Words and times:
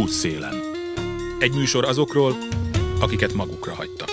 Útszélen. 0.00 0.54
Egy 1.38 1.54
műsor 1.54 1.84
azokról, 1.84 2.36
akiket 3.00 3.34
magukra 3.34 3.74
hagytak. 3.74 4.08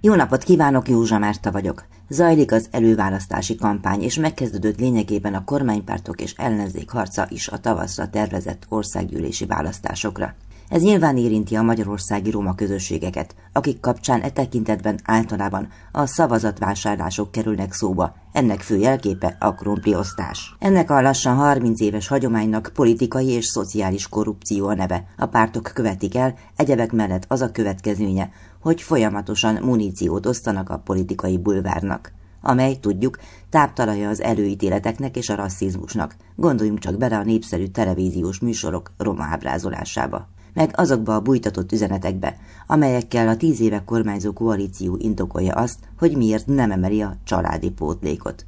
Jó 0.00 0.14
napot 0.14 0.42
kívánok, 0.42 0.88
Józsa 0.88 1.18
Márta 1.18 1.50
vagyok. 1.50 1.84
Zajlik 2.08 2.52
az 2.52 2.68
előválasztási 2.70 3.56
kampány, 3.56 4.02
és 4.02 4.18
megkezdődött 4.18 4.78
lényegében 4.78 5.34
a 5.34 5.44
kormánypártok 5.44 6.20
és 6.20 6.34
ellenzék 6.36 6.90
harca 6.90 7.26
is 7.30 7.48
a 7.48 7.58
tavaszra 7.58 8.10
tervezett 8.10 8.66
országgyűlési 8.68 9.46
választásokra. 9.46 10.34
Ez 10.68 10.82
nyilván 10.82 11.16
érinti 11.16 11.54
a 11.54 11.62
magyarországi 11.62 12.30
roma 12.30 12.54
közösségeket, 12.54 13.34
akik 13.52 13.80
kapcsán 13.80 14.20
e 14.20 14.30
tekintetben 14.30 15.00
általában 15.04 15.68
a 15.92 16.06
szavazatvásárlások 16.06 17.30
kerülnek 17.30 17.72
szóba. 17.72 18.14
Ennek 18.32 18.60
fő 18.60 18.76
jelképe 18.76 19.36
a 19.40 19.54
krumpliosztás. 19.54 20.56
Ennek 20.58 20.90
a 20.90 21.00
lassan 21.00 21.36
30 21.36 21.80
éves 21.80 22.08
hagyománynak 22.08 22.70
politikai 22.74 23.26
és 23.26 23.46
szociális 23.46 24.08
korrupció 24.08 24.66
a 24.66 24.74
neve. 24.74 25.04
A 25.16 25.26
pártok 25.26 25.70
követik 25.74 26.16
el, 26.16 26.34
egyebek 26.56 26.92
mellett 26.92 27.24
az 27.28 27.40
a 27.40 27.50
következménye, 27.50 28.30
hogy 28.60 28.82
folyamatosan 28.82 29.58
muníciót 29.62 30.26
osztanak 30.26 30.70
a 30.70 30.78
politikai 30.78 31.38
bulvárnak 31.38 32.12
amely, 32.40 32.76
tudjuk, 32.76 33.18
táptalaja 33.50 34.08
az 34.08 34.20
előítéleteknek 34.20 35.16
és 35.16 35.28
a 35.28 35.34
rasszizmusnak. 35.34 36.16
Gondoljunk 36.36 36.78
csak 36.78 36.96
bele 36.96 37.16
a 37.16 37.24
népszerű 37.24 37.66
televíziós 37.66 38.38
műsorok 38.38 38.92
roma 38.96 39.24
ábrázolásába 39.24 40.28
meg 40.58 40.70
azokba 40.74 41.14
a 41.14 41.20
bújtatott 41.20 41.72
üzenetekbe, 41.72 42.36
amelyekkel 42.66 43.28
a 43.28 43.36
tíz 43.36 43.60
éve 43.60 43.82
kormányzó 43.84 44.32
koalíció 44.32 44.96
indokolja 44.96 45.54
azt, 45.54 45.78
hogy 45.98 46.16
miért 46.16 46.46
nem 46.46 46.70
emeli 46.70 47.02
a 47.02 47.16
családi 47.24 47.70
pótlékot. 47.70 48.46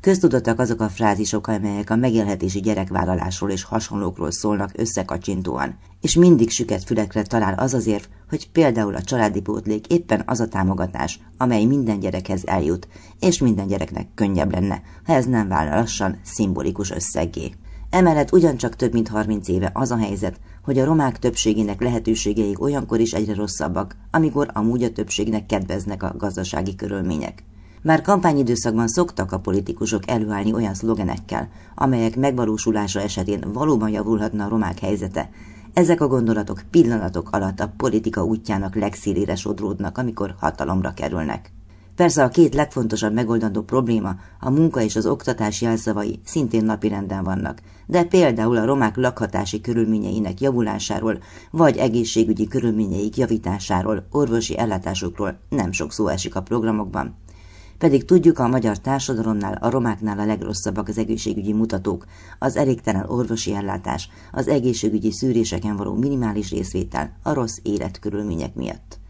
Köztudottak 0.00 0.58
azok 0.58 0.80
a 0.80 0.88
frázisok, 0.88 1.46
amelyek 1.46 1.90
a 1.90 1.96
megélhetési 1.96 2.60
gyerekvállalásról 2.60 3.50
és 3.50 3.62
hasonlókról 3.62 4.30
szólnak 4.30 4.70
összekacsintóan, 4.76 5.76
és 6.00 6.14
mindig 6.14 6.50
süket 6.50 6.84
fülekre 6.84 7.22
talál 7.22 7.54
az 7.54 7.74
az 7.74 7.86
érv, 7.86 8.04
hogy 8.28 8.50
például 8.50 8.94
a 8.94 9.02
családi 9.02 9.40
pótlék 9.40 9.86
éppen 9.86 10.22
az 10.26 10.40
a 10.40 10.48
támogatás, 10.48 11.20
amely 11.36 11.64
minden 11.64 12.00
gyerekhez 12.00 12.46
eljut, 12.46 12.88
és 13.20 13.38
minden 13.38 13.66
gyereknek 13.66 14.06
könnyebb 14.14 14.52
lenne, 14.52 14.82
ha 15.04 15.12
ez 15.12 15.26
nem 15.26 15.48
válna 15.48 15.74
lassan 15.74 16.18
szimbolikus 16.22 16.90
összeggé. 16.90 17.52
Emellett 17.90 18.32
ugyancsak 18.32 18.76
több 18.76 18.92
mint 18.92 19.08
30 19.08 19.48
éve 19.48 19.70
az 19.74 19.90
a 19.90 19.96
helyzet, 19.96 20.40
hogy 20.64 20.78
a 20.78 20.84
romák 20.84 21.18
többségének 21.18 21.80
lehetőségeik 21.80 22.62
olyankor 22.62 23.00
is 23.00 23.12
egyre 23.12 23.34
rosszabbak, 23.34 23.96
amikor 24.10 24.50
amúgy 24.52 24.82
a 24.82 24.92
többségnek 24.92 25.46
kedveznek 25.46 26.02
a 26.02 26.14
gazdasági 26.18 26.74
körülmények. 26.74 27.44
Már 27.82 28.02
kampányidőszakban 28.02 28.88
szoktak 28.88 29.32
a 29.32 29.38
politikusok 29.38 30.10
előállni 30.10 30.52
olyan 30.52 30.74
szlogenekkel, 30.74 31.48
amelyek 31.74 32.16
megvalósulása 32.16 33.00
esetén 33.00 33.52
valóban 33.52 33.88
javulhatna 33.88 34.44
a 34.44 34.48
romák 34.48 34.78
helyzete. 34.78 35.30
Ezek 35.72 36.00
a 36.00 36.06
gondolatok 36.06 36.62
pillanatok 36.70 37.28
alatt 37.30 37.60
a 37.60 37.72
politika 37.76 38.24
útjának 38.24 38.74
legszélére 38.74 39.36
sodródnak, 39.36 39.98
amikor 39.98 40.34
hatalomra 40.38 40.94
kerülnek. 40.94 41.52
Persze 41.96 42.22
a 42.22 42.28
két 42.28 42.54
legfontosabb 42.54 43.12
megoldandó 43.12 43.62
probléma, 43.62 44.16
a 44.40 44.50
munka 44.50 44.80
és 44.80 44.96
az 44.96 45.06
oktatás 45.06 45.60
jelszavai 45.60 46.20
szintén 46.24 46.64
napirenden 46.64 47.24
vannak, 47.24 47.60
de 47.86 48.04
például 48.04 48.56
a 48.56 48.64
romák 48.64 48.96
lakhatási 48.96 49.60
körülményeinek 49.60 50.40
javulásáról, 50.40 51.18
vagy 51.50 51.76
egészségügyi 51.76 52.48
körülményeik 52.48 53.16
javításáról, 53.16 54.06
orvosi 54.10 54.58
ellátásokról 54.58 55.38
nem 55.48 55.72
sok 55.72 55.92
szó 55.92 56.06
esik 56.08 56.34
a 56.34 56.42
programokban. 56.42 57.16
Pedig 57.78 58.04
tudjuk, 58.04 58.38
a 58.38 58.48
magyar 58.48 58.78
társadalomnál, 58.78 59.58
a 59.60 59.70
romáknál 59.70 60.18
a 60.18 60.26
legrosszabbak 60.26 60.88
az 60.88 60.98
egészségügyi 60.98 61.52
mutatók, 61.52 62.06
az 62.38 62.56
elégtelen 62.56 63.04
orvosi 63.08 63.54
ellátás, 63.54 64.08
az 64.32 64.48
egészségügyi 64.48 65.12
szűréseken 65.12 65.76
való 65.76 65.94
minimális 65.94 66.50
részvétel, 66.50 67.16
a 67.22 67.32
rossz 67.32 67.58
életkörülmények 67.62 68.54
miatt. 68.54 69.02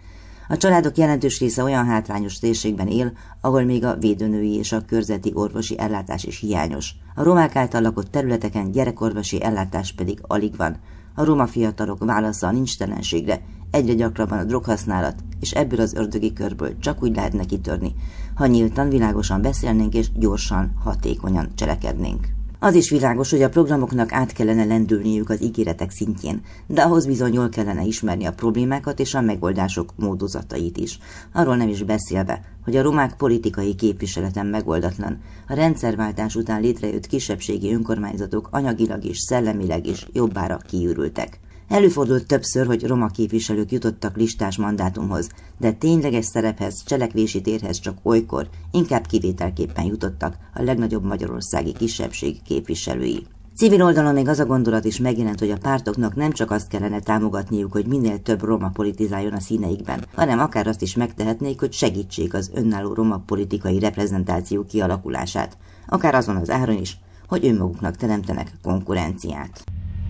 A 0.49 0.57
családok 0.57 0.97
jelentős 0.97 1.41
része 1.41 1.63
olyan 1.63 1.87
hátrányos 1.87 2.39
térségben 2.39 2.89
él, 2.89 3.13
ahol 3.41 3.63
még 3.63 3.85
a 3.85 3.97
védőnői 3.97 4.55
és 4.55 4.73
a 4.73 4.85
körzeti 4.85 5.31
orvosi 5.35 5.79
ellátás 5.79 6.25
is 6.25 6.39
hiányos. 6.39 6.95
A 7.15 7.23
romák 7.23 7.57
által 7.57 7.83
lakott 7.83 8.11
területeken 8.11 8.71
gyerekorvosi 8.71 9.43
ellátás 9.43 9.93
pedig 9.93 10.19
alig 10.23 10.57
van. 10.57 10.77
A 11.15 11.25
roma 11.25 11.47
fiatalok 11.47 12.05
válasza 12.05 12.47
a 12.47 12.53
nincstelenségre, 12.53 13.41
egyre 13.71 13.95
gyakrabban 13.95 14.39
a 14.39 14.45
droghasználat, 14.45 15.15
és 15.41 15.53
ebből 15.53 15.81
az 15.81 15.95
ördögi 15.95 16.33
körből 16.33 16.79
csak 16.79 17.03
úgy 17.03 17.15
lehetne 17.15 17.45
kitörni, 17.45 17.95
ha 18.35 18.47
nyíltan, 18.47 18.89
világosan 18.89 19.43
beszélnénk 19.43 19.95
és 19.95 20.13
gyorsan, 20.13 20.75
hatékonyan 20.85 21.49
cselekednénk. 21.55 22.27
Az 22.65 22.75
is 22.75 22.91
világos, 22.91 23.31
hogy 23.31 23.43
a 23.43 23.49
programoknak 23.49 24.13
át 24.13 24.33
kellene 24.33 24.65
lendülniük 24.65 25.31
az 25.31 25.43
ígéretek 25.43 25.91
szintjén, 25.91 26.41
de 26.67 26.83
ahhoz 26.83 27.07
bizony 27.07 27.33
jól 27.33 27.49
kellene 27.49 27.83
ismerni 27.83 28.25
a 28.25 28.33
problémákat 28.33 29.01
és 29.01 29.15
a 29.15 29.21
megoldások 29.21 29.93
módozatait 29.97 30.77
is. 30.77 30.99
Arról 31.33 31.57
nem 31.57 31.69
is 31.69 31.83
beszélve, 31.83 32.45
hogy 32.65 32.77
a 32.77 32.83
romák 32.83 33.17
politikai 33.17 33.75
képviseleten 33.75 34.47
megoldatlan. 34.47 35.21
A 35.49 35.55
rendszerváltás 35.55 36.35
után 36.35 36.61
létrejött 36.61 37.07
kisebbségi 37.07 37.73
önkormányzatok 37.73 38.49
anyagilag 38.51 39.05
és 39.05 39.19
szellemileg 39.19 39.87
is 39.87 40.07
jobbára 40.13 40.59
kiürültek. 40.69 41.39
Előfordult 41.69 42.27
többször, 42.27 42.67
hogy 42.67 42.87
roma 42.87 43.07
képviselők 43.07 43.73
jutottak 43.73 44.17
listás 44.17 44.57
mandátumhoz, 44.57 45.29
de 45.59 45.73
tényleges 45.73 46.25
szerephez, 46.25 46.83
cselekvési 46.85 47.41
térhez 47.41 47.79
csak 47.79 47.99
olykor, 48.03 48.49
inkább 48.71 49.07
kivételképpen 49.07 49.85
jutottak 49.85 50.37
a 50.55 50.63
legnagyobb 50.63 51.05
magyarországi 51.05 51.73
kisebbség 51.73 52.43
képviselői. 52.43 53.27
Civil 53.57 53.83
oldalon 53.83 54.15
még 54.15 54.29
az 54.29 54.39
a 54.39 54.47
gondolat 54.47 54.85
is 54.85 54.99
megjelent, 54.99 55.39
hogy 55.39 55.51
a 55.51 55.59
pártoknak 55.59 56.15
nem 56.15 56.33
csak 56.33 56.51
azt 56.51 56.69
kellene 56.69 57.01
támogatniuk, 57.01 57.73
hogy 57.73 57.87
minél 57.87 58.23
több 58.23 58.43
roma 58.43 58.69
politizáljon 58.69 59.33
a 59.33 59.41
színeikben, 59.41 60.05
hanem 60.15 60.39
akár 60.39 60.67
azt 60.67 60.83
is 60.83 60.95
megtehetnék, 60.95 61.61
hogy 61.61 61.73
segítsék 61.73 62.35
az 62.35 62.51
önálló 62.55 62.93
roma 62.93 63.23
politikai 63.27 63.79
reprezentáció 63.79 64.65
kialakulását, 64.65 65.57
akár 65.87 66.15
azon 66.15 66.37
az 66.37 66.51
áron 66.51 66.77
is, 66.77 66.99
hogy 67.29 67.47
önmaguknak 67.47 67.97
teremtenek 67.97 68.53
konkurenciát. 68.63 69.65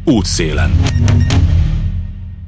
Útszélen. 0.07 0.71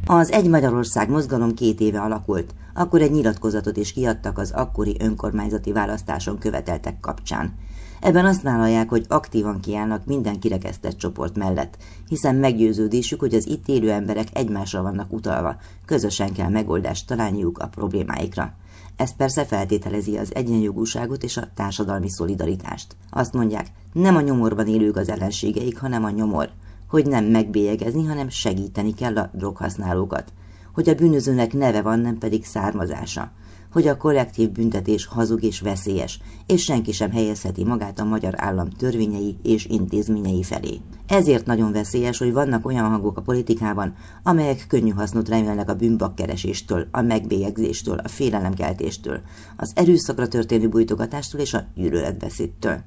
Az 0.07 0.33
Egy 0.33 0.49
Magyarország 0.49 1.11
mozgalom 1.11 1.55
két 1.55 1.81
éve 1.81 2.01
alakult, 2.01 2.55
akkor 2.75 3.01
egy 3.01 3.11
nyilatkozatot 3.11 3.77
is 3.77 3.93
kiadtak 3.93 4.39
az 4.39 4.51
akkori 4.51 4.97
önkormányzati 4.99 5.73
választáson 5.73 6.39
követeltek 6.39 7.01
kapcsán. 7.01 7.55
Ebben 8.01 8.25
azt 8.25 8.43
vállalják, 8.43 8.89
hogy 8.89 9.05
aktívan 9.09 9.61
kiállnak 9.61 10.07
minden 10.07 10.39
kirekesztett 10.39 10.99
csoport 10.99 11.37
mellett, 11.37 11.77
hiszen 12.09 12.35
meggyőződésük, 12.35 13.21
hogy 13.21 13.35
az 13.35 13.47
itt 13.47 13.69
élő 13.69 13.91
emberek 13.91 14.29
egymásra 14.33 14.83
vannak 14.83 15.13
utalva, 15.13 15.57
közösen 15.85 16.33
kell 16.33 16.49
megoldást 16.49 17.07
találniuk 17.07 17.59
a 17.59 17.69
problémáikra. 17.69 18.53
Ez 18.97 19.17
persze 19.17 19.45
feltételezi 19.45 20.17
az 20.17 20.35
egyenjogúságot 20.35 21.23
és 21.23 21.37
a 21.37 21.49
társadalmi 21.55 22.09
szolidaritást. 22.09 22.97
Azt 23.11 23.33
mondják, 23.33 23.67
nem 23.93 24.17
a 24.17 24.21
nyomorban 24.21 24.67
élők 24.67 24.97
az 24.97 25.09
ellenségeik, 25.09 25.79
hanem 25.79 26.05
a 26.05 26.11
nyomor– 26.11 26.51
hogy 26.97 27.07
nem 27.07 27.25
megbélyegezni, 27.25 28.05
hanem 28.05 28.29
segíteni 28.29 28.95
kell 28.95 29.17
a 29.17 29.31
droghasználókat, 29.33 30.33
hogy 30.75 30.89
a 30.89 30.95
bűnözőnek 30.95 31.53
neve 31.53 31.83
van, 31.83 31.99
nem 31.99 32.19
pedig 32.19 32.45
származása, 32.45 33.33
hogy 33.73 33.87
a 33.87 33.97
kollektív 33.97 34.51
büntetés 34.51 35.07
hazug 35.07 35.43
és 35.43 35.61
veszélyes, 35.61 36.21
és 36.47 36.63
senki 36.63 36.93
sem 36.93 37.11
helyezheti 37.11 37.65
magát 37.65 37.99
a 37.99 38.05
magyar 38.05 38.35
állam 38.37 38.71
törvényei 38.71 39.37
és 39.43 39.67
intézményei 39.67 40.43
felé. 40.43 40.81
Ezért 41.07 41.47
nagyon 41.47 41.73
veszélyes, 41.73 42.19
hogy 42.19 42.33
vannak 42.33 42.67
olyan 42.67 42.89
hangok 42.89 43.17
a 43.17 43.23
politikában, 43.23 43.95
amelyek 44.23 44.65
könnyű 44.69 44.91
hasznot 44.91 45.29
remélnek 45.29 45.71
a 45.71 45.75
bűnbakkereséstől, 45.75 46.87
a 46.91 47.01
megbélyegzéstől, 47.01 47.99
a 47.99 48.09
félelemkeltéstől, 48.09 49.21
az 49.57 49.73
erőszakra 49.75 50.29
történő 50.29 50.69
bújtogatástól 50.69 51.41
és 51.41 51.55
a 51.55 51.65
gyűlöletbeszédtől. 51.75 52.85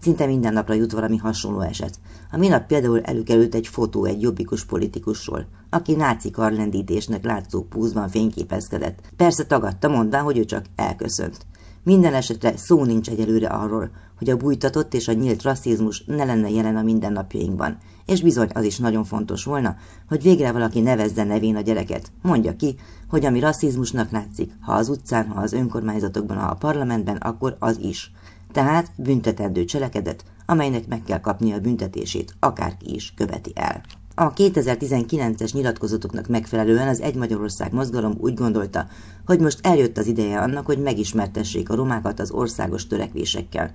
Szinte 0.00 0.26
minden 0.26 0.52
napra 0.52 0.74
jut 0.74 0.92
valami 0.92 1.16
hasonló 1.16 1.60
eset. 1.60 1.98
A 2.32 2.36
minap 2.36 2.66
például 2.66 3.00
előkerült 3.00 3.54
egy 3.54 3.66
fotó 3.66 4.04
egy 4.04 4.22
jobbikus 4.22 4.64
politikusról, 4.64 5.46
aki 5.70 5.94
náci 5.94 6.30
karlendítésnek 6.30 7.24
látszó 7.24 7.62
púzban 7.62 8.08
fényképezkedett. 8.08 8.98
Persze 9.16 9.44
tagadta, 9.44 9.88
mondván, 9.88 10.22
hogy 10.22 10.38
ő 10.38 10.44
csak 10.44 10.64
elköszönt. 10.76 11.46
Minden 11.82 12.14
esetre 12.14 12.56
szó 12.56 12.84
nincs 12.84 13.08
egyelőre 13.08 13.46
arról, 13.46 13.90
hogy 14.18 14.30
a 14.30 14.36
bújtatott 14.36 14.94
és 14.94 15.08
a 15.08 15.12
nyílt 15.12 15.42
rasszizmus 15.42 16.04
ne 16.06 16.24
lenne 16.24 16.50
jelen 16.50 16.76
a 16.76 16.82
mindennapjainkban, 16.82 17.76
és 18.06 18.22
bizony 18.22 18.48
az 18.54 18.64
is 18.64 18.78
nagyon 18.78 19.04
fontos 19.04 19.44
volna, 19.44 19.76
hogy 20.08 20.22
végre 20.22 20.52
valaki 20.52 20.80
nevezze 20.80 21.24
nevén 21.24 21.56
a 21.56 21.60
gyereket, 21.60 22.12
mondja 22.22 22.56
ki, 22.56 22.76
hogy 23.08 23.24
ami 23.24 23.40
rasszizmusnak 23.40 24.10
látszik, 24.10 24.52
ha 24.60 24.72
az 24.72 24.88
utcán, 24.88 25.26
ha 25.28 25.40
az 25.40 25.52
önkormányzatokban, 25.52 26.36
ha 26.36 26.46
a 26.46 26.54
parlamentben, 26.54 27.16
akkor 27.16 27.56
az 27.58 27.78
is 27.78 28.12
tehát 28.58 28.90
büntetendő 28.96 29.64
cselekedet, 29.64 30.24
amelynek 30.46 30.88
meg 30.88 31.02
kell 31.04 31.20
kapnia 31.20 31.54
a 31.54 31.60
büntetését, 31.60 32.34
akárki 32.40 32.94
is 32.94 33.12
követi 33.16 33.52
el. 33.54 33.80
A 34.14 34.32
2019-es 34.32 35.52
nyilatkozatoknak 35.52 36.28
megfelelően 36.28 36.88
az 36.88 37.00
Egy 37.00 37.14
Magyarország 37.14 37.72
mozgalom 37.72 38.14
úgy 38.20 38.34
gondolta, 38.34 38.86
hogy 39.26 39.40
most 39.40 39.66
eljött 39.66 39.98
az 39.98 40.06
ideje 40.06 40.40
annak, 40.40 40.66
hogy 40.66 40.78
megismertessék 40.78 41.70
a 41.70 41.74
romákat 41.74 42.20
az 42.20 42.30
országos 42.30 42.86
törekvésekkel, 42.86 43.70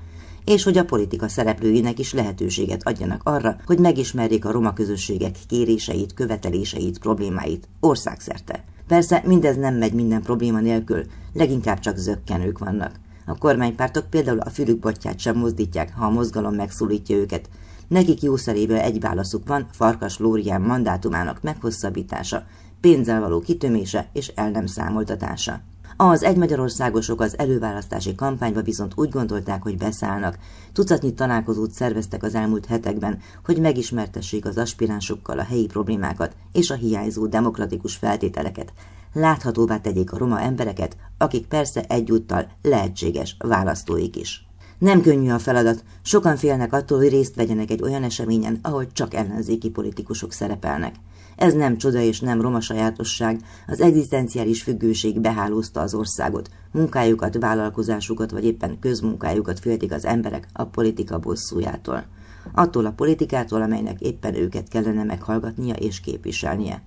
és 0.46 0.64
hogy 0.64 0.78
a 0.78 0.86
politika 0.86 1.28
szereplőinek 1.28 2.00
is 2.00 2.14
lehetőséget 2.14 2.88
adjanak 2.88 3.22
arra, 3.24 3.56
hogy 3.66 3.80
megismerjék 3.80 4.46
a 4.46 4.52
roma 4.52 4.74
közösségek 4.74 5.36
kéréseit, 5.48 6.14
követeléseit, 6.14 7.00
problémáit 7.00 7.68
országszerte. 7.80 8.64
Persze 8.88 9.24
mindez 9.26 9.56
nem 9.58 9.76
megy 9.76 9.94
minden 9.94 10.22
probléma 10.22 10.60
nélkül, 10.60 11.04
leginkább 11.34 11.80
csak 11.80 11.98
zöggenők 11.98 12.58
vannak. 12.60 13.02
A 13.26 13.38
kormánypártok 13.38 14.10
például 14.10 14.40
a 14.40 14.50
fülükbotját 14.50 15.20
sem 15.20 15.38
mozdítják, 15.38 15.94
ha 15.96 16.06
a 16.06 16.10
mozgalom 16.10 16.56
megszólítja 16.56 17.16
őket. 17.16 17.50
Nekik 17.88 18.22
jószeréből 18.22 18.78
egy 18.78 19.00
válaszuk 19.00 19.48
van, 19.48 19.68
Farkas 19.72 20.18
Lórián 20.18 20.62
mandátumának 20.62 21.42
meghosszabbítása, 21.42 22.44
pénzzel 22.82 23.20
való 23.20 23.40
kitömése 23.40 24.10
és 24.14 24.28
el 24.28 24.50
nem 24.50 24.66
számoltatása. 24.66 25.62
Az 25.98 26.24
egy 26.24 26.38
Magyarországosok 26.38 27.22
az 27.22 27.38
előválasztási 27.38 28.16
kampányba 28.16 28.62
viszont 28.62 28.94
úgy 28.96 29.10
gondolták, 29.10 29.64
hogy 29.64 29.78
beszállnak. 29.78 30.38
Tucatnyi 30.74 31.14
találkozót 31.14 31.72
szerveztek 31.72 32.24
az 32.24 32.36
elmúlt 32.36 32.66
hetekben, 32.66 33.20
hogy 33.46 33.60
megismertessék 33.60 34.46
az 34.46 34.58
aspiránsokkal 34.58 35.40
a 35.40 35.44
helyi 35.44 35.66
problémákat 35.66 36.36
és 36.52 36.70
a 36.70 36.76
hiányzó 36.76 37.28
demokratikus 37.28 37.96
feltételeket. 37.96 38.74
Láthatóvá 39.14 39.78
tegyék 39.78 40.12
a 40.12 40.18
roma 40.18 40.42
embereket, 40.42 40.98
akik 41.18 41.48
persze 41.48 41.84
egyúttal 41.88 42.48
lehetséges 42.62 43.36
választóik 43.40 44.16
is. 44.16 44.48
Nem 44.78 45.02
könnyű 45.02 45.30
a 45.30 45.40
feladat, 45.40 45.84
sokan 46.02 46.38
félnek 46.38 46.74
attól, 46.74 46.98
hogy 46.98 47.10
részt 47.10 47.36
vegyenek 47.36 47.72
egy 47.72 47.82
olyan 47.82 48.04
eseményen, 48.04 48.60
ahol 48.62 48.92
csak 48.92 49.14
ellenzéki 49.14 49.70
politikusok 49.70 50.32
szerepelnek. 50.32 50.96
Ez 51.36 51.54
nem 51.54 51.78
csoda 51.78 52.00
és 52.00 52.20
nem 52.20 52.42
roma 52.42 52.62
sajátosság, 52.62 53.42
az 53.68 53.82
egzisztenciális 53.82 54.64
függőség 54.64 55.20
behálózta 55.20 55.82
az 55.82 55.94
országot, 55.94 56.50
munkájukat, 56.72 57.38
vállalkozásukat 57.40 58.32
vagy 58.32 58.46
éppen 58.46 58.80
közmunkájukat 58.80 59.60
féltik 59.60 59.92
az 59.92 60.06
emberek 60.06 60.48
a 60.54 60.66
politika 60.66 61.20
bosszújától. 61.20 62.06
Attól 62.54 62.86
a 62.86 62.92
politikától, 62.92 63.62
amelynek 63.62 64.00
éppen 64.02 64.36
őket 64.36 64.68
kellene 64.68 65.04
meghallgatnia 65.04 65.74
és 65.74 66.00
képviselnie. 66.00 66.82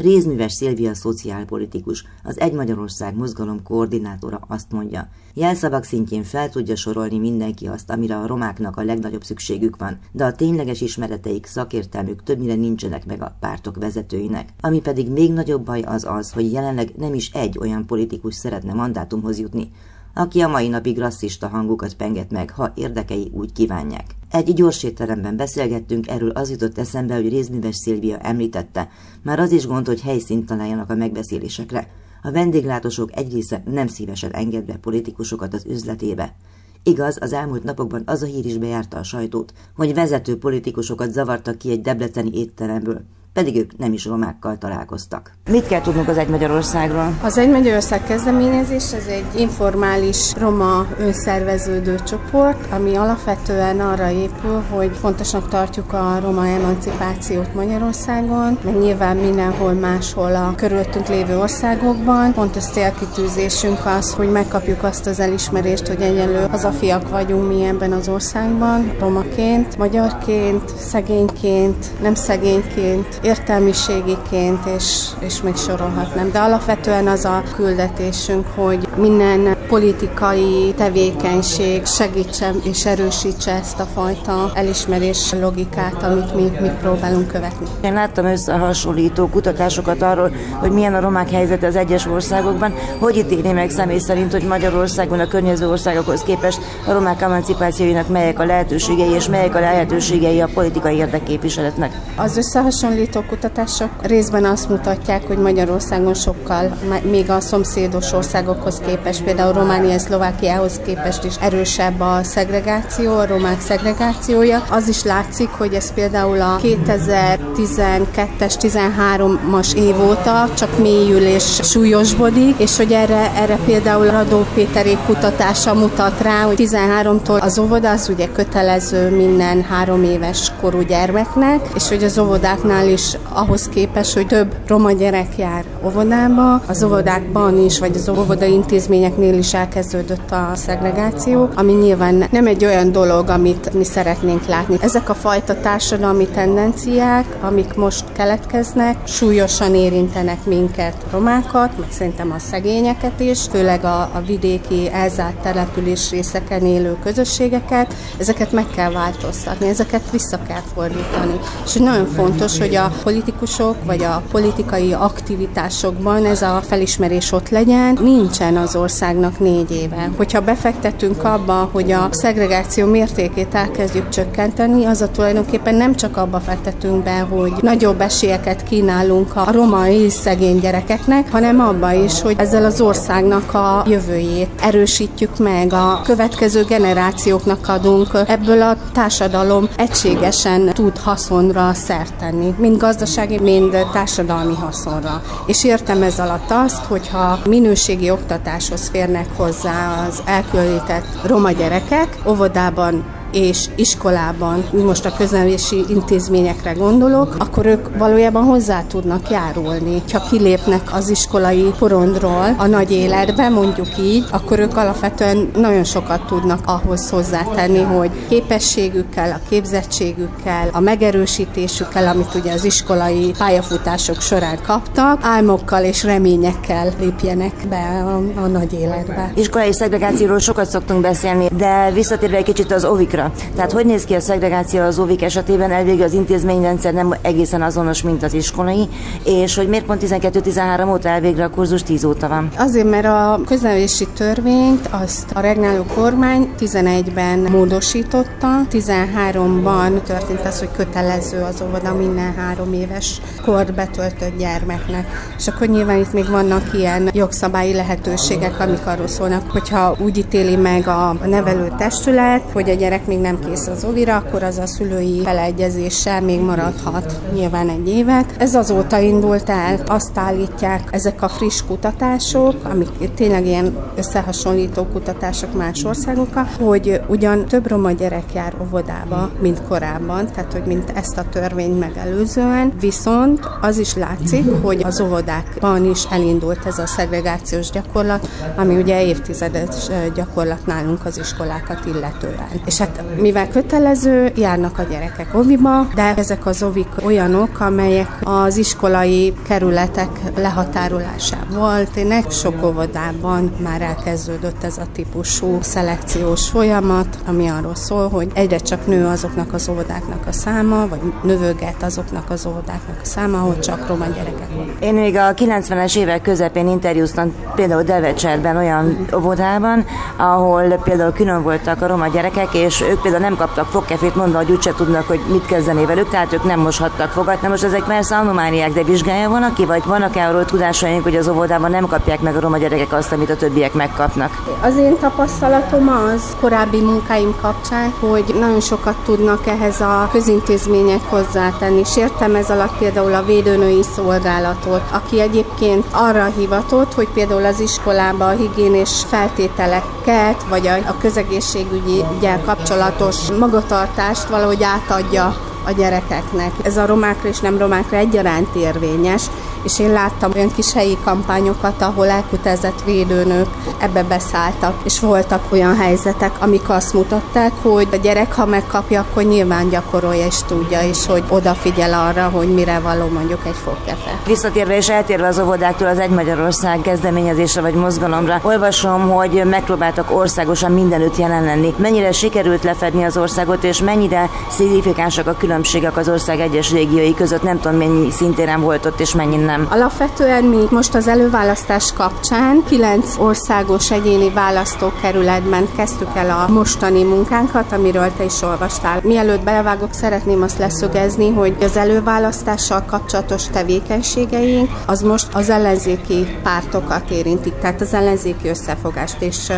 Rézműves 0.00 0.52
Szilvia 0.52 0.94
szociálpolitikus, 0.94 2.04
az 2.24 2.40
Egy 2.40 2.52
Magyarország 2.52 3.16
mozgalom 3.16 3.62
koordinátora 3.62 4.40
azt 4.48 4.72
mondja, 4.72 5.08
jelszavak 5.34 5.84
szintjén 5.84 6.22
fel 6.22 6.48
tudja 6.48 6.76
sorolni 6.76 7.18
mindenki 7.18 7.66
azt, 7.66 7.90
amire 7.90 8.16
a 8.16 8.26
romáknak 8.26 8.76
a 8.76 8.82
legnagyobb 8.82 9.22
szükségük 9.22 9.76
van, 9.76 9.98
de 10.12 10.24
a 10.24 10.32
tényleges 10.32 10.80
ismereteik, 10.80 11.46
szakértelmük 11.46 12.22
többnyire 12.22 12.54
nincsenek 12.54 13.06
meg 13.06 13.22
a 13.22 13.36
pártok 13.40 13.76
vezetőinek. 13.76 14.48
Ami 14.60 14.80
pedig 14.80 15.10
még 15.10 15.32
nagyobb 15.32 15.64
baj 15.64 15.80
az 15.80 16.04
az, 16.04 16.32
hogy 16.32 16.52
jelenleg 16.52 16.92
nem 16.96 17.14
is 17.14 17.30
egy 17.30 17.58
olyan 17.58 17.86
politikus 17.86 18.34
szeretne 18.34 18.72
mandátumhoz 18.72 19.38
jutni, 19.38 19.70
aki 20.14 20.40
a 20.40 20.48
mai 20.48 20.68
napig 20.68 20.98
rasszista 20.98 21.48
hangokat 21.48 21.94
penget 21.94 22.30
meg, 22.30 22.50
ha 22.50 22.72
érdekei 22.74 23.30
úgy 23.34 23.52
kívánják. 23.52 24.04
Egy 24.30 24.54
gyors 24.54 24.82
étteremben 24.82 25.36
beszélgettünk, 25.36 26.08
erről 26.08 26.30
az 26.30 26.50
jutott 26.50 26.78
eszembe, 26.78 27.14
hogy 27.14 27.28
Rézműves 27.28 27.76
Szilvia 27.76 28.18
említette, 28.18 28.88
már 29.22 29.38
az 29.38 29.52
is 29.52 29.66
gond, 29.66 29.86
hogy 29.86 30.00
helyszínt 30.00 30.46
találjanak 30.46 30.90
a 30.90 30.94
megbeszélésekre. 30.94 31.88
A 32.22 32.30
vendéglátósok 32.30 33.16
egy 33.16 33.32
része 33.32 33.62
nem 33.64 33.86
szívesen 33.86 34.32
enged 34.32 34.64
be 34.64 34.76
politikusokat 34.76 35.54
az 35.54 35.64
üzletébe. 35.66 36.34
Igaz, 36.82 37.18
az 37.20 37.32
elmúlt 37.32 37.62
napokban 37.62 38.02
az 38.06 38.22
a 38.22 38.26
hír 38.26 38.46
is 38.46 38.58
bejárta 38.58 38.98
a 38.98 39.02
sajtót, 39.02 39.52
hogy 39.76 39.94
vezető 39.94 40.38
politikusokat 40.38 41.12
zavartak 41.12 41.58
ki 41.58 41.70
egy 41.70 41.80
debreceni 41.80 42.30
étteremből 42.38 43.04
pedig 43.32 43.56
ők 43.56 43.78
nem 43.78 43.92
is 43.92 44.04
romákkal 44.04 44.58
találkoztak. 44.58 45.32
Mit 45.50 45.66
kell 45.66 45.80
tudnunk 45.80 46.08
az 46.08 46.16
Egy 46.16 46.28
Magyarországról? 46.28 47.18
Az 47.22 47.38
Egy 47.38 47.50
Magyarország 47.50 48.04
kezdeményezés 48.04 48.92
ez 48.92 49.06
egy 49.06 49.40
informális 49.40 50.34
roma 50.38 50.86
önszerveződő 50.98 51.98
csoport, 52.06 52.72
ami 52.72 52.94
alapvetően 52.94 53.80
arra 53.80 54.10
épül, 54.10 54.62
hogy 54.70 54.96
fontosnak 54.96 55.48
tartjuk 55.48 55.92
a 55.92 56.18
roma 56.22 56.46
emancipációt 56.46 57.54
Magyarországon, 57.54 58.58
meg 58.64 58.78
nyilván 58.78 59.16
mindenhol 59.16 59.72
máshol 59.72 60.34
a 60.34 60.54
körülöttünk 60.56 61.08
lévő 61.08 61.38
országokban. 61.38 62.32
Fontos 62.32 62.64
célkitűzésünk 62.64 63.86
az, 63.86 64.14
hogy 64.14 64.30
megkapjuk 64.30 64.82
azt 64.82 65.06
az 65.06 65.20
elismerést, 65.20 65.86
hogy 65.86 66.00
egyenlő 66.00 66.46
hazafiak 66.46 67.08
vagyunk 67.08 67.48
mi 67.48 67.64
ebben 67.64 67.92
az 67.92 68.08
országban, 68.08 68.92
romaként, 68.98 69.76
magyarként, 69.76 70.76
szegényként, 70.78 72.00
nem 72.02 72.14
szegényként, 72.14 73.19
értelmiségiként, 73.22 74.66
és, 74.76 75.08
és 75.18 75.42
még 75.42 75.56
sorolhatnám. 75.56 76.30
De 76.30 76.38
alapvetően 76.38 77.06
az 77.06 77.24
a 77.24 77.42
küldetésünk, 77.54 78.46
hogy 78.54 78.88
minden 79.00 79.56
politikai 79.68 80.74
tevékenység 80.76 81.86
segítse 81.86 82.52
és 82.62 82.86
erősítse 82.86 83.52
ezt 83.52 83.80
a 83.80 83.84
fajta 83.84 84.50
elismerés 84.54 85.32
logikát, 85.40 86.02
amit 86.02 86.34
mi, 86.34 86.42
mi 86.60 86.70
próbálunk 86.80 87.26
követni. 87.26 87.66
Én 87.80 87.92
láttam 87.92 88.24
összehasonlító 88.24 89.28
kutatásokat 89.28 90.02
arról, 90.02 90.32
hogy 90.58 90.70
milyen 90.70 90.94
a 90.94 91.00
romák 91.00 91.30
helyzete 91.30 91.66
az 91.66 91.76
egyes 91.76 92.06
országokban. 92.06 92.74
Hogy 92.98 93.16
ítéli 93.16 93.52
meg 93.52 93.70
személy 93.70 93.98
szerint, 93.98 94.32
hogy 94.32 94.46
Magyarországon 94.46 95.20
a 95.20 95.28
környező 95.28 95.68
országokhoz 95.68 96.22
képest 96.22 96.60
a 96.86 96.92
romák 96.92 97.20
emancipációinak 97.20 98.08
melyek 98.08 98.38
a 98.38 98.44
lehetőségei 98.44 99.10
és 99.10 99.28
melyek 99.28 99.54
a 99.54 99.60
lehetőségei 99.60 100.40
a 100.40 100.48
politikai 100.54 100.96
érdekképviseletnek? 100.96 101.92
Az 102.16 102.36
összehasonlító 102.36 102.88
hasonlító 102.90 103.22
kutatások 103.28 103.90
részben 104.02 104.44
azt 104.44 104.68
mutatják, 104.68 105.26
hogy 105.26 105.38
Magyarországon 105.38 106.14
sokkal, 106.14 106.78
még 107.10 107.30
a 107.30 107.40
szomszédos 107.40 108.12
országokhoz 108.12 108.78
képest, 108.78 108.89
például 109.24 109.52
Románia, 109.52 109.98
Szlovákiához 109.98 110.80
képest 110.84 111.24
is 111.24 111.34
erősebb 111.40 112.00
a 112.00 112.22
szegregáció, 112.22 113.12
a 113.18 113.26
romák 113.26 113.60
szegregációja. 113.60 114.64
Az 114.70 114.88
is 114.88 115.02
látszik, 115.02 115.48
hogy 115.48 115.74
ez 115.74 115.92
például 115.92 116.40
a 116.40 116.58
2012-es, 116.62 118.54
13-as 118.60 119.74
év 119.74 120.00
óta 120.00 120.48
csak 120.54 120.78
mélyül 120.78 121.22
és 121.22 121.60
súlyosbodik, 121.62 122.58
és 122.58 122.76
hogy 122.76 122.92
erre, 122.92 123.32
erre 123.34 123.58
például 123.64 124.10
Radó 124.10 124.44
Péterék 124.54 124.98
kutatása 125.06 125.74
mutat 125.74 126.20
rá, 126.20 126.42
hogy 126.42 126.56
13-tól 126.58 127.40
az 127.40 127.58
óvoda 127.58 127.90
az 127.90 128.08
ugye 128.08 128.28
kötelező 128.32 129.16
minden 129.16 129.62
három 129.62 130.02
éves 130.02 130.52
korú 130.60 130.80
gyermeknek, 130.80 131.68
és 131.74 131.88
hogy 131.88 132.04
az 132.04 132.18
óvodáknál 132.18 132.88
is 132.88 133.16
ahhoz 133.32 133.68
képest, 133.68 134.14
hogy 134.14 134.26
több 134.26 134.54
roma 134.66 134.92
gyerek 134.92 135.38
jár 135.38 135.64
óvodába, 135.84 136.62
az 136.66 136.82
óvodákban 136.82 137.58
is, 137.64 137.78
vagy 137.78 137.94
az 137.94 138.08
óvoda 138.08 138.44
intézményeknél 138.70 139.38
is 139.38 139.54
elkezdődött 139.54 140.30
a 140.30 140.50
szegregáció, 140.54 141.48
ami 141.54 141.72
nyilván 141.72 142.24
nem 142.30 142.46
egy 142.46 142.64
olyan 142.64 142.92
dolog, 142.92 143.28
amit 143.28 143.72
mi 143.72 143.84
szeretnénk 143.84 144.46
látni. 144.46 144.76
Ezek 144.80 145.08
a 145.08 145.14
fajta 145.14 145.60
társadalmi 145.60 146.26
tendenciák, 146.26 147.24
amik 147.40 147.74
most 147.74 148.04
keletkeznek, 148.12 148.96
súlyosan 149.06 149.74
érintenek 149.74 150.44
minket, 150.44 150.94
romákat, 151.12 151.78
meg 151.78 151.88
szerintem 151.90 152.32
a 152.32 152.38
szegényeket 152.38 153.20
is, 153.20 153.40
főleg 153.50 153.84
a, 153.84 154.00
a 154.00 154.22
vidéki 154.26 154.90
elzárt 154.92 155.36
település 155.42 156.10
részeken 156.10 156.66
élő 156.66 156.96
közösségeket, 157.02 157.94
ezeket 158.18 158.52
meg 158.52 158.66
kell 158.74 158.90
változtatni, 158.90 159.68
ezeket 159.68 160.10
vissza 160.10 160.38
kell 160.48 160.62
fordítani. 160.74 161.40
És 161.64 161.74
nagyon 161.74 162.06
fontos, 162.06 162.58
hogy 162.58 162.74
a 162.74 162.92
politikusok 163.02 163.76
vagy 163.84 164.02
a 164.02 164.22
politikai 164.30 164.92
aktivitásokban 164.92 166.26
ez 166.26 166.42
a 166.42 166.60
felismerés 166.66 167.32
ott 167.32 167.48
legyen, 167.48 167.98
nincsen 168.02 168.58
az 168.60 168.76
országnak 168.76 169.38
négy 169.38 169.70
éve. 169.70 170.10
Hogyha 170.16 170.40
befektetünk 170.40 171.24
abba, 171.24 171.68
hogy 171.72 171.92
a 171.92 172.08
szegregáció 172.10 172.86
mértékét 172.86 173.54
elkezdjük 173.54 174.08
csökkenteni, 174.08 174.84
az 174.84 175.00
a 175.00 175.10
tulajdonképpen 175.10 175.74
nem 175.74 175.94
csak 175.94 176.16
abba 176.16 176.40
fektetünk 176.40 177.02
be, 177.02 177.18
hogy 177.18 177.52
nagyobb 177.60 178.00
esélyeket 178.00 178.62
kínálunk 178.62 179.36
a 179.36 179.52
romai 179.52 180.08
szegény 180.08 180.60
gyerekeknek, 180.60 181.30
hanem 181.30 181.60
abba 181.60 181.92
is, 181.92 182.20
hogy 182.20 182.34
ezzel 182.38 182.64
az 182.64 182.80
országnak 182.80 183.54
a 183.54 183.84
jövőjét 183.88 184.48
erősítjük 184.62 185.38
meg, 185.38 185.72
a 185.72 186.00
következő 186.04 186.64
generációknak 186.64 187.68
adunk, 187.68 188.08
ebből 188.26 188.62
a 188.62 188.76
társadalom 188.92 189.68
egységesen 189.76 190.72
tud 190.74 190.98
haszonra 190.98 191.72
szert 191.74 192.14
tenni, 192.14 192.54
mind 192.58 192.76
gazdasági, 192.76 193.38
mind 193.38 193.76
társadalmi 193.92 194.54
haszonra. 194.54 195.22
És 195.46 195.64
értem 195.64 196.02
ez 196.02 196.18
alatt 196.18 196.50
azt, 196.50 196.84
hogyha 196.84 197.38
minőségi 197.48 198.10
oktatáshoz 198.50 198.88
férnek 198.88 199.26
hozzá 199.36 200.06
az 200.06 200.22
elkülönített 200.24 201.26
roma 201.26 201.50
gyerekek, 201.50 202.16
óvodában 202.26 203.04
és 203.32 203.68
iskolában, 203.74 204.64
most 204.72 205.04
a 205.04 205.12
köznevési 205.16 205.84
intézményekre 205.88 206.72
gondolok, 206.72 207.34
akkor 207.38 207.66
ők 207.66 207.98
valójában 207.98 208.44
hozzá 208.44 208.82
tudnak 208.82 209.30
járulni. 209.30 210.02
Ha 210.12 210.20
kilépnek 210.30 210.94
az 210.94 211.08
iskolai 211.08 211.72
porondról 211.78 212.54
a 212.56 212.66
nagy 212.66 212.92
életbe, 212.92 213.48
mondjuk 213.48 213.98
így, 213.98 214.24
akkor 214.30 214.58
ők 214.58 214.76
alapvetően 214.76 215.50
nagyon 215.56 215.84
sokat 215.84 216.26
tudnak 216.26 216.60
ahhoz 216.66 217.10
hozzátenni, 217.10 217.82
hogy 217.82 218.10
képességükkel, 218.28 219.30
a 219.30 219.48
képzettségükkel, 219.48 220.68
a 220.72 220.80
megerősítésükkel, 220.80 222.08
amit 222.08 222.34
ugye 222.34 222.52
az 222.52 222.64
iskolai 222.64 223.32
pályafutások 223.38 224.20
során 224.20 224.58
kaptak, 224.66 225.18
álmokkal 225.22 225.84
és 225.84 226.04
reményekkel 226.04 226.92
lépjenek 227.00 227.54
be 227.68 228.02
a, 228.04 228.40
a 228.42 228.46
nagy 228.46 228.72
életbe. 228.72 229.32
Iskolai 229.34 229.72
szegregációról 229.72 230.38
sokat 230.38 230.70
szoktunk 230.70 231.00
beszélni, 231.00 231.48
de 231.56 231.90
visszatérve 231.92 232.36
egy 232.36 232.44
kicsit 232.44 232.72
az 232.72 232.84
ovikra. 232.84 233.19
Tehát 233.54 233.72
hogy 233.72 233.86
néz 233.86 234.04
ki 234.04 234.14
a 234.14 234.20
szegregáció 234.20 234.80
az 234.80 234.98
ovik 234.98 235.22
esetében? 235.22 235.70
Elvégül 235.70 236.02
az 236.02 236.12
intézményrendszer 236.12 236.92
nem 236.92 237.14
egészen 237.22 237.62
azonos, 237.62 238.02
mint 238.02 238.22
az 238.22 238.34
iskolai, 238.34 238.88
és 239.24 239.56
hogy 239.56 239.68
miért 239.68 239.84
pont 239.84 240.02
12-13 240.06 240.92
óta 240.92 241.08
elvégre 241.08 241.44
a 241.44 241.50
kurzus 241.50 241.82
10 241.82 242.04
óta 242.04 242.28
van? 242.28 242.48
Azért, 242.56 242.90
mert 242.90 243.06
a 243.06 243.40
köznevelési 243.46 244.06
törvényt 244.14 244.88
azt 244.90 245.30
a 245.34 245.40
regnáló 245.40 245.84
kormány 245.94 246.54
11-ben 246.60 247.38
módosította, 247.38 248.48
13-ban 248.72 250.02
történt 250.02 250.46
az, 250.46 250.58
hogy 250.58 250.68
kötelező 250.76 251.40
az 251.42 251.62
óvoda 251.62 251.94
minden 251.94 252.34
három 252.34 252.72
éves 252.72 253.20
kor 253.44 253.72
betöltött 253.72 254.38
gyermeknek. 254.38 255.06
És 255.38 255.48
akkor 255.48 255.66
nyilván 255.66 255.98
itt 255.98 256.12
még 256.12 256.30
vannak 256.30 256.74
ilyen 256.74 257.10
jogszabályi 257.12 257.74
lehetőségek, 257.74 258.60
amik 258.60 258.86
arról 258.86 259.08
szólnak, 259.08 259.50
hogyha 259.50 259.96
úgy 259.98 260.18
ítéli 260.18 260.56
meg 260.56 260.88
a 260.88 261.16
nevelő 261.26 261.72
testület, 261.78 262.42
hogy 262.52 262.70
a 262.70 262.74
gyerek 262.74 263.06
még 263.10 263.20
nem 263.20 263.38
kész 263.38 263.66
az 263.66 263.84
ovira, 263.84 264.16
akkor 264.16 264.42
az 264.42 264.58
a 264.58 264.66
szülői 264.66 265.20
beleegyezéssel 265.24 266.20
még 266.20 266.40
maradhat 266.40 267.20
nyilván 267.34 267.68
egy 267.68 267.88
évet. 267.88 268.34
Ez 268.38 268.54
azóta 268.54 268.98
indult 268.98 269.48
el, 269.48 269.80
azt 269.86 270.18
állítják 270.18 270.88
ezek 270.90 271.22
a 271.22 271.28
friss 271.28 271.62
kutatások, 271.66 272.64
amik 272.64 273.14
tényleg 273.14 273.46
ilyen 273.46 273.76
összehasonlító 273.96 274.84
kutatások 274.84 275.56
más 275.56 275.84
országokkal, 275.84 276.48
hogy 276.60 277.00
ugyan 277.08 277.44
több 277.44 277.68
roma 277.68 277.90
gyerek 277.90 278.34
jár 278.34 278.54
óvodába, 278.62 279.30
mint 279.40 279.62
korábban, 279.68 280.26
tehát 280.26 280.52
hogy 280.52 280.64
mint 280.64 280.92
ezt 280.94 281.18
a 281.18 281.28
törvényt 281.30 281.78
megelőzően, 281.78 282.72
viszont 282.80 283.48
az 283.60 283.78
is 283.78 283.94
látszik, 283.94 284.44
hogy 284.62 284.82
az 284.84 285.00
óvodákban 285.00 285.90
is 285.90 286.04
elindult 286.10 286.66
ez 286.66 286.78
a 286.78 286.86
szegregációs 286.86 287.70
gyakorlat, 287.70 288.28
ami 288.56 288.76
ugye 288.76 289.04
évtizedes 289.04 289.86
gyakorlat 290.14 290.66
nálunk 290.66 291.06
az 291.06 291.18
iskolákat 291.18 291.86
illetően. 291.86 292.48
És 292.64 292.78
hát 292.78 292.99
mivel 293.20 293.48
kötelező, 293.48 294.32
járnak 294.36 294.78
a 294.78 294.82
gyerekek 294.82 295.34
oviba, 295.34 295.86
de 295.94 296.14
ezek 296.16 296.46
az 296.46 296.62
ovik 296.62 296.88
olyanok, 297.04 297.60
amelyek 297.60 298.18
az 298.22 298.56
iskolai 298.56 299.34
kerületek 299.48 300.08
lehatárolásával 300.36 301.84
tényleg 301.94 302.30
sok 302.30 302.64
óvodában 302.64 303.52
már 303.62 303.82
elkezdődött 303.82 304.64
ez 304.64 304.78
a 304.78 304.86
típusú 304.92 305.58
szelekciós 305.60 306.48
folyamat, 306.48 307.18
ami 307.26 307.48
arról 307.48 307.74
szól, 307.74 308.08
hogy 308.08 308.28
egyre 308.34 308.58
csak 308.58 308.86
nő 308.86 309.06
azoknak 309.06 309.52
az 309.52 309.68
óvodáknak 309.68 310.26
a 310.26 310.32
száma, 310.32 310.88
vagy 310.88 311.00
növöget 311.22 311.82
azoknak 311.82 312.30
az 312.30 312.46
óvodáknak 312.46 312.98
a 313.02 313.04
száma, 313.04 313.38
ahol 313.38 313.58
csak 313.58 313.88
roma 313.88 314.06
gyerekek 314.06 314.48
vannak. 314.54 314.74
Én 314.80 314.94
még 314.94 315.16
a 315.16 315.34
90-es 315.34 315.96
évek 315.96 316.22
közepén 316.22 316.68
interjúztam 316.68 317.32
például 317.54 317.82
Devecserben 317.82 318.56
olyan 318.56 319.06
óvodában, 319.14 319.84
ahol 320.16 320.68
például 320.84 321.12
külön 321.12 321.42
voltak 321.42 321.82
a 321.82 321.86
roma 321.86 322.08
gyerekek, 322.08 322.54
és 322.54 322.84
ők 322.90 323.00
például 323.00 323.22
nem 323.22 323.36
kaptak 323.36 323.66
fogkefét, 323.66 324.14
mondva, 324.14 324.38
hogy 324.38 324.50
úgyse 324.50 324.74
tudnak, 324.74 325.06
hogy 325.06 325.20
mit 325.26 325.46
kezdeni 325.46 325.86
velük, 325.86 326.08
tehát 326.08 326.32
ők 326.32 326.44
nem 326.44 326.60
moshattak 326.60 327.10
fogat. 327.10 327.42
Na 327.42 327.48
most 327.48 327.64
ezek 327.64 327.82
persze 327.82 328.16
anomáliák, 328.16 328.72
de 328.72 328.82
vizsgálja 328.82 329.28
van 329.28 329.42
aki, 329.42 329.64
vagy 329.64 329.84
vannak-e 329.84 330.28
arról 330.28 330.44
tudásaink, 330.44 331.02
hogy 331.02 331.16
az 331.16 331.28
óvodában 331.28 331.70
nem 331.70 331.86
kapják 331.86 332.20
meg 332.20 332.36
a 332.36 332.40
roma 332.40 332.58
gyerekek 332.58 332.92
azt, 332.92 333.12
amit 333.12 333.30
a 333.30 333.36
többiek 333.36 333.72
megkapnak? 333.72 334.42
Az 334.62 334.76
én 334.76 334.98
tapasztalatom 334.98 335.88
az 335.88 336.36
korábbi 336.40 336.80
munkáim 336.80 337.34
kapcsán, 337.40 337.92
hogy 338.00 338.34
nagyon 338.38 338.60
sokat 338.60 338.96
tudnak 339.04 339.46
ehhez 339.46 339.80
a 339.80 340.08
közintézmények 340.12 341.00
hozzátenni. 341.08 341.78
És 341.78 341.96
értem 341.96 342.34
ez 342.34 342.50
alatt 342.50 342.78
például 342.78 343.14
a 343.14 343.24
védőnői 343.24 343.82
szolgálatot, 343.82 344.82
aki 344.92 345.20
egyébként 345.20 345.84
arra 345.90 346.24
hivatott, 346.36 346.94
hogy 346.94 347.08
például 347.14 347.44
az 347.44 347.60
iskolába 347.60 348.26
a 348.26 348.30
higiénés 348.30 349.04
feltételeket, 349.08 350.44
vagy 350.48 350.66
a, 350.66 350.72
a 350.72 350.94
közegészségügyel 351.00 352.40
kapcsolatos 352.80 353.30
magatartást 353.30 354.28
valahogy 354.28 354.62
átadja 354.62 355.49
a 355.64 355.70
gyerekeknek. 355.70 356.52
Ez 356.62 356.76
a 356.76 356.86
romákra 356.86 357.28
és 357.28 357.38
nem 357.38 357.58
romákra 357.58 357.96
egyaránt 357.96 358.54
érvényes, 358.54 359.22
és 359.62 359.78
én 359.78 359.92
láttam 359.92 360.30
olyan 360.34 360.52
kis 360.54 360.72
helyi 360.72 360.98
kampányokat, 361.04 361.82
ahol 361.82 362.08
elkutázett 362.08 362.82
védőnök 362.84 363.46
ebbe 363.78 364.02
beszálltak, 364.02 364.74
és 364.84 365.00
voltak 365.00 365.44
olyan 365.48 365.76
helyzetek, 365.76 366.32
amik 366.38 366.68
azt 366.68 366.92
mutatták, 366.92 367.52
hogy 367.62 367.88
a 367.92 367.96
gyerek, 367.96 368.34
ha 368.34 368.46
megkapja, 368.46 369.00
akkor 369.00 369.22
nyilván 369.22 369.68
gyakorolja 369.68 370.26
és 370.26 370.42
tudja, 370.46 370.80
és 370.82 371.06
hogy 371.06 371.22
odafigyel 371.28 371.94
arra, 371.94 372.28
hogy 372.28 372.54
mire 372.54 372.78
való 372.78 373.08
mondjuk 373.08 373.40
egy 373.46 373.56
fogkefe. 373.64 374.18
Visszatérve 374.26 374.76
és 374.76 374.88
eltérve 374.88 375.26
az 375.26 375.38
óvodáktól 375.38 375.88
az 375.88 375.98
Egy 375.98 376.10
Magyarország 376.10 376.80
kezdeményezésre 376.80 377.60
vagy 377.60 377.74
mozgalomra, 377.74 378.40
olvasom, 378.42 379.08
hogy 379.08 379.42
megpróbáltak 379.44 380.16
országosan 380.16 380.72
mindenütt 380.72 381.16
jelen 381.16 381.44
lenni. 381.44 381.74
Mennyire 381.76 382.12
sikerült 382.12 382.64
lefedni 382.64 383.04
az 383.04 383.16
országot, 383.16 383.64
és 383.64 383.82
mennyire 383.82 384.30
szignifikánsak 384.50 385.26
a 385.26 385.36
különbségek 385.50 385.96
az 385.96 386.08
ország 386.08 386.40
egyes 386.40 386.72
régiói 386.72 387.14
között? 387.14 387.42
Nem 387.42 387.60
tudom, 387.60 387.76
mennyi 387.76 388.10
szintéren 388.10 388.60
volt 388.60 388.86
ott, 388.86 389.00
és 389.00 389.14
mennyi 389.14 389.36
nem. 389.36 389.66
Alapvetően 389.70 390.44
mi 390.44 390.64
most 390.70 390.94
az 390.94 391.08
előválasztás 391.08 391.92
kapcsán 391.92 392.62
kilenc 392.68 393.18
országos 393.18 393.90
egyéni 393.90 394.30
választókerületben 394.30 395.68
kezdtük 395.76 396.08
el 396.14 396.30
a 396.30 396.52
mostani 396.52 397.02
munkánkat, 397.02 397.72
amiről 397.72 398.12
te 398.16 398.24
is 398.24 398.42
olvastál. 398.42 399.00
Mielőtt 399.02 399.42
belevágok, 399.42 399.92
szeretném 399.92 400.42
azt 400.42 400.58
leszögezni, 400.58 401.30
hogy 401.30 401.56
az 401.60 401.76
előválasztással 401.76 402.84
kapcsolatos 402.86 403.46
tevékenységeink 403.46 404.70
az 404.86 405.02
most 405.02 405.26
az 405.34 405.50
ellenzéki 405.50 406.26
pártokat 406.42 407.10
érintik, 407.10 407.58
tehát 407.58 407.80
az 407.80 407.94
ellenzéki 407.94 408.48
összefogást. 408.48 409.22
És, 409.22 409.52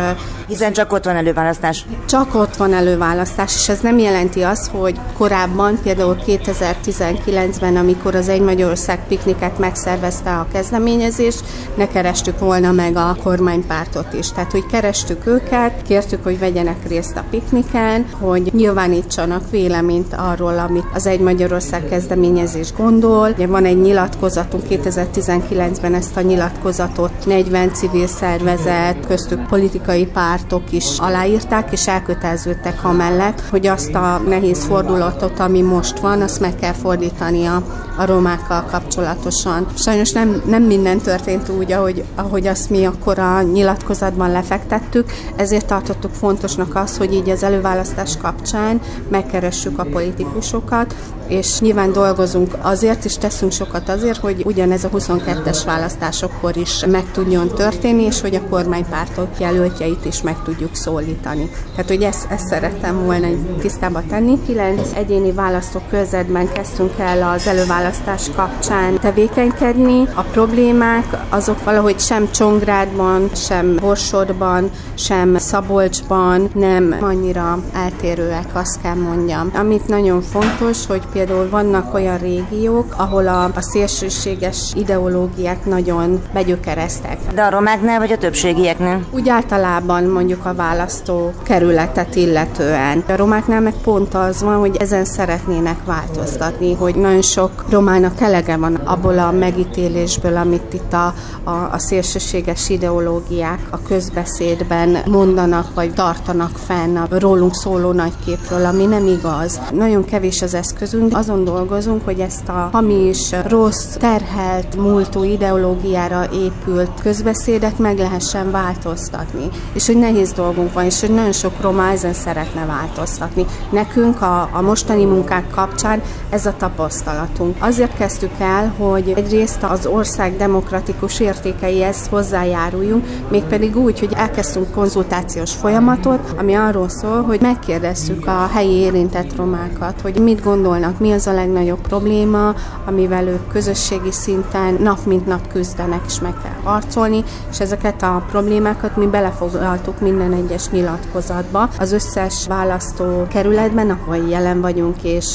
Hiszen 0.47 0.73
csak 0.73 0.93
ott 0.93 1.05
van 1.05 1.15
előválasztás. 1.15 1.85
Csak 2.05 2.35
ott 2.35 2.55
van 2.55 2.73
előválasztás, 2.73 3.55
és 3.55 3.69
ez 3.69 3.79
nem 3.79 3.97
jelenti 3.97 4.41
azt, 4.41 4.71
hogy 4.71 4.99
korábban, 5.17 5.79
például 5.83 6.17
2019-ben, 6.27 7.75
amikor 7.75 8.15
az 8.15 8.27
Egy 8.27 8.41
Magyarország 8.41 9.07
pikniket 9.07 9.59
megszervezte 9.59 10.37
a 10.37 10.47
kezdeményezést, 10.51 11.43
ne 11.75 11.87
kerestük 11.87 12.39
volna 12.39 12.71
meg 12.71 12.95
a 12.95 13.15
kormánypártot 13.23 14.13
is. 14.13 14.31
Tehát, 14.31 14.51
hogy 14.51 14.65
kerestük 14.65 15.25
őket, 15.25 15.81
kértük, 15.81 16.23
hogy 16.23 16.39
vegyenek 16.39 16.87
részt 16.87 17.17
a 17.17 17.23
pikniken, 17.29 18.05
hogy 18.19 18.49
nyilvánítsanak 18.53 19.49
véleményt 19.49 20.13
arról, 20.13 20.59
amit 20.59 20.85
az 20.93 21.05
Egy 21.05 21.19
Magyarország 21.19 21.85
kezdeményezés 21.89 22.73
gondol. 22.73 23.29
Ugye 23.29 23.47
van 23.47 23.65
egy 23.65 23.81
nyilatkozatunk, 23.81 24.63
2019-ben 24.69 25.93
ezt 25.93 26.17
a 26.17 26.21
nyilatkozatot 26.21 27.25
40 27.25 27.73
civil 27.73 28.07
szervezet, 28.07 29.05
köztük 29.07 29.47
politikai 29.47 30.05
pártok 30.05 30.71
is 30.71 30.97
aláírták, 30.97 31.71
és 31.71 31.87
elköteleződtek 31.87 32.83
amellett, 32.83 33.41
hogy 33.49 33.67
azt 33.67 33.95
a 33.95 34.21
nehéz 34.27 34.63
fordulatot, 34.63 35.39
ami 35.39 35.61
most 35.73 35.99
van, 35.99 36.21
azt 36.21 36.39
meg 36.39 36.55
kell 36.55 36.73
fordítani 36.73 37.45
a, 37.45 37.63
romákkal 37.97 38.63
kapcsolatosan. 38.71 39.67
Sajnos 39.77 40.11
nem, 40.11 40.41
nem 40.45 40.63
minden 40.63 40.97
történt 40.97 41.49
úgy, 41.49 41.71
ahogy, 41.71 42.03
ahogy 42.15 42.47
azt 42.47 42.69
mi 42.69 42.85
akkor 42.85 43.19
a 43.19 43.41
nyilatkozatban 43.41 44.31
lefektettük, 44.31 45.11
ezért 45.35 45.65
tartottuk 45.65 46.13
fontosnak 46.13 46.75
az, 46.75 46.97
hogy 46.97 47.13
így 47.13 47.29
az 47.29 47.43
előválasztás 47.43 48.17
kapcsán 48.17 48.81
megkeressük 49.09 49.79
a 49.79 49.83
politikusokat, 49.91 50.95
és 51.27 51.59
nyilván 51.59 51.91
dolgozunk 51.91 52.57
azért, 52.61 53.05
és 53.05 53.17
teszünk 53.17 53.51
sokat 53.51 53.89
azért, 53.89 54.19
hogy 54.19 54.41
ugyanez 54.45 54.83
a 54.83 54.89
22-es 54.89 55.61
választásokkor 55.65 56.57
is 56.57 56.85
meg 56.85 57.11
tudjon 57.11 57.47
történni, 57.47 58.03
és 58.03 58.21
hogy 58.21 58.35
a 58.35 58.47
kormánypártok 58.49 59.39
jelöltjeit 59.39 60.05
is 60.05 60.21
meg 60.21 60.35
tudjuk 60.43 60.75
szólítani. 60.75 61.49
Tehát, 61.75 61.87
hogy 61.87 62.01
ezt, 62.01 62.31
ezt 62.31 62.47
szerettem 62.47 63.03
volna 63.03 63.27
tisztába 63.59 64.03
tenni. 64.09 64.39
Kilenc 64.45 64.91
egyéni 64.95 65.31
választókörzetben 65.63 66.51
kezdtünk 66.51 66.91
el 66.97 67.29
az 67.29 67.47
előválasztás 67.47 68.29
kapcsán 68.35 68.99
tevékenykedni. 68.99 70.07
A 70.15 70.21
problémák 70.21 71.05
azok 71.29 71.63
valahogy 71.63 71.99
sem 71.99 72.31
Csongrádban, 72.31 73.29
sem 73.35 73.75
Borsodban, 73.75 74.71
sem 74.93 75.37
Szabolcsban 75.37 76.49
nem 76.53 76.97
annyira 77.01 77.59
eltérőek, 77.73 78.45
azt 78.53 78.81
kell 78.81 78.93
mondjam. 78.95 79.51
Amit 79.53 79.87
nagyon 79.87 80.21
fontos, 80.21 80.85
hogy 80.85 81.01
például 81.11 81.49
vannak 81.49 81.93
olyan 81.93 82.17
régiók, 82.17 82.93
ahol 82.97 83.27
a, 83.27 83.43
a 83.43 83.61
szélsőséges 83.61 84.71
ideológiák 84.75 85.65
nagyon 85.65 86.21
begyökereztek. 86.33 87.17
De 87.33 87.41
a 87.41 87.49
romáknál 87.49 87.99
vagy 87.99 88.11
a 88.11 88.17
többségieknél? 88.17 89.05
Úgy 89.11 89.29
általában 89.29 90.03
mondjuk 90.03 90.45
a 90.45 90.53
választó 90.53 91.33
kerületet 91.43 92.15
illetően. 92.15 93.03
A 93.07 93.15
romáknál 93.15 93.61
meg 93.61 93.73
pont 93.83 94.13
az 94.13 94.41
van, 94.41 94.59
hogy 94.59 94.75
ezen 94.75 95.05
szeretnének 95.53 95.85
változtatni, 95.85 96.73
hogy 96.73 96.95
nagyon 96.95 97.21
sok 97.21 97.51
romának 97.69 98.21
elege 98.21 98.57
van 98.57 98.75
abból 98.75 99.19
a 99.19 99.31
megítélésből, 99.31 100.37
amit 100.37 100.73
itt 100.73 100.93
a, 100.93 101.13
a, 101.43 101.49
a 101.71 101.79
szélsőséges 101.79 102.69
ideológiák 102.69 103.59
a 103.69 103.81
közbeszédben 103.81 104.97
mondanak, 105.07 105.73
vagy 105.73 105.93
tartanak 105.93 106.57
fenn 106.57 106.97
a 106.97 107.07
rólunk 107.09 107.53
szóló 107.53 107.91
nagyképről, 107.91 108.65
ami 108.65 108.85
nem 108.85 109.07
igaz. 109.07 109.61
Nagyon 109.73 110.05
kevés 110.05 110.41
az 110.41 110.53
eszközünk, 110.53 111.17
azon 111.17 111.43
dolgozunk, 111.43 112.05
hogy 112.05 112.19
ezt 112.19 112.49
a 112.49 112.69
hamis, 112.71 113.31
rossz, 113.47 113.95
terhelt, 113.97 114.75
múltú 114.75 115.23
ideológiára 115.23 116.25
épült 116.33 117.01
közbeszédet 117.01 117.79
meg 117.79 117.97
lehessen 117.97 118.51
változtatni. 118.51 119.49
És 119.73 119.85
hogy 119.85 119.97
nehéz 119.97 120.31
dolgunk 120.31 120.73
van, 120.73 120.85
és 120.85 120.99
hogy 120.99 121.13
nagyon 121.13 121.31
sok 121.31 121.61
roma 121.61 121.89
ezen 121.89 122.13
szeretne 122.13 122.65
változtatni. 122.65 123.45
Nekünk 123.71 124.21
a, 124.21 124.49
a 124.53 124.61
mostani 124.61 125.05
munkák 125.05 125.42
kapcsán 125.51 126.01
ez 126.29 126.45
a 126.45 126.53
tapasztalatunk. 126.57 127.55
Azért 127.59 127.97
kezdtük 127.97 128.31
el, 128.39 128.73
hogy 128.77 129.13
egyrészt 129.15 129.63
az 129.63 129.85
ország 129.85 130.37
demokratikus 130.37 131.19
értékeihez 131.19 132.07
hozzájáruljunk, 132.07 133.05
mégpedig 133.29 133.77
úgy, 133.77 133.99
hogy 133.99 134.13
elkezdtünk 134.15 134.71
konzultációs 134.71 135.53
folyamatot, 135.53 136.33
ami 136.37 136.53
arról 136.53 136.89
szól, 136.89 137.21
hogy 137.21 137.41
megkérdezzük 137.41 138.27
a 138.27 138.49
helyi 138.53 138.73
érintett 138.73 139.35
romákat, 139.35 140.01
hogy 140.01 140.19
mit 140.19 140.43
gondolnak, 140.43 140.99
mi 140.99 141.11
az 141.11 141.27
a 141.27 141.33
legnagyobb 141.33 141.81
probléma, 141.81 142.53
amivel 142.85 143.27
ők 143.27 143.47
közösségi 143.47 144.11
szinten 144.11 144.77
nap 144.79 145.05
mint 145.05 145.25
nap 145.25 145.47
küzdenek, 145.47 146.01
és 146.07 146.19
meg 146.19 146.33
kell 146.43 146.73
harcolni, 146.73 147.23
és 147.49 147.59
ezeket 147.59 148.01
a 148.03 148.25
problémákat 148.29 148.97
mi 148.97 149.05
belefoglaltuk 149.05 149.99
minden 149.99 150.33
egyes 150.33 150.69
nyilatkozatba. 150.69 151.69
Az 151.79 151.91
összes 151.91 152.47
választó 152.47 153.27
kerületben, 153.29 153.89
ahol 153.89 154.17
jelen 154.29 154.61
vagyunk, 154.61 155.03
és 155.03 155.32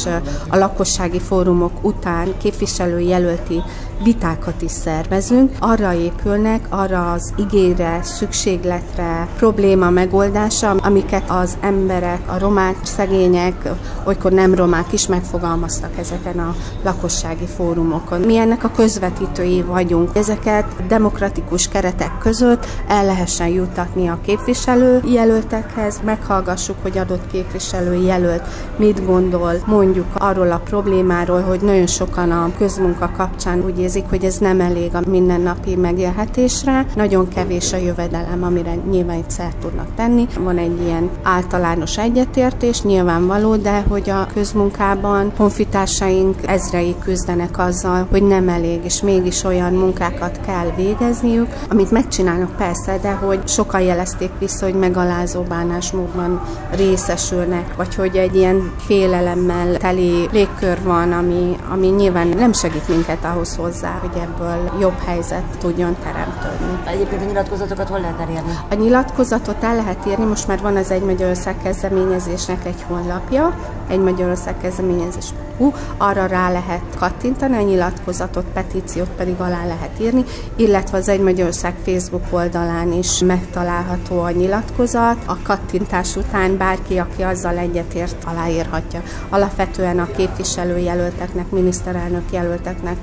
a 0.48 0.56
lakossági 0.56 1.20
fórumok 1.20 1.84
után 1.84 2.34
képviselőjelölti 2.38 3.62
vitákat 4.02 4.62
is 4.62 4.70
szervezünk, 4.70 5.52
arra 5.58 5.92
épülnek, 5.92 6.66
arra 6.68 7.12
az 7.12 7.32
igényre, 7.36 8.00
szükségletre, 8.02 9.28
probléma 9.36 9.90
megoldása, 9.90 10.70
amiket 10.70 11.30
az 11.30 11.56
emberek, 11.60 12.20
a 12.26 12.38
romák, 12.38 12.76
szegények, 12.82 13.68
olykor 14.04 14.32
nem 14.32 14.54
romák 14.54 14.92
is 14.92 15.06
megfogalmaztak 15.06 15.98
ezeken 15.98 16.38
a 16.38 16.54
lakossági 16.84 17.46
fórumokon. 17.56 18.20
Mi 18.20 18.36
ennek 18.36 18.64
a 18.64 18.70
közvetítői 18.70 19.62
vagyunk. 19.62 20.16
Ezeket 20.16 20.86
demokratikus 20.86 21.68
keretek 21.68 22.18
között 22.18 22.66
el 22.88 23.04
lehessen 23.04 23.48
jutatni 23.48 24.08
a 24.08 24.18
képviselő 24.22 25.00
jelöltekhez, 25.04 26.00
meghallgassuk, 26.04 26.76
hogy 26.82 26.98
adott 26.98 27.30
képviselő 27.30 27.94
jelölt 27.94 28.42
mit 28.76 29.06
gondol, 29.06 29.52
mondjuk 29.66 30.06
arról 30.14 30.50
a 30.50 30.62
problémáról, 30.64 31.40
hogy 31.40 31.60
nagyon 31.60 31.86
sokan 31.86 32.30
a 32.30 32.50
közmunka 32.58 33.10
kapcsán 33.16 33.64
úgy 33.64 33.78
érzik, 33.88 34.08
hogy 34.08 34.24
ez 34.24 34.38
nem 34.38 34.60
elég 34.60 34.94
a 34.94 35.00
mindennapi 35.08 35.76
megélhetésre, 35.76 36.86
nagyon 36.94 37.28
kevés 37.28 37.72
a 37.72 37.76
jövedelem, 37.76 38.42
amire 38.42 38.74
nyilván 38.90 39.16
itt 39.16 39.30
szert 39.30 39.56
tudnak 39.56 39.94
tenni. 39.94 40.26
Van 40.38 40.58
egy 40.58 40.80
ilyen 40.82 41.10
általános 41.22 41.98
egyetértés, 41.98 42.82
nyilvánvaló, 42.82 43.56
de 43.56 43.84
hogy 43.88 44.10
a 44.10 44.26
közmunkában 44.34 45.32
honfitársaink 45.36 46.36
ezrei 46.46 46.94
küzdenek 47.04 47.58
azzal, 47.58 48.06
hogy 48.10 48.22
nem 48.22 48.48
elég, 48.48 48.84
és 48.84 49.02
mégis 49.02 49.44
olyan 49.44 49.72
munkákat 49.72 50.40
kell 50.46 50.70
végezniük, 50.76 51.48
amit 51.70 51.90
megcsinálnak 51.90 52.56
persze, 52.56 52.98
de 53.02 53.10
hogy 53.10 53.48
sokan 53.48 53.80
jelezték 53.80 54.30
vissza, 54.38 54.64
hogy 54.64 54.74
megalázó 54.74 55.42
bánásmódban 55.42 56.42
részesülnek, 56.70 57.76
vagy 57.76 57.94
hogy 57.94 58.16
egy 58.16 58.36
ilyen 58.36 58.72
félelemmel 58.78 59.76
teli 59.76 60.28
légkör 60.32 60.78
van, 60.82 61.12
ami, 61.12 61.56
ami 61.70 61.86
nyilván 61.86 62.28
nem 62.28 62.52
segít 62.52 62.88
minket 62.88 63.24
ahhoz 63.24 63.56
hozzá, 63.56 63.77
hogy 63.86 64.22
ebből 64.22 64.70
jobb 64.80 64.98
helyzet 65.04 65.44
tudjon 65.58 65.96
teremtődni. 66.02 66.82
Egyébként 66.86 67.22
a 67.22 67.24
nyilatkozatokat 67.24 67.88
hol 67.88 68.00
lehet 68.00 68.20
elérni? 68.20 68.58
A 68.70 68.74
nyilatkozatot 68.74 69.62
el 69.62 69.76
lehet 69.76 70.06
írni, 70.06 70.24
most 70.24 70.46
már 70.46 70.60
van 70.60 70.76
az 70.76 70.90
Egy 70.90 71.02
Magyarország 71.02 71.54
kezdeményezésnek 71.62 72.66
egy 72.66 72.84
honlapja, 72.88 73.58
egy 73.88 74.00
Magyarország 74.00 74.54
kezdeményezés 74.60 75.32
hú, 75.58 75.72
arra 75.96 76.26
rá 76.26 76.50
lehet 76.50 76.82
kattintani, 76.98 77.56
a 77.56 77.60
nyilatkozatot, 77.60 78.44
petíciót 78.52 79.08
pedig 79.16 79.40
alá 79.40 79.66
lehet 79.66 80.00
írni, 80.00 80.24
illetve 80.56 80.98
az 80.98 81.08
Egy 81.08 81.20
Magyarország 81.20 81.74
Facebook 81.84 82.24
oldalán 82.30 82.92
is 82.92 83.18
megtalálható 83.18 84.20
a 84.20 84.30
nyilatkozat. 84.30 85.16
A 85.26 85.36
kattintás 85.42 86.16
után 86.16 86.56
bárki, 86.56 86.98
aki 86.98 87.22
azzal 87.22 87.56
egyetért, 87.56 88.24
aláírhatja. 88.24 89.02
Alapvetően 89.28 89.98
a 89.98 90.10
képviselőjelölteknek, 90.16 91.50
miniszterelnök 91.50 92.32
jelölteknek 92.32 92.96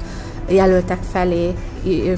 jelöltek 0.48 1.00
felé 1.12 1.54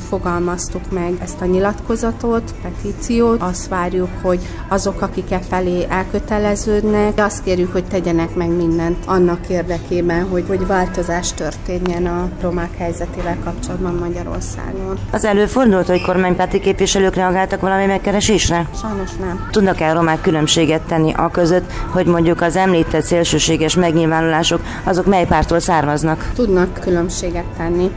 fogalmaztuk 0.10 0.92
meg 0.92 1.14
ezt 1.24 1.42
a 1.42 1.46
nyilatkozatot, 1.46 2.54
petíciót. 2.62 3.42
Azt 3.42 3.68
várjuk, 3.68 4.10
hogy 4.22 4.40
azok, 4.68 5.02
akik 5.02 5.32
e 5.32 5.40
felé 5.50 5.86
elköteleződnek, 5.90 7.14
azt 7.16 7.44
kérjük, 7.44 7.72
hogy 7.72 7.86
tegyenek 7.86 8.36
meg 8.36 8.50
mindent 8.50 8.98
annak 9.06 9.50
érdekében, 9.50 10.28
hogy, 10.30 10.44
hogy 10.48 10.68
változás 10.68 11.34
történjen 11.34 12.06
a 12.06 12.30
romák 12.42 12.78
helyzetével 12.78 13.38
kapcsolatban 13.44 13.94
Magyarországon. 13.94 14.98
Az 15.12 15.26
előfordult, 15.26 15.88
hogy 15.88 16.02
kormánypárti 16.02 16.60
képviselők 16.60 17.16
reagáltak 17.16 17.62
valami 17.62 17.86
megkeresésre? 17.86 18.70
Sajnos 18.82 19.12
nem. 19.20 19.48
Tudnak-e 19.52 19.90
a 19.90 19.94
romák 19.94 20.22
különbséget 20.22 20.82
tenni 20.82 21.14
a 21.14 21.30
között, 21.32 21.72
hogy 21.92 22.06
mondjuk 22.06 22.42
az 22.42 22.56
említett 22.56 23.04
szélsőséges 23.04 23.76
megnyilvánulások, 23.76 24.62
azok 24.84 25.06
mely 25.06 25.26
pártól 25.26 25.60
származnak? 25.60 26.32
Tudnak 26.36 26.74
különbséget 26.74 27.46
tenni. 27.58 27.92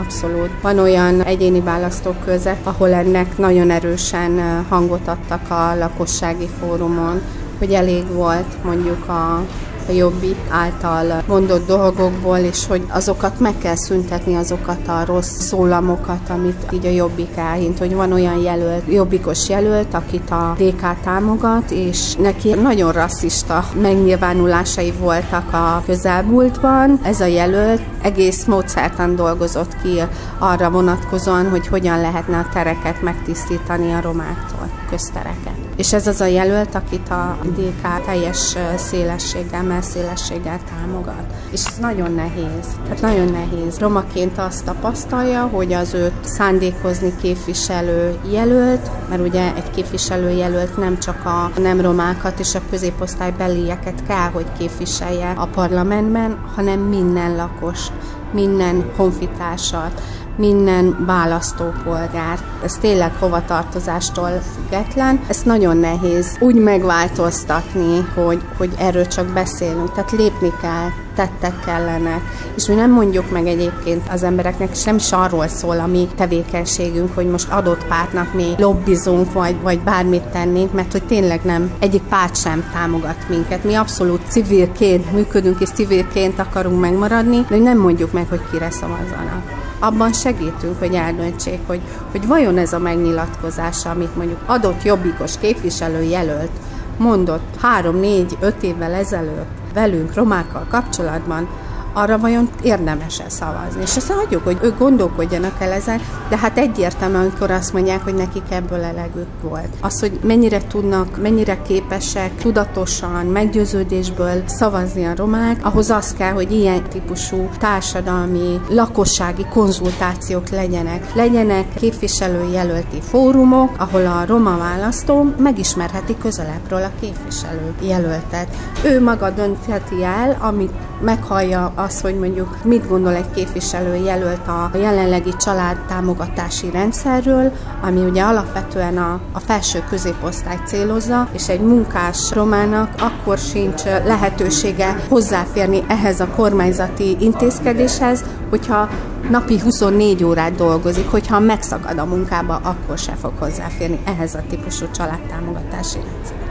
Abszolút. 0.00 0.50
Van 0.62 0.78
olyan 0.78 1.22
egyéni 1.22 1.60
választókörzet, 1.60 2.66
ahol 2.66 2.92
ennek 2.92 3.38
nagyon 3.38 3.70
erősen 3.70 4.64
hangot 4.68 5.08
adtak 5.08 5.50
a 5.50 5.74
lakossági 5.78 6.48
fórumon, 6.60 7.22
hogy 7.58 7.72
elég 7.72 8.06
volt 8.12 8.64
mondjuk 8.64 9.08
a 9.08 9.44
a 9.88 9.92
jobbik 9.92 10.36
által 10.48 11.22
mondott 11.26 11.66
dolgokból, 11.66 12.38
és 12.38 12.66
hogy 12.66 12.82
azokat 12.88 13.40
meg 13.40 13.58
kell 13.58 13.76
szüntetni, 13.76 14.34
azokat 14.34 14.88
a 14.88 15.04
rossz 15.04 15.38
szólamokat, 15.38 16.28
amit 16.28 16.66
így 16.72 16.86
a 16.86 16.90
jobbik 16.90 17.36
elhint, 17.36 17.78
hogy 17.78 17.94
van 17.94 18.12
olyan 18.12 18.38
jelölt, 18.38 18.92
jobbikos 18.92 19.48
jelölt, 19.48 19.94
akit 19.94 20.30
a 20.30 20.54
DK 20.58 21.00
támogat, 21.04 21.70
és 21.70 22.14
neki 22.14 22.54
nagyon 22.54 22.92
rasszista 22.92 23.64
megnyilvánulásai 23.80 24.92
voltak 24.92 25.52
a 25.52 25.82
közelmúltban. 25.86 27.00
Ez 27.02 27.20
a 27.20 27.26
jelölt 27.26 27.82
egész 28.02 28.44
módszertan 28.44 29.16
dolgozott 29.16 29.76
ki 29.82 30.02
arra 30.38 30.70
vonatkozóan, 30.70 31.48
hogy 31.48 31.66
hogyan 31.66 32.00
lehetne 32.00 32.38
a 32.38 32.48
tereket 32.52 33.02
megtisztítani 33.02 33.92
a 33.92 34.00
romáktól, 34.00 34.70
köztereket. 34.90 35.59
És 35.80 35.92
ez 35.92 36.06
az 36.06 36.20
a 36.20 36.26
jelölt, 36.26 36.74
akit 36.74 37.08
a 37.08 37.38
DK 37.42 38.04
teljes 38.04 38.56
szélességgel, 38.76 39.62
messzélességgel 39.62 40.60
támogat. 40.70 41.32
És 41.50 41.64
ez 41.66 41.76
nagyon 41.80 42.14
nehéz. 42.14 42.66
Tehát 42.82 43.00
nagyon 43.00 43.32
nehéz. 43.32 43.78
Romaként 43.78 44.38
azt 44.38 44.64
tapasztalja, 44.64 45.42
hogy 45.42 45.72
az 45.72 45.94
őt 45.94 46.24
szándékozni 46.24 47.12
képviselő 47.22 48.18
jelölt, 48.30 48.90
mert 49.08 49.22
ugye 49.22 49.54
egy 49.54 49.70
képviselő 49.70 50.30
jelölt 50.30 50.76
nem 50.76 50.98
csak 50.98 51.24
a 51.24 51.50
nem 51.60 51.80
romákat 51.80 52.38
és 52.38 52.54
a 52.54 52.62
középosztály 52.70 53.32
belieket 53.38 54.06
kell, 54.06 54.30
hogy 54.32 54.46
képviselje 54.58 55.30
a 55.30 55.46
parlamentben, 55.46 56.38
hanem 56.56 56.80
minden 56.80 57.36
lakos, 57.36 57.86
minden 58.32 58.90
honfitársat, 58.96 60.02
minden 60.40 61.04
választópolgár. 61.06 62.38
Ez 62.64 62.72
tényleg 62.72 63.12
hovatartozástól 63.18 64.30
független. 64.54 65.20
Ez 65.28 65.42
nagyon 65.42 65.76
nehéz 65.76 66.36
úgy 66.40 66.54
megváltoztatni, 66.54 68.00
hogy, 68.14 68.42
hogy 68.56 68.74
erről 68.78 69.06
csak 69.06 69.26
beszélünk. 69.26 69.92
Tehát 69.92 70.10
lépni 70.10 70.52
kell, 70.60 70.88
tettek 71.20 71.60
kellenek. 71.64 72.20
És 72.56 72.66
mi 72.66 72.74
nem 72.74 72.90
mondjuk 72.90 73.30
meg 73.30 73.46
egyébként 73.46 74.08
az 74.10 74.22
embereknek, 74.22 74.74
sem 74.74 74.96
is 74.96 75.12
arról 75.12 75.48
szól 75.48 75.80
a 75.80 75.86
mi 75.86 76.08
tevékenységünk, 76.16 77.14
hogy 77.14 77.26
most 77.26 77.50
adott 77.50 77.86
pártnak 77.86 78.34
mi 78.34 78.54
lobbizunk, 78.58 79.32
vagy, 79.32 79.56
vagy 79.62 79.80
bármit 79.80 80.22
tennénk, 80.22 80.72
mert 80.72 80.92
hogy 80.92 81.02
tényleg 81.02 81.40
nem, 81.42 81.72
egyik 81.78 82.02
párt 82.02 82.36
sem 82.36 82.70
támogat 82.72 83.28
minket. 83.28 83.64
Mi 83.64 83.74
abszolút 83.74 84.20
civilként 84.28 85.12
működünk, 85.12 85.60
és 85.60 85.68
civilként 85.68 86.38
akarunk 86.38 86.80
megmaradni, 86.80 87.44
de 87.48 87.56
nem 87.56 87.78
mondjuk 87.78 88.12
meg, 88.12 88.28
hogy 88.28 88.40
kire 88.50 88.70
szavazzanak 88.70 89.68
abban 89.82 90.12
segítünk, 90.12 90.78
hogy 90.78 90.94
eldöntsék, 90.94 91.58
hogy, 91.66 91.80
hogy 92.10 92.26
vajon 92.26 92.58
ez 92.58 92.72
a 92.72 92.78
megnyilatkozás, 92.78 93.86
amit 93.86 94.16
mondjuk 94.16 94.40
adott 94.46 94.82
jobbikos 94.82 95.38
képviselő 95.38 96.02
jelölt, 96.02 96.50
mondott 96.96 97.56
három, 97.60 97.96
négy, 97.96 98.36
öt 98.40 98.62
évvel 98.62 98.92
ezelőtt 98.92 99.59
velünk 99.72 100.14
romákkal 100.14 100.66
kapcsolatban, 100.68 101.48
arra 101.92 102.18
vajon 102.18 102.48
érdemes-e 102.62 103.28
szavazni. 103.28 103.82
És 103.82 103.96
azt 103.96 104.12
hagyjuk, 104.12 104.44
hogy 104.44 104.58
ők 104.62 104.78
gondolkodjanak 104.78 105.54
el 105.58 105.72
ezen, 105.72 106.00
de 106.28 106.36
hát 106.36 106.58
egyértelmű, 106.58 107.16
amikor 107.16 107.50
azt 107.50 107.72
mondják, 107.72 108.02
hogy 108.04 108.14
nekik 108.14 108.42
ebből 108.50 108.82
elegük 108.82 109.26
volt. 109.42 109.74
Az, 109.80 110.00
hogy 110.00 110.18
mennyire 110.22 110.66
tudnak, 110.66 111.22
mennyire 111.22 111.62
képesek 111.62 112.34
tudatosan, 112.34 113.26
meggyőződésből 113.26 114.42
szavazni 114.46 115.04
a 115.04 115.14
romák, 115.16 115.66
ahhoz 115.66 115.90
az 115.90 116.14
kell, 116.14 116.32
hogy 116.32 116.52
ilyen 116.52 116.82
típusú 116.82 117.48
társadalmi, 117.58 118.60
lakossági 118.68 119.46
konzultációk 119.50 120.48
legyenek. 120.48 121.14
Legyenek 121.14 121.74
képviselőjelölti 121.74 123.00
fórumok, 123.00 123.70
ahol 123.78 124.06
a 124.06 124.24
roma 124.26 124.56
választó 124.56 125.34
megismerheti 125.38 126.16
közelebbről 126.18 126.82
a 126.82 126.90
képviselő 127.00 127.74
jelöltet. 127.80 128.56
Ő 128.84 129.02
maga 129.02 129.30
döntheti 129.30 130.04
el, 130.04 130.36
amit 130.40 130.72
meghallja 131.00 131.72
az, 131.80 132.00
hogy 132.00 132.18
mondjuk 132.18 132.56
mit 132.64 132.88
gondol 132.88 133.14
egy 133.14 133.30
képviselő 133.34 133.94
jelölt 133.94 134.48
a 134.48 134.70
jelenlegi 134.74 135.32
családtámogatási 135.36 136.70
rendszerről, 136.70 137.52
ami 137.82 138.00
ugye 138.00 138.22
alapvetően 138.22 138.98
a, 138.98 139.20
a 139.32 139.38
felső 139.38 139.82
középosztályt 139.88 140.66
célozza, 140.66 141.28
és 141.32 141.48
egy 141.48 141.60
munkás 141.60 142.30
romának 142.30 142.94
akkor 142.98 143.38
sincs 143.38 143.84
lehetősége 143.84 145.04
hozzáférni 145.08 145.82
ehhez 145.88 146.20
a 146.20 146.28
kormányzati 146.36 147.16
intézkedéshez, 147.20 148.24
hogyha 148.50 148.88
napi 149.30 149.60
24 149.60 150.24
órát 150.24 150.54
dolgozik, 150.54 151.10
hogyha 151.10 151.38
megszakad 151.38 151.98
a 151.98 152.04
munkába, 152.04 152.60
akkor 152.62 152.98
se 152.98 153.12
fog 153.20 153.32
hozzáférni 153.38 154.00
ehhez 154.04 154.34
a 154.34 154.42
típusú 154.48 154.86
családtámogatási 154.90 155.98
rendszerhez 155.98 156.49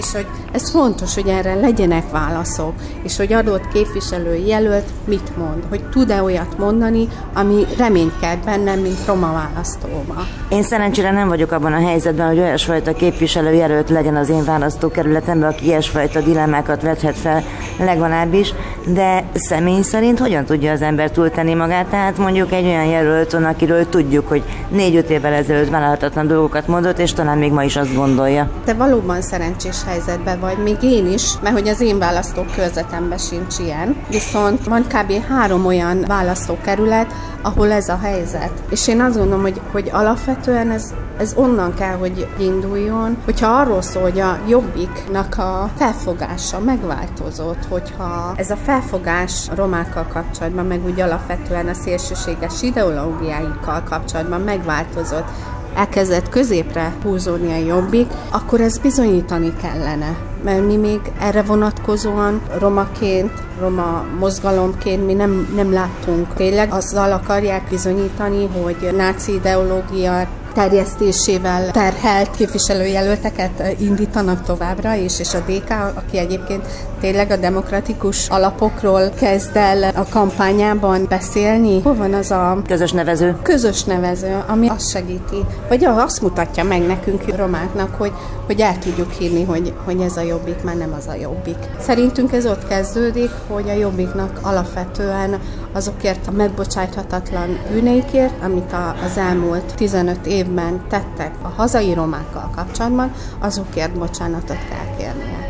és 0.00 0.12
hogy 0.12 0.26
ez 0.52 0.70
fontos, 0.70 1.14
hogy 1.14 1.28
erre 1.28 1.54
legyenek 1.54 2.10
válaszok, 2.10 2.72
és 3.02 3.16
hogy 3.16 3.32
adott 3.32 3.68
képviselő 3.72 4.34
jelölt 4.34 4.88
mit 5.04 5.36
mond, 5.36 5.64
hogy 5.68 5.84
tud-e 5.90 6.22
olyat 6.22 6.58
mondani, 6.58 7.08
ami 7.34 7.64
reményked 7.78 8.38
bennem, 8.44 8.78
mint 8.78 9.06
roma 9.06 9.32
választóma. 9.32 10.26
Én 10.48 10.62
szerencsére 10.62 11.10
nem 11.10 11.28
vagyok 11.28 11.52
abban 11.52 11.72
a 11.72 11.86
helyzetben, 11.86 12.26
hogy 12.26 12.38
olyasfajta 12.38 12.92
képviselő 12.92 13.52
jelölt 13.52 13.90
legyen 13.90 14.16
az 14.16 14.28
én 14.28 14.44
választókerületemben, 14.44 15.50
aki 15.50 15.64
ilyesfajta 15.64 16.20
dilemmákat 16.20 16.82
vethet 16.82 17.16
fel 17.16 17.42
legalábbis, 17.78 18.54
de 18.86 19.24
személy 19.34 19.82
szerint 19.82 20.18
hogyan 20.18 20.44
tudja 20.44 20.72
az 20.72 20.82
ember 20.82 21.10
túltenni 21.10 21.54
magát? 21.54 21.86
Tehát 21.86 22.18
mondjuk 22.18 22.52
egy 22.52 22.64
olyan 22.64 22.84
jelölton, 22.84 23.44
akiről 23.44 23.88
tudjuk, 23.88 24.28
hogy 24.28 24.42
négy-öt 24.68 25.10
évvel 25.10 25.32
ezelőtt 25.32 25.70
vállalhatatlan 25.70 26.26
dolgokat 26.26 26.66
mondott, 26.66 26.98
és 26.98 27.12
talán 27.12 27.38
még 27.38 27.52
ma 27.52 27.62
is 27.62 27.76
azt 27.76 27.94
gondolja. 27.94 28.50
Te 28.64 28.74
valóban 28.74 29.22
szerencsés 29.22 29.84
helyzetben 29.90 30.40
vagy, 30.40 30.58
még 30.62 30.82
én 30.82 31.12
is, 31.12 31.38
mert 31.42 31.54
hogy 31.54 31.68
az 31.68 31.80
én 31.80 31.98
választókörzetemben 31.98 33.18
sincs 33.18 33.58
ilyen. 33.58 33.96
Viszont 34.08 34.64
van 34.64 34.82
kb. 34.82 35.24
három 35.28 35.66
olyan 35.66 36.04
választókerület, 36.06 37.12
ahol 37.42 37.72
ez 37.72 37.88
a 37.88 37.98
helyzet. 38.02 38.52
És 38.68 38.88
én 38.88 39.00
azt 39.00 39.16
gondolom, 39.16 39.42
hogy, 39.42 39.60
hogy 39.72 39.88
alapvetően 39.92 40.70
ez, 40.70 40.94
ez 41.18 41.32
onnan 41.36 41.74
kell, 41.74 41.96
hogy 41.96 42.28
induljon, 42.38 43.16
hogyha 43.24 43.48
arról 43.48 43.82
szól, 43.82 44.02
hogy 44.02 44.20
a 44.20 44.38
jobbiknak 44.48 45.38
a 45.38 45.70
felfogása 45.76 46.58
megváltozott, 46.58 47.66
hogyha 47.68 48.32
ez 48.36 48.50
a 48.50 48.56
felfogás 48.56 49.48
romákkal 49.54 50.06
kapcsolatban, 50.12 50.66
meg 50.66 50.84
úgy 50.84 51.00
alapvetően 51.00 51.68
a 51.68 51.74
szélsőséges 51.74 52.62
ideológiáikkal 52.62 53.82
kapcsolatban 53.88 54.40
megváltozott, 54.40 55.28
elkezdett 55.74 56.28
középre 56.28 56.92
húzódni 57.02 57.52
a 57.52 57.66
jobbik, 57.66 58.06
akkor 58.30 58.60
ezt 58.60 58.80
bizonyítani 58.82 59.52
kellene. 59.62 60.16
Mert 60.44 60.66
mi 60.66 60.76
még 60.76 61.00
erre 61.20 61.42
vonatkozóan 61.42 62.42
romaként, 62.58 63.32
roma 63.60 64.04
mozgalomként 64.18 65.06
mi 65.06 65.12
nem, 65.12 65.52
nem 65.54 65.72
láttunk. 65.72 66.34
Tényleg 66.34 66.72
azzal 66.72 67.12
akarják 67.12 67.68
bizonyítani, 67.68 68.46
hogy 68.46 68.94
náci 68.96 69.34
ideológia 69.34 70.28
terjesztésével 70.52 71.70
terhelt 71.70 72.30
képviselőjelölteket 72.30 73.76
indítanak 73.78 74.42
továbbra 74.42 74.94
is, 74.94 75.18
és 75.20 75.34
a 75.34 75.38
DK, 75.46 75.70
aki 75.94 76.18
egyébként 76.18 76.66
tényleg 77.00 77.30
a 77.30 77.36
demokratikus 77.36 78.28
alapokról 78.28 79.10
kezd 79.20 79.56
el 79.56 79.82
a 79.82 80.06
kampányában 80.10 81.06
beszélni. 81.08 81.80
Hol 81.82 81.94
van 81.94 82.14
az 82.14 82.30
a 82.30 82.62
közös 82.66 82.92
nevező? 82.92 83.36
Közös 83.42 83.84
nevező, 83.84 84.44
ami 84.46 84.68
azt 84.68 84.90
segíti, 84.90 85.44
vagy 85.68 85.84
azt 85.84 86.22
mutatja 86.22 86.64
meg 86.64 86.86
nekünk 86.86 87.36
romáknak, 87.36 87.94
hogy, 87.94 88.12
hogy 88.46 88.60
el 88.60 88.78
tudjuk 88.78 89.12
hinni, 89.12 89.44
hogy, 89.44 89.72
hogy 89.84 90.00
ez 90.00 90.16
a 90.16 90.20
jobbik 90.20 90.62
már 90.62 90.76
nem 90.76 90.94
az 90.98 91.06
a 91.06 91.14
jobbik. 91.14 91.58
Szerintünk 91.80 92.32
ez 92.32 92.46
ott 92.46 92.68
kezdődik, 92.68 93.30
hogy 93.48 93.68
a 93.68 93.72
jobbiknak 93.72 94.38
alapvetően 94.42 95.38
azokért 95.72 96.26
a 96.26 96.30
megbocsáthatatlan 96.30 97.58
bűneikért, 97.70 98.42
amit 98.42 98.74
az 99.04 99.16
elmúlt 99.16 99.74
15 99.74 100.26
évben 100.40 100.88
tettek 100.88 101.34
a 101.42 101.48
hazai 101.48 101.94
romákkal 101.94 102.50
kapcsolatban, 102.54 103.12
azokért 103.38 103.98
bocsánatot 103.98 104.68
kell 104.68 104.96
kérnie. 104.96 105.48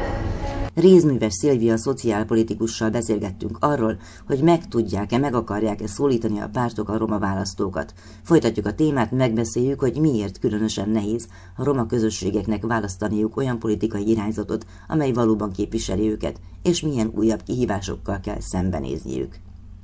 Rézműves 0.74 1.33
Szilvia 1.33 1.76
szociálpolitikussal 1.76 2.90
beszélgettünk 2.90 3.57
arról, 3.61 3.96
hogy 4.26 4.42
meg 4.42 4.68
tudják-e, 4.68 5.18
meg 5.18 5.35
akarják-e 5.35 5.87
szólítani 5.87 6.40
a 6.40 6.48
pártok 6.53 6.88
a 6.88 6.98
roma 6.98 7.18
választókat. 7.18 7.94
Folytatjuk 8.22 8.66
a 8.66 8.74
témát, 8.74 9.11
megbeszéljük, 9.11 9.81
hogy 9.81 9.96
miért 10.00 10.38
különösen 10.38 10.88
nehéz 10.88 11.29
a 11.57 11.64
roma 11.64 11.87
közösségeknek 11.87 12.66
választaniuk 12.66 13.37
olyan 13.37 13.59
politikai 13.59 14.09
irányzatot, 14.09 14.66
amely 14.88 15.12
valóban 15.12 15.53
képviseli 15.53 16.11
őket, 16.11 16.40
és 16.62 16.81
milyen 16.81 17.11
újabb 17.14 17.42
kihívásokkal 17.42 18.20
kell 18.20 18.40
szembenézniük. 18.40 19.37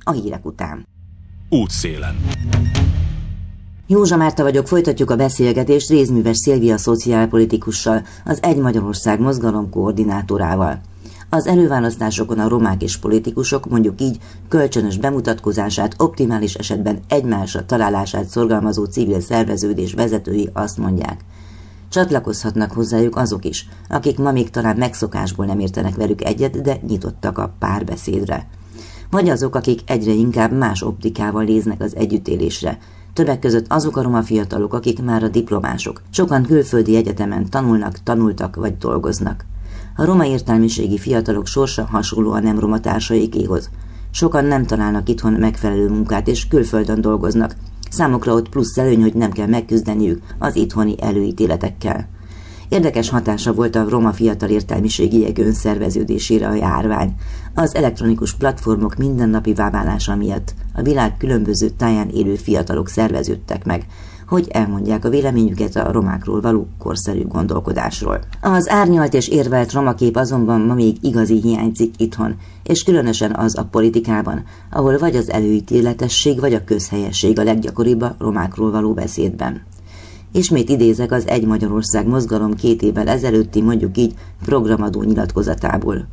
A 0.03 0.11
hírek 0.11 0.45
után. 0.45 0.85
Útszélen. 1.49 2.15
Józsa 3.89 4.17
Márta 4.17 4.43
vagyok, 4.43 4.67
folytatjuk 4.67 5.11
a 5.11 5.15
beszélgetést 5.15 5.89
Rézműves 5.89 6.37
Szilvia 6.37 6.77
szociálpolitikussal, 6.77 8.03
az 8.25 8.39
Egy 8.41 8.57
Magyarország 8.57 9.19
mozgalom 9.19 9.69
koordinátorával. 9.69 10.81
Az 11.29 11.47
előválasztásokon 11.47 12.39
a 12.39 12.47
romák 12.47 12.81
és 12.83 12.97
politikusok 12.97 13.69
mondjuk 13.69 14.01
így 14.01 14.17
kölcsönös 14.47 14.97
bemutatkozását, 14.97 15.95
optimális 15.97 16.53
esetben 16.53 16.99
egymásra 17.07 17.65
találását 17.65 18.27
szorgalmazó 18.27 18.83
civil 18.83 19.21
szerveződés 19.21 19.93
vezetői 19.93 20.49
azt 20.53 20.77
mondják. 20.77 21.21
Csatlakozhatnak 21.89 22.71
hozzájuk 22.71 23.15
azok 23.15 23.45
is, 23.45 23.67
akik 23.89 24.17
ma 24.17 24.31
még 24.31 24.49
talán 24.49 24.77
megszokásból 24.77 25.45
nem 25.45 25.59
értenek 25.59 25.95
velük 25.95 26.23
egyet, 26.23 26.61
de 26.61 26.77
nyitottak 26.87 27.37
a 27.37 27.53
párbeszédre. 27.59 28.47
Vagy 29.11 29.29
azok, 29.29 29.55
akik 29.55 29.81
egyre 29.85 30.11
inkább 30.11 30.51
más 30.51 30.81
optikával 30.81 31.43
néznek 31.43 31.81
az 31.81 31.95
együttélésre, 31.95 32.77
Többek 33.17 33.39
között 33.39 33.65
azok 33.69 33.97
a 33.97 34.01
roma 34.01 34.23
fiatalok, 34.23 34.73
akik 34.73 35.03
már 35.03 35.23
a 35.23 35.27
diplomások. 35.27 36.01
Sokan 36.09 36.43
külföldi 36.43 36.95
egyetemen 36.95 37.49
tanulnak, 37.49 38.03
tanultak 38.03 38.55
vagy 38.55 38.77
dolgoznak. 38.77 39.45
A 39.95 40.05
roma 40.05 40.25
értelmiségi 40.25 40.97
fiatalok 40.97 41.47
sorsa 41.47 41.85
hasonló 41.85 42.31
a 42.31 42.39
nem 42.39 42.59
roma 42.59 42.79
társaikéhoz. 42.79 43.69
Sokan 44.11 44.45
nem 44.45 44.65
találnak 44.65 45.09
itthon 45.09 45.33
megfelelő 45.33 45.89
munkát 45.89 46.27
és 46.27 46.47
külföldön 46.47 47.01
dolgoznak. 47.01 47.55
Számukra 47.89 48.33
ott 48.33 48.49
plusz 48.49 48.77
előny, 48.77 49.01
hogy 49.01 49.13
nem 49.13 49.31
kell 49.31 49.47
megküzdeniük 49.47 50.21
az 50.39 50.55
itthoni 50.55 50.95
előítéletekkel. 51.01 52.07
Érdekes 52.69 53.09
hatása 53.09 53.53
volt 53.53 53.75
a 53.75 53.89
roma 53.89 54.13
fiatal 54.13 54.49
értelmiségiek 54.49 55.37
önszerveződésére 55.37 56.47
a 56.47 56.53
járvány. 56.53 57.15
Az 57.53 57.75
elektronikus 57.75 58.35
platformok 58.35 58.95
mindennapi 58.95 59.53
váválása 59.53 60.15
miatt 60.15 60.53
a 60.75 60.81
világ 60.81 61.17
különböző 61.17 61.69
táján 61.69 62.09
élő 62.09 62.35
fiatalok 62.35 62.89
szerveződtek 62.89 63.65
meg, 63.65 63.85
hogy 64.27 64.47
elmondják 64.49 65.05
a 65.05 65.09
véleményüket 65.09 65.75
a 65.75 65.91
romákról 65.91 66.41
való 66.41 66.67
korszerű 66.77 67.27
gondolkodásról. 67.27 68.19
Az 68.41 68.69
árnyalt 68.69 69.13
és 69.13 69.27
érvelt 69.27 69.71
romakép 69.71 70.15
azonban 70.15 70.61
ma 70.61 70.73
még 70.73 70.97
igazi 71.01 71.41
hiányzik 71.41 71.93
itthon, 71.97 72.35
és 72.63 72.83
különösen 72.83 73.35
az 73.35 73.57
a 73.57 73.67
politikában, 73.71 74.43
ahol 74.71 74.97
vagy 74.97 75.15
az 75.15 75.29
előítéletesség, 75.29 76.39
vagy 76.39 76.53
a 76.53 76.63
közhelyesség 76.63 77.39
a 77.39 77.43
leggyakoribb 77.43 78.01
a 78.01 78.15
romákról 78.19 78.71
való 78.71 78.93
beszédben. 78.93 79.61
Ismét 80.37 80.69
idézek 80.69 81.11
az 81.11 81.27
Egy 81.27 81.45
Magyarország 81.45 82.07
mozgalom 82.07 82.55
két 82.55 82.81
évvel 82.81 83.07
ezelőtti, 83.07 83.61
mondjuk 83.61 83.97
így, 83.97 84.13
programadó 84.45 85.03
nyilatkozatából. 85.03 86.07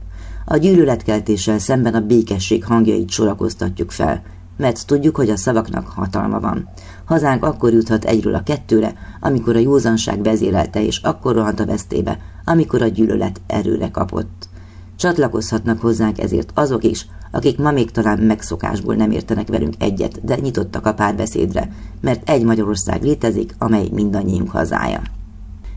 A 0.44 0.56
gyűlöletkeltéssel 0.56 1.58
szemben 1.58 1.94
a 1.94 2.00
békesség 2.00 2.64
hangjait 2.64 3.10
sorakoztatjuk 3.10 3.90
fel, 3.90 4.22
mert 4.56 4.86
tudjuk, 4.86 5.16
hogy 5.16 5.30
a 5.30 5.36
szavaknak 5.36 5.86
hatalma 5.86 6.40
van. 6.40 6.68
Hazánk 7.04 7.44
akkor 7.44 7.72
juthat 7.72 8.04
egyről 8.04 8.34
a 8.34 8.42
kettőre, 8.42 8.94
amikor 9.20 9.56
a 9.56 9.58
józanság 9.58 10.22
vezérelte, 10.22 10.84
és 10.84 10.98
akkor 10.98 11.34
rohant 11.34 11.60
a 11.60 11.66
vesztébe, 11.66 12.18
amikor 12.44 12.82
a 12.82 12.88
gyűlölet 12.88 13.40
erőre 13.46 13.90
kapott. 13.90 14.48
Csatlakozhatnak 14.96 15.80
hozzánk 15.80 16.18
ezért 16.18 16.50
azok 16.54 16.84
is, 16.84 17.06
akik 17.30 17.58
ma 17.58 17.70
még 17.70 17.90
talán 17.90 18.18
megszokásból 18.18 18.94
nem 18.94 19.10
értenek 19.10 19.48
velünk 19.48 19.74
egyet, 19.78 20.24
de 20.24 20.36
nyitottak 20.36 20.86
a 20.86 20.94
párbeszédre, 20.94 21.72
mert 22.00 22.28
egy 22.28 22.44
Magyarország 22.44 23.02
létezik, 23.02 23.54
amely 23.58 23.88
mindannyiunk 23.92 24.50
hazája. 24.50 25.02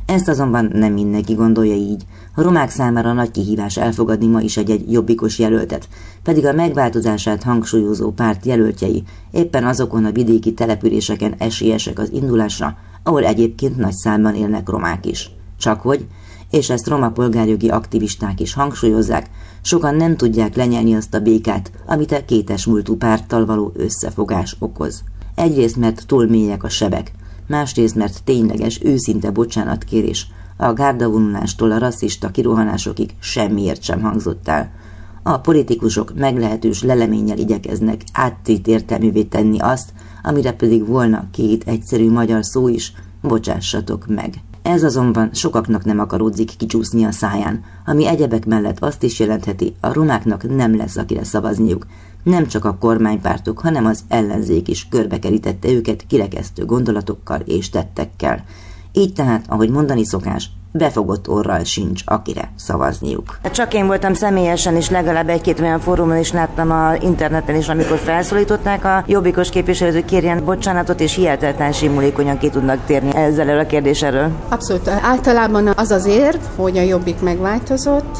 Ezt 0.05 0.27
azonban 0.27 0.71
nem 0.73 0.93
mindenki 0.93 1.33
gondolja 1.33 1.73
így. 1.73 2.05
A 2.35 2.41
romák 2.41 2.69
számára 2.69 3.13
nagy 3.13 3.31
kihívás 3.31 3.77
elfogadni 3.77 4.27
ma 4.27 4.41
is 4.41 4.57
egy-egy 4.57 4.91
jobbikos 4.91 5.39
jelöltet, 5.39 5.87
pedig 6.23 6.45
a 6.45 6.53
megváltozását 6.53 7.43
hangsúlyozó 7.43 8.11
párt 8.11 8.45
jelöltjei 8.45 9.03
éppen 9.31 9.65
azokon 9.65 10.05
a 10.05 10.11
vidéki 10.11 10.53
településeken 10.53 11.35
esélyesek 11.37 11.99
az 11.99 12.09
indulásra, 12.11 12.77
ahol 13.03 13.25
egyébként 13.25 13.77
nagy 13.77 13.93
számban 13.93 14.35
élnek 14.35 14.69
romák 14.69 15.05
is. 15.05 15.31
Csak 15.57 15.81
hogy, 15.81 16.07
és 16.49 16.69
ezt 16.69 16.87
roma 16.87 17.09
polgárjogi 17.09 17.69
aktivisták 17.69 18.39
is 18.39 18.53
hangsúlyozzák, 18.53 19.29
sokan 19.61 19.95
nem 19.95 20.17
tudják 20.17 20.55
lenyelni 20.55 20.95
azt 20.95 21.13
a 21.13 21.19
békát, 21.19 21.71
amit 21.85 22.11
a 22.11 22.25
kétes 22.25 22.65
múltú 22.65 22.95
párttal 22.95 23.45
való 23.45 23.71
összefogás 23.75 24.55
okoz. 24.59 25.03
Egyrészt, 25.35 25.75
mert 25.75 26.03
túl 26.07 26.27
mélyek 26.27 26.63
a 26.63 26.69
sebek, 26.69 27.11
másrészt, 27.47 27.95
mert 27.95 28.23
tényleges, 28.23 28.79
őszinte 28.83 29.31
bocsánatkérés 29.31 30.27
a 30.57 30.73
gárdavonulástól 30.73 31.71
a 31.71 31.77
rasszista 31.77 32.29
kirohanásokig 32.29 33.09
semmiért 33.19 33.83
sem 33.83 34.01
hangzott 34.01 34.47
el. 34.47 34.71
A 35.23 35.37
politikusok 35.37 36.11
meglehetős 36.15 36.83
leleménnyel 36.83 37.37
igyekeznek 37.37 38.01
áttét 38.13 38.67
értelművé 38.67 39.23
tenni 39.23 39.59
azt, 39.59 39.93
amire 40.23 40.53
pedig 40.53 40.85
volna 40.85 41.27
két 41.31 41.63
egyszerű 41.67 42.11
magyar 42.11 42.45
szó 42.45 42.67
is, 42.67 42.93
bocsássatok 43.21 44.07
meg. 44.07 44.33
Ez 44.67 44.83
azonban 44.83 45.29
sokaknak 45.33 45.85
nem 45.85 45.99
akaródzik 45.99 46.57
kicsúszni 46.57 47.03
a 47.03 47.11
száján, 47.11 47.63
ami 47.85 48.07
egyebek 48.07 48.45
mellett 48.45 48.79
azt 48.79 49.03
is 49.03 49.19
jelentheti, 49.19 49.75
a 49.79 49.93
romáknak 49.93 50.55
nem 50.55 50.75
lesz 50.75 50.97
akire 50.97 51.23
szavazniuk, 51.23 51.85
nem 52.23 52.47
csak 52.47 52.65
a 52.65 52.77
kormánypártok, 52.79 53.59
hanem 53.59 53.85
az 53.85 54.03
ellenzék 54.07 54.67
is 54.67 54.87
körbekerítette 54.89 55.69
őket 55.69 56.05
kirekesztő 56.07 56.65
gondolatokkal 56.65 57.39
és 57.39 57.69
tettekkel. 57.69 58.43
Így 58.97 59.13
tehát, 59.13 59.45
ahogy 59.47 59.69
mondani 59.69 60.05
szokás, 60.05 60.49
befogott 60.71 61.29
orral 61.29 61.63
sincs, 61.63 62.01
akire 62.05 62.51
szavazniuk. 62.55 63.39
Csak 63.51 63.73
én 63.73 63.87
voltam 63.87 64.13
személyesen, 64.13 64.75
és 64.75 64.89
legalább 64.89 65.29
egy-két 65.29 65.59
olyan 65.59 65.79
fórumon 65.79 66.17
is 66.17 66.31
láttam 66.31 66.71
a 66.71 66.93
interneten 66.99 67.55
is, 67.55 67.67
amikor 67.67 67.97
felszólították 67.97 68.85
a 68.85 69.03
jobbikos 69.07 69.49
képviselőt, 69.49 69.93
hogy 69.93 70.05
kérjen 70.05 70.45
bocsánatot, 70.45 70.99
és 70.99 71.15
hihetetlen 71.15 71.71
simulékonyan 71.71 72.37
ki 72.37 72.49
tudnak 72.49 72.85
térni 72.85 73.15
ezzel 73.15 73.59
a 73.59 73.65
kérdéséről. 73.65 74.31
Abszolút. 74.49 74.87
Általában 74.87 75.67
az 75.75 75.91
az 75.91 76.05
érv, 76.05 76.39
hogy 76.55 76.77
a 76.77 76.81
jobbik 76.81 77.19
megváltozott, 77.21 78.17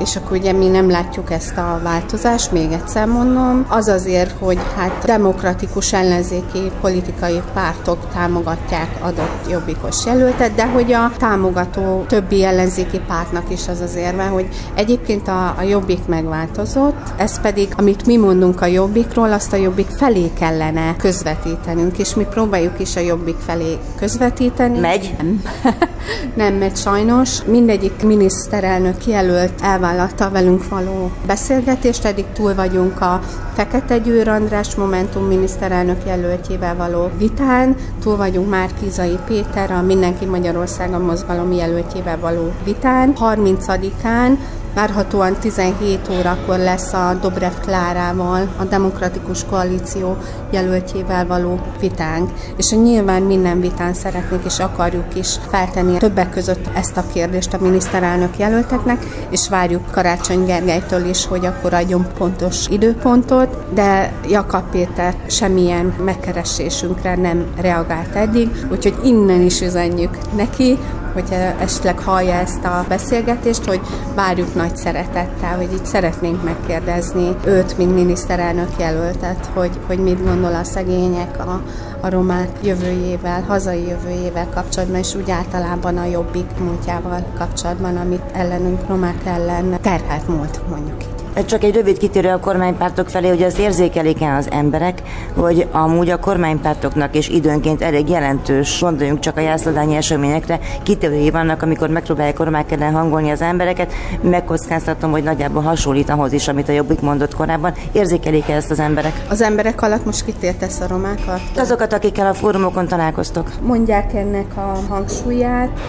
és 0.00 0.16
akkor 0.16 0.36
ugye 0.36 0.52
mi 0.52 0.66
nem 0.66 0.90
látjuk 0.90 1.30
ezt 1.30 1.56
a 1.56 1.80
változást, 1.82 2.52
még 2.52 2.72
egyszer 2.72 3.06
mondom, 3.06 3.66
az 3.68 3.88
azért, 3.88 4.34
hogy 4.38 4.58
hát 4.76 5.04
demokratikus 5.04 5.92
ellenzéki 5.92 6.70
politikai 6.80 7.40
pártok 7.54 7.98
támogatják 8.12 8.88
adott 9.00 9.50
jobbikos 9.50 10.04
jelöltet, 10.06 10.54
de 10.54 10.66
hogy 10.66 10.92
a 10.92 11.10
támogató 11.18 12.04
többi 12.08 12.44
ellenzéki 12.44 13.00
pártnak 13.06 13.50
is 13.50 13.68
az 13.68 13.80
az 13.80 13.94
érve, 13.94 14.24
hogy 14.24 14.48
egyébként 14.74 15.28
a, 15.28 15.54
a 15.58 15.62
jobbik 15.62 16.06
megváltozott, 16.06 17.12
ez 17.16 17.40
pedig, 17.40 17.68
amit 17.76 18.06
mi 18.06 18.16
mondunk 18.16 18.60
a 18.60 18.66
jobbikról, 18.66 19.32
azt 19.32 19.52
a 19.52 19.56
jobbik 19.56 19.88
felé 19.88 20.30
kellene 20.38 20.96
közvetítenünk, 20.96 21.98
és 21.98 22.14
mi 22.14 22.26
próbáljuk 22.30 22.80
is 22.80 22.96
a 22.96 23.00
jobbik 23.00 23.36
felé 23.46 23.78
közvetíteni. 23.98 24.78
Megy? 24.78 25.14
Nem, 25.18 25.42
nem 26.46 26.54
megy 26.54 26.76
sajnos. 26.76 27.42
Mindegyik 27.44 28.02
miniszterelnök 28.02 29.06
jelölt 29.06 29.52
elvállalta 29.62 29.88
vállalta 29.90 30.30
velünk 30.30 30.68
való 30.68 31.10
beszélgetést, 31.26 32.04
eddig 32.04 32.24
túl 32.32 32.54
vagyunk 32.54 33.00
a 33.00 33.20
Fekete 33.54 33.98
Győr 33.98 34.28
András 34.28 34.74
Momentum 34.74 35.24
miniszterelnök 35.24 36.06
jelöltjével 36.06 36.76
való 36.76 37.10
vitán, 37.18 37.76
túl 38.02 38.16
vagyunk 38.16 38.50
már 38.50 38.68
Kizai 38.80 39.18
Péter, 39.26 39.70
a 39.70 39.82
Mindenki 39.82 40.24
Magyarországon 40.24 41.00
mozgalom 41.00 41.52
jelöltjével 41.52 42.18
való 42.18 42.52
vitán. 42.64 43.12
30-án 43.20 44.38
Várhatóan 44.74 45.34
17 45.34 46.08
órakor 46.18 46.58
lesz 46.58 46.92
a 46.92 47.18
Dobrev 47.20 47.52
Klárával, 47.60 48.48
a 48.56 48.64
Demokratikus 48.64 49.44
Koalíció 49.44 50.16
jelöltjével 50.50 51.26
való 51.26 51.60
vitánk, 51.80 52.30
és 52.56 52.70
nyilván 52.70 53.22
minden 53.22 53.60
vitán 53.60 53.94
szeretnék 53.94 54.44
és 54.44 54.58
akarjuk 54.58 55.14
is 55.14 55.38
feltenni 55.50 55.96
többek 55.96 56.30
között 56.30 56.68
ezt 56.74 56.96
a 56.96 57.04
kérdést 57.12 57.54
a 57.54 57.58
miniszterelnök 57.60 58.38
jelölteknek, 58.38 59.04
és 59.30 59.48
várjuk 59.48 59.90
Karácsony 59.90 60.44
Gergelytől 60.44 61.04
is, 61.04 61.26
hogy 61.26 61.46
akkor 61.46 61.74
adjon 61.74 62.06
pontos 62.18 62.68
időpontot, 62.68 63.74
de 63.74 64.12
Jakab 64.28 64.70
Péter 64.70 65.14
semmilyen 65.26 65.94
megkeresésünkre 66.04 67.16
nem 67.16 67.46
reagált 67.60 68.14
eddig, 68.14 68.48
úgyhogy 68.70 68.94
innen 69.04 69.40
is 69.40 69.60
üzenjük 69.60 70.18
neki, 70.36 70.78
hogyha 71.12 71.34
esetleg 71.34 71.98
hallja 71.98 72.34
ezt 72.34 72.64
a 72.64 72.84
beszélgetést, 72.88 73.64
hogy 73.64 73.80
várjuk 74.14 74.54
nagy 74.54 74.76
szeretettel, 74.76 75.56
hogy 75.56 75.72
itt 75.72 75.84
szeretnénk 75.84 76.44
megkérdezni 76.44 77.36
őt, 77.44 77.78
mint 77.78 77.94
miniszterelnök 77.94 78.70
jelöltet, 78.78 79.50
hogy, 79.54 79.78
hogy 79.86 79.98
mit 79.98 80.24
gondol 80.24 80.54
a 80.54 80.64
szegények 80.64 81.46
a, 81.46 81.62
a 82.00 82.10
romák 82.10 82.48
jövőjével, 82.62 83.44
hazai 83.48 83.86
jövőjével 83.88 84.48
kapcsolatban, 84.54 84.98
és 84.98 85.14
úgy 85.14 85.30
általában 85.30 85.96
a 85.96 86.04
jobbik 86.04 86.58
múltjával 86.58 87.24
kapcsolatban, 87.38 87.96
amit 87.96 88.30
ellenünk 88.32 88.88
romák 88.88 89.24
ellen 89.24 89.80
terhelt 89.80 90.28
múlt, 90.28 90.60
mondjuk 90.68 91.02
így. 91.02 91.19
Csak 91.46 91.64
egy 91.64 91.74
rövid 91.74 91.98
kitérő 91.98 92.28
a 92.28 92.40
kormánypártok 92.40 93.08
felé, 93.08 93.28
hogy 93.28 93.42
az 93.42 93.58
érzékelik 93.58 94.22
-e 94.22 94.36
az 94.36 94.50
emberek, 94.50 95.02
hogy 95.34 95.66
amúgy 95.72 96.10
a 96.10 96.18
kormánypártoknak 96.18 97.16
is 97.16 97.28
időnként 97.28 97.82
elég 97.82 98.08
jelentős, 98.08 98.80
gondoljunk 98.80 99.20
csak 99.20 99.36
a 99.36 99.40
jászladányi 99.40 99.96
eseményekre, 99.96 100.58
kitérői 100.82 101.30
vannak, 101.30 101.62
amikor 101.62 101.88
megpróbálják 101.88 102.34
kormák 102.34 102.72
ellen 102.72 102.92
hangolni 102.92 103.30
az 103.30 103.42
embereket. 103.42 103.92
Megkockáztatom, 104.20 105.10
hogy 105.10 105.22
nagyjából 105.22 105.62
hasonlít 105.62 106.10
ahhoz 106.10 106.32
is, 106.32 106.48
amit 106.48 106.68
a 106.68 106.72
Jobbik 106.72 107.00
mondott 107.00 107.34
korábban. 107.34 107.74
Érzékelik 107.92 108.48
-e 108.48 108.54
ezt 108.54 108.70
az 108.70 108.78
emberek? 108.78 109.24
Az 109.28 109.42
emberek 109.42 109.82
alatt 109.82 110.04
most 110.04 110.24
kitértesz 110.24 110.80
a 110.80 110.86
romákat? 110.86 111.40
Azokat, 111.56 111.92
akikkel 111.92 112.26
a 112.26 112.34
fórumokon 112.34 112.86
találkoztok. 112.86 113.50
Mondják 113.62 114.14
ennek 114.14 114.56
a 114.56 114.78
hangsúlyát, 114.88 115.80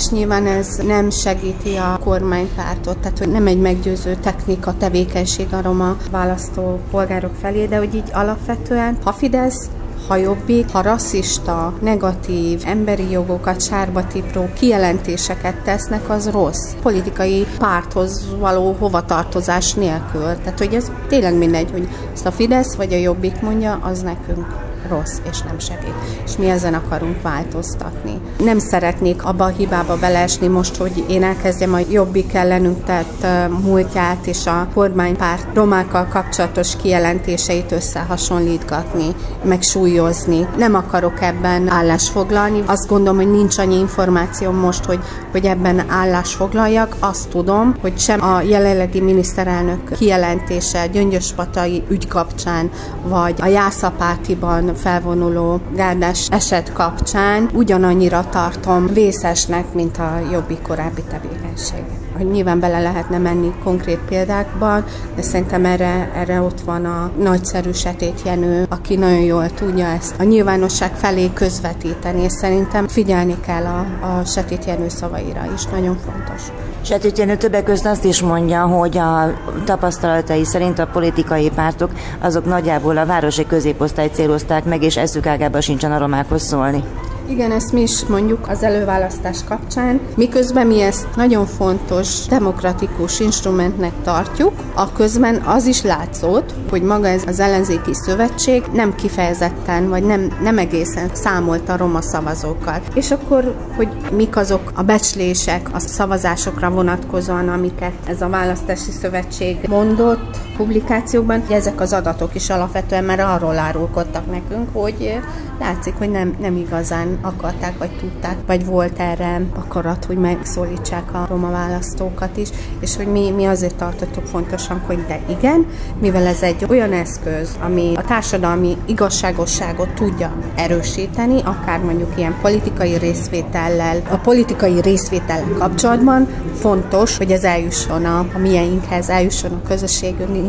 és 0.00 0.08
nyilván 0.08 0.46
ez 0.46 0.76
nem 0.76 1.10
segíti 1.10 1.76
a 1.76 1.98
kormánypártot, 2.04 2.98
tehát 2.98 3.18
hogy 3.18 3.28
nem 3.28 3.46
egy 3.46 3.60
meggyőző 3.60 4.14
technika, 4.14 4.74
tevékenység 4.78 5.46
a 5.52 5.62
roma 5.62 5.96
választó 6.10 6.80
polgárok 6.90 7.34
felé, 7.40 7.66
de 7.66 7.76
hogy 7.76 7.94
így 7.94 8.10
alapvetően, 8.12 8.96
ha 9.04 9.12
Fidesz 9.12 9.68
ha 10.08 10.16
jobbik, 10.16 10.70
ha 10.70 10.82
rasszista, 10.82 11.72
negatív, 11.80 12.62
emberi 12.66 13.10
jogokat 13.10 13.62
sárba 13.62 14.06
tipró 14.06 14.48
kijelentéseket 14.58 15.54
tesznek, 15.62 16.10
az 16.10 16.30
rossz. 16.30 16.72
Politikai 16.82 17.46
párthoz 17.58 18.36
való 18.38 18.76
hovatartozás 18.78 19.74
nélkül. 19.74 20.20
Tehát, 20.42 20.58
hogy 20.58 20.74
ez 20.74 20.90
tényleg 21.08 21.34
mindegy, 21.34 21.70
hogy 21.70 21.88
azt 22.12 22.26
a 22.26 22.32
Fidesz 22.32 22.74
vagy 22.74 22.92
a 22.92 22.96
Jobbik 22.96 23.40
mondja, 23.40 23.78
az 23.82 24.02
nekünk 24.02 24.69
rossz 24.90 25.16
és 25.30 25.40
nem 25.42 25.58
segít. 25.58 25.94
És 26.24 26.36
mi 26.36 26.48
ezen 26.48 26.74
akarunk 26.74 27.22
változtatni. 27.22 28.20
Nem 28.38 28.58
szeretnék 28.58 29.24
abba 29.24 29.44
a 29.44 29.48
hibába 29.48 29.96
beleesni 29.96 30.46
most, 30.46 30.76
hogy 30.76 31.04
én 31.08 31.22
elkezdjem 31.22 31.74
a 31.74 31.78
jobbik 31.90 32.34
ellenünk 32.34 32.84
tett 32.84 33.26
múltját 33.62 34.26
és 34.26 34.46
a 34.46 34.68
kormánypárt 34.74 35.46
romákkal 35.54 36.06
kapcsolatos 36.06 36.76
kijelentéseit 36.76 37.72
összehasonlítgatni, 37.72 39.14
meg 39.44 39.62
súlyozni. 39.62 40.48
Nem 40.56 40.74
akarok 40.74 41.20
ebben 41.20 41.68
állásfoglalni. 41.68 42.62
Azt 42.66 42.88
gondolom, 42.88 43.16
hogy 43.16 43.30
nincs 43.30 43.58
annyi 43.58 43.78
információm 43.78 44.56
most, 44.56 44.84
hogy, 44.84 45.00
hogy 45.30 45.44
ebben 45.44 45.88
állásfoglaljak. 45.88 46.96
Azt 46.98 47.28
tudom, 47.28 47.74
hogy 47.80 47.98
sem 47.98 48.22
a 48.22 48.40
jelenlegi 48.40 49.00
miniszterelnök 49.00 49.92
kijelentése 49.96 50.86
Gyöngyöspatai 50.86 51.82
ügy 51.88 52.08
kapcsán, 52.08 52.70
vagy 53.02 53.34
a 53.40 53.46
Jászapátiban 53.46 54.74
felvonuló 54.74 55.60
gárdás 55.74 56.28
eset 56.30 56.72
kapcsán 56.72 57.50
ugyanannyira 57.52 58.28
tartom 58.30 58.86
vészesnek, 58.86 59.72
mint 59.74 59.98
a 59.98 60.20
jobbi 60.30 60.58
korábbi 60.62 61.02
tevékenység. 61.02 61.99
Hogy 62.20 62.30
nyilván 62.30 62.60
bele 62.60 62.80
lehetne 62.80 63.18
menni 63.18 63.52
konkrét 63.64 63.98
példákban, 64.08 64.84
de 65.16 65.22
szerintem 65.22 65.64
erre, 65.64 66.10
erre 66.14 66.40
ott 66.40 66.60
van 66.60 66.84
a 66.84 67.10
nagyszerű 67.18 67.72
Setét 67.72 68.22
Jenő, 68.24 68.66
aki 68.68 68.96
nagyon 68.96 69.20
jól 69.20 69.50
tudja 69.50 69.86
ezt 69.86 70.14
a 70.18 70.22
nyilvánosság 70.22 70.94
felé 70.94 71.30
közvetíteni, 71.34 72.22
és 72.22 72.32
szerintem 72.32 72.88
figyelni 72.88 73.36
kell 73.46 73.64
a, 73.64 73.78
a 74.06 74.24
Setét 74.24 74.64
Jenő 74.64 74.88
szavaira 74.88 75.40
is, 75.54 75.64
nagyon 75.64 75.98
fontos. 76.04 76.42
Setütjenő 76.82 77.36
többek 77.36 77.64
között 77.64 77.92
azt 77.92 78.04
is 78.04 78.20
mondja, 78.20 78.66
hogy 78.66 78.98
a 78.98 79.32
tapasztalatai 79.64 80.44
szerint 80.44 80.78
a 80.78 80.86
politikai 80.86 81.50
pártok 81.50 81.90
azok 82.18 82.44
nagyjából 82.44 82.96
a 82.96 83.06
városi 83.06 83.46
középosztály 83.46 84.10
célozták 84.12 84.64
meg, 84.64 84.82
és 84.82 84.96
eszük 84.96 85.26
ágában 85.26 85.60
sincsen 85.60 85.92
a 85.92 85.98
romákhoz 85.98 86.42
szólni. 86.42 86.84
Igen, 87.30 87.52
ezt 87.52 87.72
mi 87.72 87.80
is 87.80 88.04
mondjuk 88.04 88.48
az 88.48 88.62
előválasztás 88.62 89.44
kapcsán, 89.44 90.00
miközben 90.16 90.66
mi 90.66 90.80
ezt 90.80 91.06
nagyon 91.16 91.46
fontos 91.46 92.26
demokratikus 92.26 93.20
instrumentnek 93.20 93.92
tartjuk, 94.04 94.52
a 94.74 94.92
közben 94.92 95.34
az 95.34 95.66
is 95.66 95.82
látszott, 95.82 96.54
hogy 96.70 96.82
maga 96.82 97.06
ez 97.06 97.22
az 97.26 97.40
ellenzéki 97.40 97.94
szövetség 97.94 98.62
nem 98.72 98.94
kifejezetten, 98.94 99.88
vagy 99.88 100.02
nem, 100.02 100.38
nem 100.42 100.58
egészen 100.58 101.10
számolt 101.12 101.68
a 101.68 101.76
roma 101.76 102.00
szavazókat. 102.00 102.88
És 102.94 103.10
akkor, 103.10 103.54
hogy 103.76 103.88
mik 104.12 104.36
azok 104.36 104.72
a 104.74 104.82
becslések 104.82 105.68
a 105.72 105.78
szavazásokra 105.78 106.70
vonatkozóan, 106.70 107.48
amiket 107.48 107.94
ez 108.06 108.22
a 108.22 108.28
választási 108.28 108.90
szövetség 108.90 109.56
mondott 109.68 110.49
publikációkban, 110.60 111.42
ezek 111.50 111.80
az 111.80 111.92
adatok 111.92 112.34
is 112.34 112.50
alapvetően 112.50 113.04
már 113.04 113.20
arról 113.20 113.58
árulkodtak 113.58 114.30
nekünk, 114.30 114.68
hogy 114.72 115.20
látszik, 115.60 115.94
hogy 115.98 116.10
nem, 116.10 116.34
nem 116.40 116.56
igazán 116.56 117.18
akarták, 117.22 117.78
vagy 117.78 117.90
tudták, 117.98 118.36
vagy 118.46 118.66
volt 118.66 118.98
erre 118.98 119.40
akarat, 119.54 120.04
hogy 120.04 120.16
megszólítsák 120.16 121.14
a 121.14 121.26
roma 121.28 121.50
választókat 121.50 122.36
is, 122.36 122.48
és 122.80 122.96
hogy 122.96 123.06
mi, 123.06 123.30
mi 123.30 123.44
azért 123.44 123.74
tartottuk 123.74 124.26
fontosan, 124.26 124.80
hogy 124.86 125.04
de 125.06 125.20
igen, 125.28 125.66
mivel 126.00 126.26
ez 126.26 126.42
egy 126.42 126.66
olyan 126.68 126.92
eszköz, 126.92 127.58
ami 127.62 127.92
a 127.96 128.04
társadalmi 128.04 128.76
igazságosságot 128.86 129.94
tudja 129.94 130.32
erősíteni, 130.56 131.40
akár 131.44 131.80
mondjuk 131.80 132.12
ilyen 132.16 132.34
politikai 132.42 132.98
részvétellel, 132.98 134.02
a 134.10 134.16
politikai 134.16 134.80
részvétellel 134.80 135.54
kapcsolatban 135.58 136.28
fontos, 136.54 137.16
hogy 137.16 137.30
ez 137.30 137.44
eljusson 137.44 138.04
a, 138.04 138.18
a 138.34 138.38
mieinkhez, 138.38 139.08
eljusson 139.08 139.52
a 139.52 139.66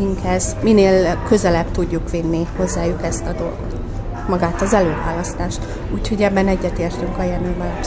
közösségünkhez, 0.02 0.56
minél 0.62 1.22
közelebb 1.28 1.70
tudjuk 1.70 2.10
vinni 2.10 2.46
hozzájuk 2.56 3.02
ezt 3.02 3.26
a 3.26 3.32
dolgot 3.32 3.80
magát 4.28 4.62
az 4.62 4.74
előválasztást. 4.74 5.60
Úgyhogy 5.94 6.22
ebben 6.22 6.48
egyetértünk 6.48 7.18
a 7.18 7.22
Jenővel. 7.22 7.78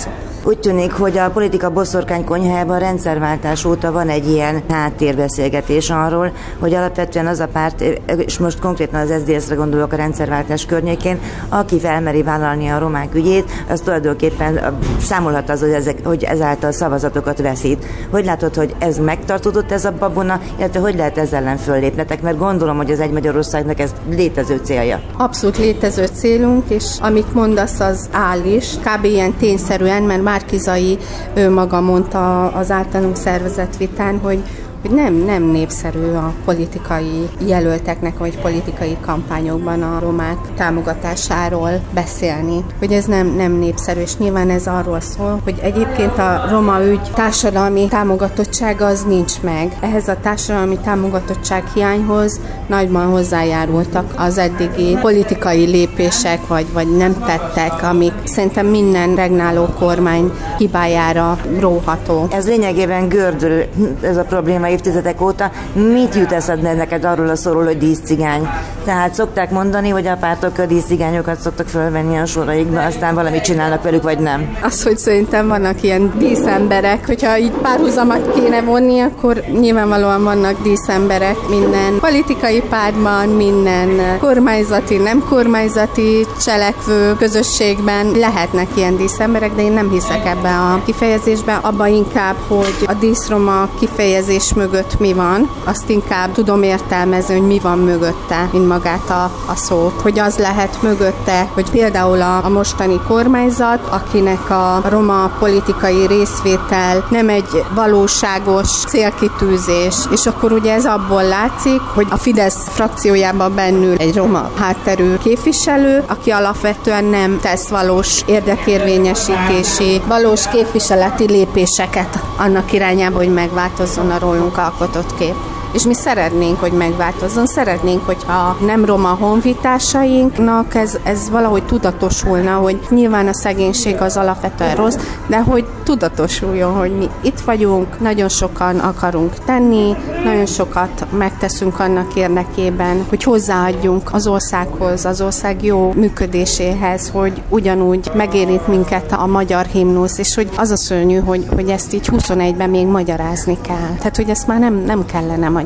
Úgy 0.48 0.60
tűnik, 0.60 0.92
hogy 0.92 1.18
a 1.18 1.30
politika 1.30 1.70
boszorkány 1.70 2.24
konyhájában 2.24 2.80
rendszerváltás 2.80 3.66
óta 3.66 3.92
van 3.92 4.10
egy 4.10 4.30
ilyen 4.30 4.64
háttérbeszélgetés 4.70 5.90
arról, 5.90 6.32
hogy 6.60 6.74
alapvetően 6.74 7.28
az 7.28 7.40
a 7.40 7.48
párt, 7.48 7.82
és 8.18 8.38
most 8.38 8.60
konkrétan 8.60 9.00
az 9.00 9.14
SZDSZ-re 9.20 9.56
gondolok 9.56 9.94
a 9.94 9.96
rendszerváltás 9.96 10.66
környékén, 10.66 11.20
aki 11.50 11.80
felmeri 11.80 12.24
vállalni 12.24 12.68
a 12.68 12.80
romák 12.80 13.16
ügyét, 13.16 13.52
az 13.70 13.80
tulajdonképpen 13.80 14.80
számolhat 15.02 15.50
az, 15.50 15.60
hogy, 15.60 15.70
ezek, 15.70 15.98
hogy 16.04 16.24
ezáltal 16.24 16.72
szavazatokat 16.72 17.42
veszít. 17.42 17.86
Hogy 18.10 18.26
látod, 18.26 18.56
hogy 18.56 18.76
ez 18.80 18.98
megtartódott 18.98 19.72
ez 19.72 19.86
a 19.86 19.94
babona, 20.00 20.40
illetve 20.58 20.80
hogy 20.80 20.96
lehet 20.96 21.18
ezzel 21.18 21.40
ellen 21.40 21.58
föllépnetek, 21.58 22.22
mert 22.22 22.38
gondolom, 22.38 22.78
hogy 22.78 22.92
az 22.92 23.00
egy 23.00 23.12
Magyarországnak 23.12 23.80
ez 23.80 23.94
létező 24.10 24.60
célja. 24.64 25.02
Abszolút 25.18 25.58
létező 25.58 26.06
célunk, 26.14 26.70
és 26.70 26.84
amit 27.00 27.34
mondasz, 27.34 27.80
az 27.80 28.10
áll 28.12 28.44
is, 28.44 28.74
kb. 28.84 29.04
ilyen 29.04 29.34
tényszerűen, 29.34 30.04
mert 30.04 30.22
már 30.22 30.35
Márkizai 30.36 30.98
ő 31.34 31.50
maga 31.50 31.82
mondta 31.82 32.48
az 32.48 32.72
általunk 32.72 33.16
szervezett 33.16 33.78
vitán, 33.78 34.20
hogy 34.20 34.44
hogy 34.86 34.96
nem, 34.96 35.14
nem 35.14 35.44
népszerű 35.44 36.14
a 36.14 36.34
politikai 36.46 37.30
jelölteknek, 37.46 38.18
vagy 38.18 38.40
politikai 38.42 38.98
kampányokban 39.06 39.82
a 39.82 40.00
romák 40.00 40.38
támogatásáról 40.56 41.70
beszélni. 41.94 42.64
Hogy 42.80 42.92
ez 42.92 43.06
nem, 43.06 43.28
nem 43.28 43.52
népszerű, 43.52 44.00
és 44.00 44.18
nyilván 44.18 44.50
ez 44.50 44.68
arról 44.68 45.00
szól, 45.00 45.42
hogy 45.44 45.60
egyébként 45.62 46.18
a 46.18 46.46
roma 46.50 46.86
ügy 46.86 47.12
társadalmi 47.14 47.88
támogatottsága 47.88 48.86
az 48.86 49.04
nincs 49.04 49.42
meg. 49.42 49.78
Ehhez 49.80 50.08
a 50.08 50.18
társadalmi 50.22 50.78
támogatottság 50.78 51.64
hiányhoz 51.74 52.40
nagyban 52.68 53.06
hozzájárultak 53.06 54.14
az 54.18 54.38
eddigi 54.38 54.98
politikai 55.02 55.66
lépések, 55.66 56.48
vagy, 56.48 56.66
vagy 56.74 56.98
nem 56.98 57.24
tettek, 57.26 57.84
amik 57.84 58.14
szerintem 58.24 58.66
minden 58.66 59.16
regnáló 59.16 59.66
kormány 59.80 60.32
hibájára 60.58 61.38
róható. 61.60 62.28
Ez 62.32 62.48
lényegében 62.48 63.08
gördülő 63.08 63.68
ez 64.02 64.18
a 64.18 64.24
probléma 64.24 64.68
évtizedek 64.76 65.22
óta. 65.22 65.52
Mit 65.74 66.16
jut 66.16 66.32
eszedbe 66.32 66.74
neked 66.74 67.06
arról 67.06 67.30
a 67.30 67.36
szóról, 67.36 67.64
hogy 67.64 67.78
díszcigány? 67.78 68.50
Tehát 68.86 69.14
szokták 69.14 69.52
mondani, 69.52 69.90
hogy 69.90 70.08
a 70.08 70.16
pártok 70.16 70.58
a 70.58 70.66
díszcigányokat 70.66 71.40
szoktak 71.40 71.68
fölvenni 71.68 72.18
a 72.18 72.26
soraikba, 72.26 72.84
aztán 72.84 73.16
valamit 73.16 73.44
csinálnak 73.44 73.84
velük, 73.84 74.04
vagy 74.04 74.20
nem? 74.20 74.58
Az, 74.62 74.84
hogy 74.84 74.98
szerintem 74.98 75.48
vannak 75.48 75.84
ilyen 75.84 76.14
díszemberek, 76.18 77.06
hogyha 77.06 77.38
így 77.38 77.52
párhuzamat 77.52 78.34
kéne 78.34 78.62
vonni, 78.62 79.00
akkor 79.00 79.44
nyilvánvalóan 79.60 80.24
vannak 80.24 80.62
díszemberek 80.62 81.38
minden 81.50 82.00
politikai 82.00 82.62
pártban, 82.70 83.30
minden 83.30 84.18
kormányzati, 84.20 84.98
nem 84.98 85.24
kormányzati 85.30 86.26
cselekvő 86.42 87.16
közösségben 87.18 88.12
lehetnek 88.12 88.68
ilyen 88.76 88.98
díszemberek, 88.98 89.56
de 89.56 89.62
én 89.62 89.72
nem 89.72 89.90
hiszek 89.90 90.26
ebbe 90.26 90.50
a 90.50 90.82
kifejezésbe, 90.86 91.60
abban 91.62 91.88
inkább, 91.88 92.36
hogy 92.48 92.76
a 92.86 92.94
díszroma 92.94 93.70
kifejezés 93.80 94.54
mögött 94.56 95.00
mi 95.00 95.14
van, 95.14 95.50
azt 95.64 95.90
inkább 95.90 96.32
tudom 96.32 96.64
értelmezni, 96.64 97.38
hogy 97.38 97.48
mi 97.48 97.60
van 97.60 97.78
mögötte, 97.80 98.50
mint 98.52 98.68
magát 98.68 99.10
a, 99.10 99.24
a 99.24 99.56
szót. 99.56 100.02
Hogy 100.02 100.20
az 100.20 100.38
lehet 100.38 100.82
mögötte, 100.82 101.50
hogy 101.54 101.70
például 101.70 102.22
a, 102.22 102.46
a 102.46 102.50
mostani 102.50 103.00
kormányzat, 103.08 103.88
akinek 103.90 104.50
a 104.50 104.82
roma 104.90 105.32
politikai 105.40 106.08
részvétel 106.08 107.06
nem 107.10 107.30
egy 107.30 107.64
valóságos 107.74 108.68
célkitűzés, 108.68 109.96
és 110.12 110.26
akkor 110.26 110.52
ugye 110.52 110.74
ez 110.74 110.86
abból 110.86 111.24
látszik, 111.24 111.80
hogy 111.94 112.08
a 112.10 112.18
Fidesz 112.18 112.68
frakciójában 112.70 113.56
bennül 113.56 113.96
egy 113.98 114.16
roma 114.16 114.50
hátterű 114.60 115.18
képviselő, 115.18 116.04
aki 116.08 116.32
alapvetően 116.32 117.04
nem 117.04 117.40
tesz 117.40 117.68
valós 117.68 118.22
érdekérvényesítési, 118.26 120.02
valós 120.08 120.48
képviseleti 120.48 121.26
lépéseket 121.28 122.20
annak 122.38 122.74
irányába, 122.74 123.18
hogy 123.18 123.34
megváltozzon 123.34 124.12
a 124.12 124.20
rólunk 124.20 124.45
alkotott 124.54 125.16
kép 125.16 125.55
és 125.76 125.84
mi 125.84 125.94
szeretnénk, 125.94 126.60
hogy 126.60 126.72
megváltozzon. 126.72 127.46
Szeretnénk, 127.46 128.06
hogyha 128.06 128.58
nem 128.66 128.86
roma 128.86 129.08
honvitársainknak 129.10 130.76
ez, 130.76 130.98
ez 131.04 131.30
valahogy 131.30 131.66
tudatosulna, 131.66 132.56
hogy 132.56 132.80
nyilván 132.90 133.28
a 133.28 133.34
szegénység 133.34 134.02
az 134.02 134.18
alapvetően 134.18 134.76
rossz, 134.76 134.98
de 135.28 135.42
hogy 135.42 135.66
tudatosuljon, 135.84 136.74
hogy 136.74 136.98
mi 136.98 137.10
itt 137.22 137.40
vagyunk, 137.40 138.00
nagyon 138.00 138.30
sokan 138.30 138.80
akarunk 138.80 139.34
tenni, 139.46 139.96
nagyon 140.24 140.46
sokat 140.46 141.06
megteszünk 141.18 141.80
annak 141.80 142.16
érdekében, 142.16 143.06
hogy 143.10 143.24
hozzáadjunk 143.24 144.10
az 144.14 144.28
országhoz, 144.28 145.06
az 145.06 145.22
ország 145.22 145.64
jó 145.64 145.94
működéséhez, 145.96 147.10
hogy 147.14 147.42
ugyanúgy 147.50 148.12
megérint 148.14 148.68
minket 148.68 149.12
a 149.12 149.26
magyar 149.26 149.66
himnusz, 149.66 150.18
és 150.18 150.36
hogy 150.36 150.50
az 150.58 150.72
a 150.72 150.76
szörnyű, 150.78 151.18
hogy, 151.18 151.46
hogy 151.54 151.70
ezt 151.70 151.94
így 151.94 152.10
21-ben 152.12 152.70
még 152.70 152.86
magyarázni 152.86 153.58
kell. 153.62 153.96
Tehát, 153.98 154.16
hogy 154.16 154.30
ezt 154.30 154.48
már 154.48 154.60
nem, 154.60 154.84
nem 154.86 155.06
kellene 155.06 155.50
magyarázni. 155.50 155.65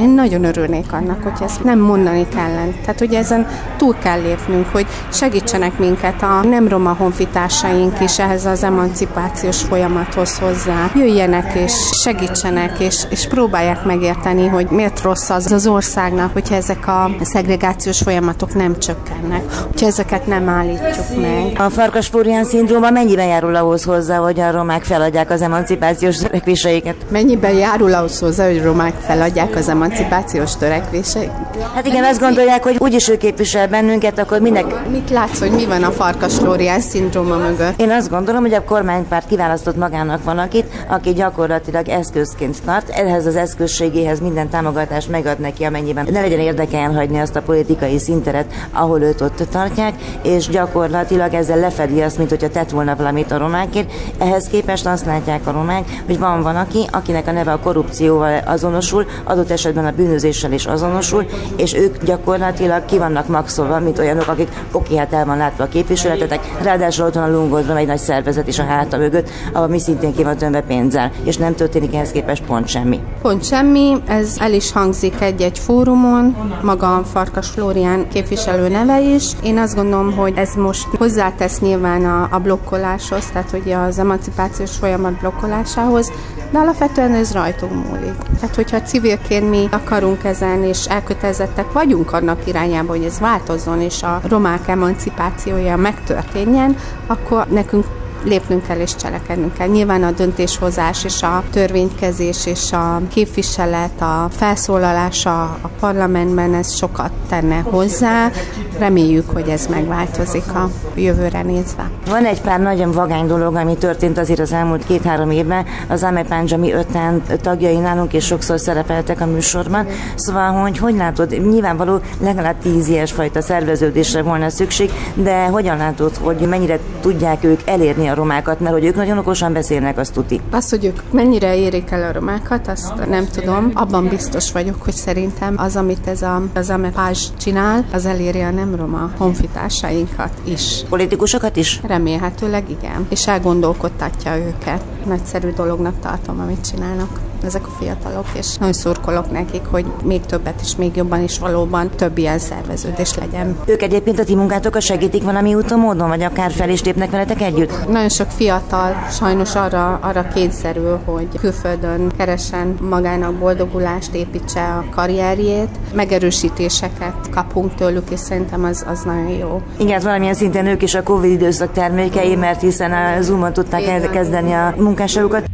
Én 0.00 0.08
nagyon 0.08 0.44
örülnék 0.44 0.92
annak, 0.92 1.22
hogy 1.22 1.32
ezt 1.42 1.64
nem 1.64 1.78
mondani 1.78 2.28
kellene. 2.28 2.72
Tehát, 2.80 2.98
hogy 2.98 3.14
ezen 3.14 3.46
túl 3.76 3.96
kell 4.02 4.20
lépnünk, 4.20 4.66
hogy 4.66 4.86
segítsenek 5.12 5.78
minket 5.78 6.22
a 6.22 6.42
nem 6.42 6.68
roma 6.68 6.94
honfitársaink 6.98 8.00
is 8.00 8.18
ehhez 8.18 8.46
az 8.46 8.62
emancipációs 8.64 9.62
folyamathoz 9.62 10.38
hozzá. 10.38 10.90
Jöjjenek 10.94 11.54
és 11.54 11.72
segítsenek, 12.02 12.80
és, 12.80 13.04
és 13.10 13.26
próbálják 13.26 13.84
megérteni, 13.84 14.46
hogy 14.46 14.66
miért 14.70 15.02
rossz 15.02 15.30
az 15.30 15.52
az 15.52 15.66
országnak, 15.66 16.32
hogyha 16.32 16.54
ezek 16.54 16.86
a 16.86 17.10
szegregációs 17.20 17.98
folyamatok 17.98 18.54
nem 18.54 18.78
csökkennek, 18.78 19.42
hogyha 19.66 19.86
ezeket 19.86 20.26
nem 20.26 20.48
állítjuk 20.48 21.20
meg. 21.20 21.60
A 21.66 21.70
farkas 21.70 22.06
Florian 22.06 22.44
szindróma 22.44 22.90
mennyiben 22.90 23.26
járul 23.26 23.54
ahhoz 23.54 23.84
hozzá, 23.84 24.16
hogy 24.16 24.40
a 24.40 24.50
romák 24.50 24.84
feladják 24.84 25.30
az 25.30 25.42
emancipációs 25.42 26.16
törekvéseiket? 26.16 26.96
Mennyiben 27.10 27.52
járul 27.52 27.94
ahhoz 27.94 28.18
hozzá, 28.18 28.46
hogy 28.46 28.62
romák 28.62 28.94
feladják 29.00 29.33
az 29.36 29.68
emancipációs 29.68 30.56
törekvéseiket? 30.56 31.62
Hát 31.74 31.86
igen, 31.86 32.04
azt 32.04 32.20
gondolják, 32.20 32.62
hogy 32.62 32.76
úgyis 32.78 33.08
ő 33.08 33.16
képvisel 33.16 33.68
bennünket, 33.68 34.18
akkor 34.18 34.40
minek... 34.40 34.88
Mit 34.90 35.10
látsz, 35.10 35.38
hogy 35.38 35.50
mi 35.50 35.66
van 35.66 35.82
a 35.82 35.90
farkas 35.90 36.34
Florian 36.34 36.80
szindróma 36.80 37.36
mögött? 37.36 37.80
Én 37.80 37.90
azt 37.90 38.10
gondolom, 38.10 38.42
hogy 38.42 38.54
a 38.54 38.64
kormánypárt 38.64 39.26
kiválasztott 39.26 39.76
magának 39.76 40.24
valakit, 40.24 40.66
aki 40.88 41.12
gyakorlatilag 41.12 41.88
eszközként 41.88 42.62
tart, 42.64 42.88
ehhez 42.88 43.26
az 43.26 43.36
eszközségéhez 43.36 44.20
minden 44.20 44.48
támogatást 44.48 45.10
megad 45.10 45.38
neki, 45.38 45.64
amennyiben 45.64 46.08
ne 46.10 46.20
legyen 46.20 46.38
érdeke 46.40 46.78
elhagyni 46.78 47.18
azt 47.18 47.36
a 47.36 47.42
politikai 47.42 47.98
szinteret, 47.98 48.46
ahol 48.72 49.00
őt 49.00 49.20
ott 49.20 49.42
tartják, 49.50 49.94
és 50.22 50.48
gyakorlatilag 50.48 51.34
ezzel 51.34 51.58
lefedi 51.58 52.02
azt, 52.02 52.18
mint 52.18 52.30
hogyha 52.30 52.48
tett 52.48 52.70
volna 52.70 52.96
valamit 52.96 53.32
a 53.32 53.38
romákért. 53.38 53.92
Ehhez 54.18 54.46
képest 54.46 54.86
azt 54.86 55.06
látják 55.06 55.46
a 55.46 55.52
romák, 55.52 55.84
hogy 56.06 56.18
van 56.18 56.42
valaki, 56.42 56.86
akinek 56.90 57.26
a 57.26 57.32
neve 57.32 57.52
a 57.52 57.58
korrupcióval 57.58 58.42
azonosul, 58.46 59.06
adott 59.24 59.50
esetben 59.50 59.84
a 59.84 59.92
bűnözéssel 59.96 60.52
is 60.52 60.66
azonosul, 60.66 61.26
és 61.56 61.74
ők 61.74 62.04
gyakorlatilag 62.04 62.84
ki 62.84 62.98
vannak 62.98 63.28
maxolva, 63.28 63.78
mint 63.78 63.98
olyanok, 63.98 64.28
akik 64.28 64.48
oké, 64.72 64.96
hát 64.96 65.12
el 65.12 65.24
van 65.24 65.36
látva 65.36 65.64
a 65.64 65.68
képviseletetek, 65.68 66.56
ráadásul 66.62 67.06
ott 67.06 67.14
van 67.14 67.22
a 67.22 67.30
Lungodban 67.30 67.76
egy 67.76 67.86
nagy 67.86 67.98
szervezet 67.98 68.48
is 68.48 68.58
a 68.58 68.64
háta 68.64 68.96
mögött, 68.96 69.30
ahol 69.52 69.68
mi 69.68 69.78
szintén 69.78 70.14
ki 70.14 70.22
van 70.22 70.36
tömve 70.36 70.60
pénzzel, 70.60 71.10
és 71.24 71.36
nem 71.36 71.54
történik 71.54 71.94
ehhez 71.94 72.10
képest 72.10 72.44
pont 72.44 72.68
semmi. 72.68 73.00
Pont 73.22 73.44
semmi, 73.44 74.02
ez 74.06 74.36
el 74.38 74.52
is 74.52 74.72
hangzik 74.72 75.20
egy-egy 75.20 75.58
fórumon, 75.58 76.36
maga 76.62 77.04
Farkas 77.12 77.48
Flórián 77.48 78.08
képviselő 78.08 78.68
neve 78.68 79.00
is. 79.00 79.24
Én 79.42 79.58
azt 79.58 79.74
gondolom, 79.74 80.16
hogy 80.16 80.32
ez 80.36 80.54
most 80.54 80.86
hozzátesz 80.98 81.60
nyilván 81.60 82.04
a, 82.04 82.28
a 82.30 82.38
blokkoláshoz, 82.38 83.26
tehát 83.32 83.50
hogy 83.50 83.72
az 83.88 83.98
emancipációs 83.98 84.76
folyamat 84.76 85.18
blokkolásához, 85.20 86.12
de 86.50 86.58
alapvetően 86.58 87.14
ez 87.14 87.32
rajtunk 87.32 87.72
múlik. 87.72 88.14
Tehát, 88.40 88.54
hogyha 88.54 88.82
civilként 89.04 89.50
mi 89.50 89.68
akarunk 89.70 90.24
ezen, 90.24 90.62
és 90.62 90.84
elkötelezettek 90.86 91.72
vagyunk 91.72 92.12
annak 92.12 92.46
irányába, 92.46 92.92
hogy 92.92 93.04
ez 93.04 93.18
változzon, 93.18 93.80
és 93.80 94.02
a 94.02 94.20
romák 94.28 94.68
emancipációja 94.68 95.76
megtörténjen, 95.76 96.76
akkor 97.06 97.46
nekünk 97.46 97.84
lépnünk 98.24 98.66
kell 98.66 98.78
és 98.78 98.96
cselekednünk 98.96 99.54
kell. 99.54 99.68
Nyilván 99.68 100.02
a 100.02 100.10
döntéshozás 100.10 101.04
és 101.04 101.22
a 101.22 101.42
törvénykezés 101.50 102.46
és 102.46 102.72
a 102.72 103.00
képviselet, 103.12 104.00
a 104.00 104.28
felszólalása 104.30 105.42
a 105.42 105.70
parlamentben 105.80 106.54
ez 106.54 106.74
sokat 106.74 107.10
tenne 107.28 107.58
hozzá. 107.58 108.30
Reméljük, 108.78 109.30
hogy 109.30 109.48
ez 109.48 109.66
megváltozik 109.66 110.54
a 110.54 110.70
jövőre 110.94 111.42
nézve. 111.42 111.90
Van 112.08 112.24
egy 112.24 112.40
pár 112.40 112.60
nagyon 112.60 112.92
vagány 112.92 113.26
dolog, 113.26 113.54
ami 113.54 113.76
történt 113.76 114.18
azért 114.18 114.38
az 114.40 114.52
elmúlt 114.52 114.86
két-három 114.86 115.30
évben. 115.30 115.64
Az 115.88 116.02
Ame 116.02 116.22
Panjami 116.22 116.72
öten 116.72 117.22
tagjai 117.40 117.78
nálunk 117.78 118.12
és 118.12 118.24
sokszor 118.24 118.60
szerepeltek 118.60 119.20
a 119.20 119.26
műsorban. 119.26 119.86
Szóval, 120.14 120.52
hogy 120.52 120.78
hogy 120.78 120.96
látod, 120.96 121.30
nyilvánvaló 121.50 122.00
legalább 122.20 122.58
tíz 122.62 122.88
ilyes 122.88 123.12
fajta 123.12 123.40
szerveződésre 123.42 124.22
volna 124.22 124.48
szükség, 124.48 124.90
de 125.14 125.46
hogyan 125.46 125.76
látod, 125.76 126.16
hogy 126.16 126.36
mennyire 126.36 126.78
tudják 127.00 127.44
ők 127.44 127.60
elérni 127.64 128.08
a 128.08 128.13
a 128.14 128.16
romákat, 128.16 128.60
mert 128.60 128.74
hogy 128.74 128.84
ők 128.84 128.94
nagyon 128.96 129.18
okosan 129.18 129.52
beszélnek, 129.52 129.98
azt 129.98 130.12
tuti. 130.12 130.40
Azt, 130.50 130.70
hogy 130.70 130.84
ők 130.84 131.12
mennyire 131.12 131.56
érik 131.56 131.90
el 131.90 132.02
a 132.02 132.12
romákat, 132.12 132.68
azt 132.68 133.06
nem 133.08 133.26
tudom. 133.26 133.70
Abban 133.74 134.08
biztos 134.08 134.52
vagyok, 134.52 134.82
hogy 134.82 134.92
szerintem 134.92 135.54
az, 135.56 135.76
amit 135.76 136.06
ez 136.06 136.22
a, 136.22 136.42
az 136.54 136.70
Amepázs 136.70 137.26
csinál, 137.38 137.84
az 137.92 138.06
eléri 138.06 138.40
a 138.40 138.50
nem 138.50 138.74
roma 138.74 139.10
honfitársainkat 139.18 140.32
is. 140.44 140.82
Politikusokat 140.88 141.56
is? 141.56 141.80
Remélhetőleg 141.86 142.70
igen. 142.70 143.06
És 143.08 143.26
elgondolkodtatja 143.26 144.36
őket. 144.36 144.82
Nagyszerű 145.06 145.50
dolognak 145.50 145.94
tartom, 146.00 146.40
amit 146.40 146.68
csinálnak 146.70 147.20
ezek 147.44 147.66
a 147.66 147.70
fiatalok, 147.78 148.26
és 148.32 148.56
nagyon 148.56 148.72
szurkolok 148.72 149.30
nekik, 149.30 149.62
hogy 149.70 149.86
még 150.02 150.20
többet 150.20 150.60
és 150.62 150.76
még 150.76 150.96
jobban 150.96 151.22
is 151.22 151.38
valóban 151.38 151.90
több 151.96 152.18
ilyen 152.18 152.38
szerveződés 152.38 153.14
legyen. 153.14 153.58
Ők 153.64 153.82
egyébként 153.82 154.18
a 154.18 154.24
ti 154.24 154.34
munkátokat 154.34 154.82
segítik 154.82 155.22
valami 155.22 155.54
úton, 155.54 155.78
módon, 155.78 156.08
vagy 156.08 156.22
akár 156.22 156.52
fel 156.52 156.68
is 156.68 156.82
lépnek 156.82 157.10
veletek 157.10 157.40
együtt? 157.40 157.88
Nagyon 157.88 158.08
sok 158.08 158.30
fiatal 158.30 159.06
sajnos 159.10 159.54
arra, 159.54 159.98
arra 160.02 160.28
kényszerül, 160.34 161.00
hogy 161.04 161.28
külföldön 161.40 162.12
keresen 162.16 162.76
magának 162.88 163.34
boldogulást, 163.34 164.14
építse 164.14 164.60
a 164.60 164.84
karrierjét. 164.90 165.68
Megerősítéseket 165.94 167.28
kapunk 167.30 167.74
tőlük, 167.74 168.10
és 168.10 168.20
szerintem 168.20 168.64
az, 168.64 168.84
az 168.88 169.02
nagyon 169.02 169.28
jó. 169.28 169.62
Igen, 169.78 170.00
valamilyen 170.02 170.34
szinten 170.34 170.66
ők 170.66 170.82
is 170.82 170.94
a 170.94 171.02
Covid 171.02 171.30
időszak 171.30 171.72
termékei, 171.72 172.36
mert 172.36 172.60
hiszen 172.60 172.92
a 172.92 173.22
Zoom-on 173.22 173.52
tudták 173.52 173.86
elkezdeni 173.86 174.52
a 174.52 174.74
munkásságukat. 174.76 175.44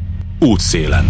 Útszélen. 0.41 1.05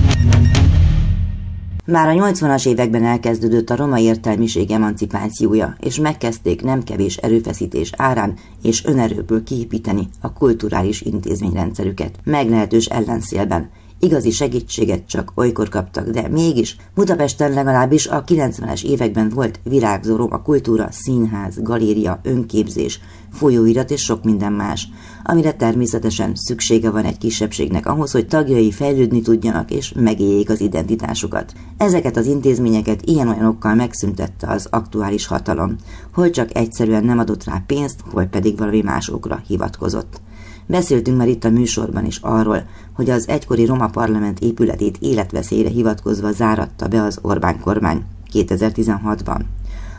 Már 1.90 2.08
a 2.08 2.12
80-as 2.12 2.66
években 2.66 3.04
elkezdődött 3.04 3.70
a 3.70 3.76
roma 3.76 3.98
értelmiség 3.98 4.70
emancipációja, 4.70 5.76
és 5.80 5.98
megkezdték 5.98 6.62
nem 6.62 6.82
kevés 6.82 7.16
erőfeszítés 7.16 7.92
árán 7.96 8.34
és 8.62 8.84
önerőből 8.84 9.42
kiépíteni 9.42 10.08
a 10.20 10.32
kulturális 10.32 11.00
intézményrendszerüket, 11.00 12.18
meglehetős 12.24 12.86
ellenszélben, 12.86 13.70
Igazi 14.02 14.30
segítséget 14.30 15.06
csak 15.06 15.32
olykor 15.34 15.68
kaptak, 15.68 16.08
de 16.08 16.28
mégis 16.28 16.76
Budapesten 16.94 17.52
legalábbis 17.52 18.06
a 18.06 18.24
90-es 18.24 18.84
években 18.84 19.28
volt 19.28 19.60
virágzó 19.62 20.16
roma 20.16 20.42
kultúra, 20.42 20.88
színház, 20.90 21.62
galéria, 21.62 22.20
önképzés, 22.22 23.00
folyóirat 23.32 23.90
és 23.90 24.02
sok 24.02 24.24
minden 24.24 24.52
más, 24.52 24.88
amire 25.24 25.52
természetesen 25.52 26.34
szüksége 26.34 26.90
van 26.90 27.04
egy 27.04 27.18
kisebbségnek 27.18 27.86
ahhoz, 27.86 28.10
hogy 28.10 28.26
tagjai 28.26 28.70
fejlődni 28.70 29.20
tudjanak 29.20 29.70
és 29.70 29.92
megéljék 29.96 30.50
az 30.50 30.60
identitásukat. 30.60 31.52
Ezeket 31.76 32.16
az 32.16 32.26
intézményeket 32.26 33.02
ilyen-olyanokkal 33.04 33.74
megszüntette 33.74 34.46
az 34.46 34.66
aktuális 34.70 35.26
hatalom, 35.26 35.76
hol 36.14 36.30
csak 36.30 36.56
egyszerűen 36.56 37.04
nem 37.04 37.18
adott 37.18 37.44
rá 37.44 37.62
pénzt, 37.66 38.00
hol 38.10 38.24
pedig 38.24 38.58
valami 38.58 38.80
másokra 38.82 39.42
hivatkozott. 39.46 40.20
Beszéltünk 40.66 41.16
már 41.16 41.28
itt 41.28 41.44
a 41.44 41.50
műsorban 41.50 42.04
is 42.06 42.18
arról, 42.22 42.62
hogy 42.92 43.10
az 43.10 43.28
egykori 43.28 43.64
Roma 43.64 43.88
Parlament 43.88 44.40
épületét 44.40 44.96
életveszélyre 45.00 45.68
hivatkozva 45.68 46.32
záratta 46.32 46.88
be 46.88 47.02
az 47.02 47.18
Orbán 47.22 47.60
kormány 47.60 48.02
2016-ban. 48.32 49.40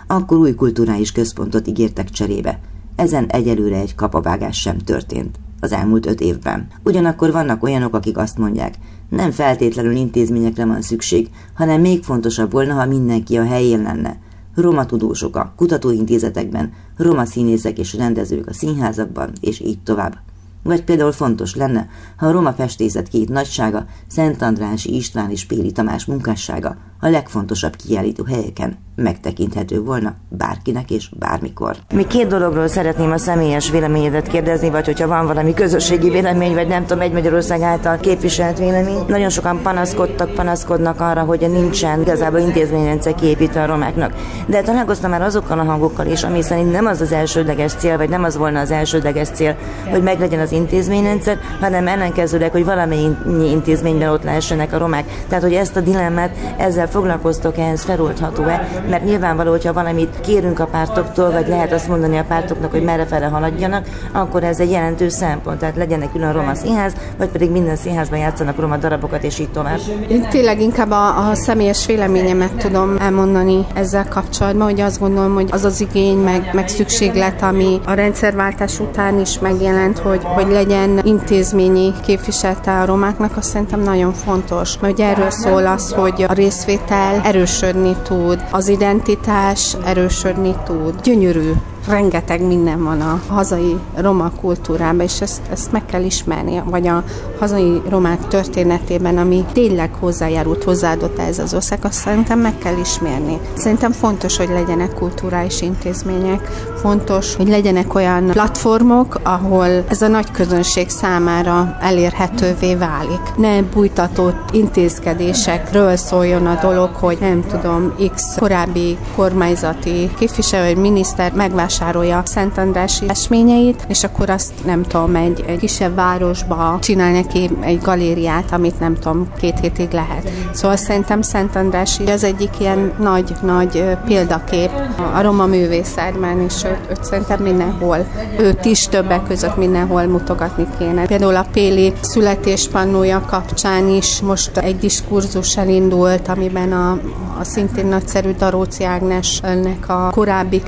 Akkor 0.07 0.38
új 0.38 0.55
kulturális 0.55 1.11
központot 1.11 1.67
ígértek 1.67 2.09
cserébe. 2.09 2.59
Ezen 3.01 3.25
egyelőre 3.25 3.77
egy 3.77 3.95
kapavágás 3.95 4.59
sem 4.59 4.77
történt 4.77 5.39
az 5.59 5.71
elmúlt 5.71 6.05
öt 6.05 6.21
évben. 6.21 6.67
Ugyanakkor 6.83 7.31
vannak 7.31 7.63
olyanok, 7.63 7.95
akik 7.95 8.17
azt 8.17 8.37
mondják, 8.37 8.75
nem 9.09 9.31
feltétlenül 9.31 9.95
intézményekre 9.95 10.65
van 10.65 10.81
szükség, 10.81 11.29
hanem 11.53 11.81
még 11.81 12.03
fontosabb 12.03 12.51
volna, 12.51 12.73
ha 12.73 12.85
mindenki 12.85 13.37
a 13.37 13.45
helyén 13.45 13.81
lenne. 13.81 14.17
Roma 14.55 14.85
tudósok 14.85 15.35
a 15.35 15.53
kutatóintézetekben, 15.55 16.73
roma 16.97 17.25
színészek 17.25 17.79
és 17.79 17.93
rendezők 17.93 18.47
a 18.47 18.53
színházakban, 18.53 19.31
és 19.39 19.59
így 19.59 19.79
tovább. 19.83 20.17
Vagy 20.63 20.83
például 20.83 21.11
fontos 21.11 21.55
lenne, 21.55 21.89
ha 22.17 22.27
a 22.27 22.31
roma 22.31 22.53
festészet 22.53 23.07
két 23.07 23.29
nagysága, 23.29 23.85
Szent 24.07 24.41
Andrási 24.41 24.95
István 24.95 25.29
és 25.29 25.45
Péli 25.45 25.71
Tamás 25.71 26.05
munkássága 26.05 26.77
a 27.01 27.07
legfontosabb 27.09 27.75
kiállító 27.75 28.23
helyeken 28.23 28.77
megtekinthető 28.95 29.81
volna 29.81 30.13
bárkinek 30.29 30.91
és 30.91 31.09
bármikor. 31.19 31.75
Mi 31.93 32.07
két 32.07 32.27
dologról 32.27 32.67
szeretném 32.67 33.11
a 33.11 33.17
személyes 33.17 33.69
véleményedet 33.69 34.27
kérdezni, 34.27 34.69
vagy 34.69 34.85
hogyha 34.85 35.07
van 35.07 35.25
valami 35.25 35.53
közösségi 35.53 36.09
vélemény, 36.09 36.53
vagy 36.53 36.67
nem 36.67 36.85
tudom, 36.85 37.03
egy 37.03 37.11
Magyarország 37.11 37.61
által 37.61 37.97
képviselt 37.97 38.57
vélemény. 38.57 39.03
Nagyon 39.07 39.29
sokan 39.29 39.61
panaszkodtak, 39.61 40.33
panaszkodnak 40.33 40.99
arra, 40.99 41.21
hogy 41.23 41.39
nincsen 41.39 42.01
igazából 42.01 42.39
intézményrendszer 42.39 43.15
kiépítve 43.15 43.63
a 43.63 43.65
romáknak. 43.65 44.13
De 44.47 44.61
találkoztam 44.61 45.09
már 45.09 45.21
azokkal 45.21 45.59
a 45.59 45.63
hangokkal 45.63 46.05
is, 46.05 46.23
ami 46.23 46.41
szerint 46.41 46.71
nem 46.71 46.85
az 46.85 47.01
az 47.01 47.11
elsődleges 47.11 47.73
cél, 47.73 47.97
vagy 47.97 48.09
nem 48.09 48.23
az 48.23 48.37
volna 48.37 48.59
az 48.59 48.71
elsődleges 48.71 49.29
cél, 49.29 49.55
hogy 49.89 50.03
meglegyen 50.03 50.39
az 50.39 50.51
intézményrendszer, 50.51 51.39
hanem 51.59 51.87
ellenkezőleg, 51.87 52.51
hogy 52.51 52.65
valamennyi 52.65 53.49
intézményben 53.49 54.09
ott 54.09 54.23
lehessenek 54.23 54.73
a 54.73 54.77
romák. 54.77 55.25
Tehát, 55.27 55.43
hogy 55.43 55.53
ezt 55.53 55.75
a 55.75 55.81
dilemmát 55.81 56.35
ezzel 56.57 56.89
foglalkoztok, 56.91 57.57
ehhez 57.57 57.83
feloldható-e? 57.83 58.67
Mert 58.89 59.03
nyilvánvaló, 59.03 59.51
hogyha 59.51 59.73
valamit 59.73 60.19
kérünk 60.21 60.59
a 60.59 60.65
pártoktól, 60.65 61.31
vagy 61.31 61.47
lehet 61.47 61.71
azt 61.71 61.87
mondani 61.87 62.17
a 62.17 62.23
pártoknak, 62.27 62.71
hogy 62.71 62.83
merre 62.83 63.05
fele 63.05 63.25
haladjanak, 63.25 63.87
akkor 64.11 64.43
ez 64.43 64.59
egy 64.59 64.71
jelentős 64.71 65.13
szempont. 65.13 65.59
Tehát 65.59 65.75
legyenek 65.75 66.11
külön 66.11 66.33
roma 66.33 66.55
színház, 66.55 66.93
vagy 67.17 67.29
pedig 67.29 67.51
minden 67.51 67.75
színházban 67.75 68.19
játszanak 68.19 68.59
roma 68.59 68.77
darabokat, 68.77 69.23
és 69.23 69.39
így 69.39 69.51
tovább. 69.51 69.79
Én 70.07 70.27
tényleg 70.29 70.61
inkább 70.61 70.91
a, 70.91 71.29
a 71.29 71.35
személyes 71.35 71.85
véleményemet 71.85 72.53
tudom 72.53 72.97
elmondani 72.99 73.65
ezzel 73.73 74.07
kapcsolatban, 74.07 74.67
hogy 74.67 74.81
azt 74.81 74.99
gondolom, 74.99 75.33
hogy 75.33 75.49
az 75.51 75.63
az 75.63 75.81
igény, 75.81 76.17
meg, 76.17 76.49
meg 76.53 76.67
szükséglet, 76.67 77.41
ami 77.41 77.79
a 77.85 77.93
rendszerváltás 77.93 78.79
után 78.79 79.19
is 79.19 79.39
megjelent, 79.39 79.99
hogy, 79.99 80.21
hogy 80.23 80.47
legyen 80.47 80.99
intézményi 81.03 81.91
képviselte 82.05 82.79
a 82.79 82.85
romáknak, 82.85 83.37
azt 83.37 83.49
szerintem 83.49 83.79
nagyon 83.79 84.13
fontos. 84.13 84.79
Mert 84.79 84.99
erről 84.99 85.29
szól 85.29 85.67
az, 85.67 85.91
hogy 85.91 86.25
a 86.27 86.33
részvét 86.33 86.80
részvétel 86.82 87.21
erősödni 87.23 87.95
tud, 88.03 88.43
az 88.51 88.67
identitás 88.67 89.75
erősödni 89.86 90.55
tud. 90.65 91.01
Gyönyörű 91.03 91.51
rengeteg 91.88 92.41
minden 92.41 92.84
van 92.84 93.01
a 93.01 93.21
hazai 93.27 93.77
roma 93.95 94.32
kultúrában, 94.41 94.99
és 94.99 95.21
ezt, 95.21 95.41
ezt 95.51 95.71
meg 95.71 95.86
kell 95.86 96.03
ismerni, 96.03 96.61
vagy 96.65 96.88
a 96.88 97.03
hazai 97.39 97.82
romák 97.89 98.27
történetében, 98.27 99.17
ami 99.17 99.45
tényleg 99.53 99.93
hozzájárult, 99.99 100.63
hozzáadott 100.63 101.19
ez 101.19 101.39
az 101.39 101.53
ország, 101.53 101.79
azt 101.82 101.93
szerintem 101.93 102.39
meg 102.39 102.57
kell 102.57 102.77
ismerni. 102.77 103.39
Szerintem 103.53 103.91
fontos, 103.91 104.38
hogy 104.38 104.49
legyenek 104.49 104.93
kulturális 104.93 105.61
intézmények, 105.61 106.41
fontos, 106.82 107.36
hogy 107.36 107.47
legyenek 107.47 107.95
olyan 107.95 108.25
platformok, 108.25 109.19
ahol 109.23 109.84
ez 109.88 110.01
a 110.01 110.07
nagy 110.07 110.32
közönség 110.32 110.89
számára 110.89 111.77
elérhetővé 111.82 112.75
válik. 112.75 113.21
Ne 113.38 113.61
bújtatott 113.61 114.49
intézkedésekről 114.51 115.95
szóljon 115.95 116.45
a 116.45 116.59
dolog, 116.61 116.89
hogy 116.93 117.17
nem 117.19 117.43
tudom, 117.49 117.93
X 118.15 118.36
korábbi 118.38 118.97
kormányzati 119.15 120.09
képviselő 120.19 120.73
vagy 120.73 120.82
miniszter 120.82 121.32
megvásárolja 121.34 121.69
vásárolja 121.80 122.22
Szent 122.26 122.57
Andrási 122.57 123.09
esményeit, 123.09 123.86
és 123.88 124.03
akkor 124.03 124.30
azt 124.30 124.51
nem 124.65 124.84
tudom, 124.84 125.15
egy, 125.15 125.43
egy 125.47 125.59
kisebb 125.59 125.95
városba 125.95 126.78
csinál 126.82 127.11
neki 127.11 127.49
egy 127.59 127.82
galériát, 127.82 128.51
amit 128.51 128.80
nem 128.80 128.95
tudom, 128.95 129.28
két 129.39 129.59
hétig 129.59 129.91
lehet. 129.91 130.30
Szóval 130.51 130.78
szerintem 130.78 131.22
Szent 131.22 131.55
Andrási 131.55 132.05
az 132.05 132.24
egyik 132.24 132.49
ilyen 132.59 132.93
nagy-nagy 132.99 133.84
példakép 134.05 134.69
a 135.15 135.22
roma 135.22 135.45
művészetben, 135.45 136.39
és 136.39 136.63
őt, 136.63 136.80
őt 136.89 137.03
szerintem 137.03 137.41
mindenhol, 137.41 138.05
őt 138.39 138.65
is 138.65 138.88
többek 138.88 139.24
között 139.28 139.57
mindenhol 139.57 140.05
mutogatni 140.05 140.67
kéne. 140.80 141.05
Például 141.05 141.36
a 141.36 141.45
Péli 141.51 141.93
születéspannója 142.01 143.26
kapcsán 143.28 143.89
is 143.89 144.22
most 144.22 144.57
egy 144.57 144.78
diskurzus 144.78 145.57
elindult, 145.57 146.28
amiben 146.28 146.72
a, 146.72 146.91
a 147.39 147.43
szintén 147.43 147.86
nagyszerű 147.86 148.32
Daróci 148.32 148.84
Ágnesnek 148.84 149.89
a 149.89 150.09
korábbi 150.11 150.61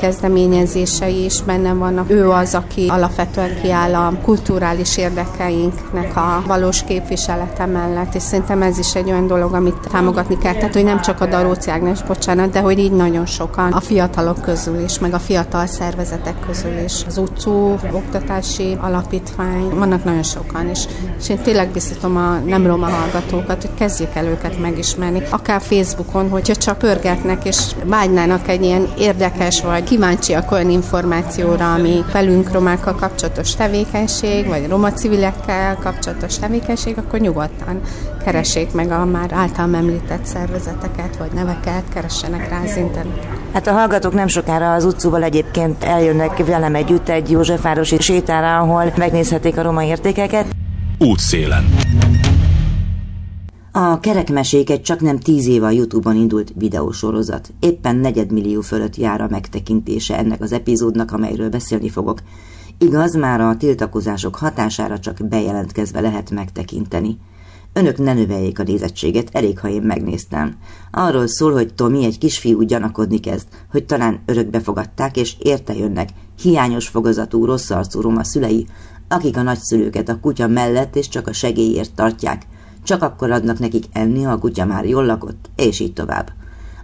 kezdeményezései 0.99 1.23
is 1.23 1.41
benne 1.41 1.73
vannak. 1.73 2.09
Ő 2.09 2.29
az, 2.29 2.55
aki 2.55 2.87
alapvetően 2.87 3.61
kiáll 3.61 3.95
a 3.95 4.13
kulturális 4.21 4.97
érdekeinknek 4.97 6.15
a 6.15 6.43
valós 6.47 6.83
képviselete 6.83 7.65
mellett, 7.65 8.15
és 8.15 8.21
szerintem 8.21 8.61
ez 8.61 8.77
is 8.77 8.95
egy 8.95 9.09
olyan 9.09 9.27
dolog, 9.27 9.53
amit 9.53 9.87
támogatni 9.91 10.37
kell. 10.37 10.53
Tehát, 10.53 10.73
hogy 10.73 10.83
nem 10.83 11.01
csak 11.01 11.21
a 11.21 11.25
Daróci 11.25 11.69
Ágnes, 11.69 12.03
bocsánat, 12.03 12.49
de 12.49 12.59
hogy 12.59 12.79
így 12.79 12.91
nagyon 12.91 13.25
sokan 13.25 13.71
a 13.71 13.79
fiatalok 13.79 14.41
közül 14.41 14.83
is, 14.83 14.99
meg 14.99 15.13
a 15.13 15.19
fiatal 15.19 15.65
szervezetek 15.65 16.39
közül 16.45 16.77
is. 16.85 17.03
Az 17.07 17.17
utcú 17.17 17.75
oktatási 17.91 18.77
alapítvány, 18.81 19.69
vannak 19.69 20.03
nagyon 20.03 20.23
sokan, 20.23 20.67
és, 20.67 20.85
és 21.19 21.29
én 21.29 21.41
tényleg 21.41 21.69
biztatom 21.69 22.17
a 22.17 22.37
nem 22.45 22.65
roma 22.65 22.87
hallgatókat, 22.87 23.61
hogy 23.61 23.73
kezdjék 23.77 24.09
el 24.13 24.25
őket 24.25 24.59
megismerni. 24.59 25.23
Akár 25.29 25.61
Facebookon, 25.61 26.29
hogyha 26.29 26.55
csak 26.55 26.77
pörgetnek, 26.77 27.45
és 27.45 27.57
vágynának 27.85 28.47
egy 28.47 28.63
ilyen 28.63 28.87
érdekes 28.97 29.61
vagy 29.61 29.83
kíváncsiak 29.83 30.51
olyan 30.51 30.69
információra, 30.83 31.73
ami 31.73 32.03
velünk 32.11 32.51
romákkal 32.51 32.95
kapcsolatos 32.95 33.55
tevékenység, 33.55 34.47
vagy 34.47 34.67
roma 34.67 34.91
civilekkel 34.91 35.75
kapcsolatos 35.75 36.39
tevékenység, 36.39 36.97
akkor 36.97 37.19
nyugodtan 37.19 37.81
keressék 38.23 38.71
meg 38.71 38.91
a 38.91 39.05
már 39.05 39.31
általam 39.33 39.73
említett 39.73 40.25
szervezeteket, 40.25 41.17
vagy 41.17 41.31
neveket, 41.33 41.83
keressenek 41.93 42.49
rá 42.49 42.61
az 42.63 42.75
interneten. 42.75 43.41
Hát 43.53 43.67
a 43.67 43.71
hallgatók 43.71 44.13
nem 44.13 44.27
sokára 44.27 44.73
az 44.73 44.85
utcúval 44.85 45.23
egyébként 45.23 45.83
eljönnek 45.83 46.45
velem 46.45 46.75
együtt 46.75 47.09
egy 47.09 47.31
Józsefvárosi 47.31 47.97
sétára, 47.99 48.57
ahol 48.57 48.93
megnézhetik 48.97 49.57
a 49.57 49.61
roma 49.61 49.83
értékeket. 49.83 50.45
Útszélen. 50.97 51.65
A 53.75 53.99
kerekmesék 53.99 54.69
egy 54.69 54.81
csak 54.81 54.99
nem 54.99 55.19
tíz 55.19 55.47
éve 55.47 55.65
a 55.65 55.69
Youtube-on 55.69 56.15
indult 56.15 56.53
videósorozat. 56.55 57.53
Éppen 57.59 57.95
negyedmillió 57.95 58.61
fölött 58.61 58.95
jár 58.95 59.21
a 59.21 59.27
megtekintése 59.29 60.17
ennek 60.17 60.41
az 60.41 60.51
epizódnak, 60.51 61.11
amelyről 61.11 61.49
beszélni 61.49 61.89
fogok. 61.89 62.19
Igaz, 62.77 63.15
már 63.15 63.41
a 63.41 63.57
tiltakozások 63.57 64.35
hatására 64.35 64.99
csak 64.99 65.27
bejelentkezve 65.27 65.99
lehet 65.99 66.31
megtekinteni. 66.31 67.17
Önök 67.73 67.97
ne 67.97 68.13
növeljék 68.13 68.59
a 68.59 68.63
nézettséget, 68.63 69.29
elég, 69.31 69.59
ha 69.59 69.69
én 69.69 69.81
megnéztem. 69.81 70.57
Arról 70.91 71.27
szól, 71.27 71.51
hogy 71.51 71.73
Tomi 71.73 72.05
egy 72.05 72.17
kisfiú 72.17 72.61
gyanakodni 72.61 73.19
kezd, 73.19 73.47
hogy 73.71 73.85
talán 73.85 74.21
örökbe 74.25 74.59
fogadták, 74.59 75.17
és 75.17 75.35
érte 75.39 75.75
jönnek 75.75 76.09
hiányos 76.41 76.87
fogazatú, 76.87 77.45
rossz 77.45 77.69
arcú 77.69 78.01
roma 78.01 78.23
szülei, 78.23 78.67
akik 79.07 79.37
a 79.37 79.41
nagyszülőket 79.41 80.09
a 80.09 80.19
kutya 80.19 80.47
mellett 80.47 80.95
és 80.95 81.07
csak 81.07 81.27
a 81.27 81.33
segélyért 81.33 81.93
tartják, 81.95 82.45
csak 82.83 83.01
akkor 83.01 83.31
adnak 83.31 83.59
nekik 83.59 83.85
enni, 83.91 84.21
ha 84.21 84.31
a 84.31 84.37
kutya 84.37 84.65
már 84.65 84.85
jól 84.85 85.05
lakott, 85.05 85.49
és 85.55 85.79
így 85.79 85.93
tovább. 85.93 86.31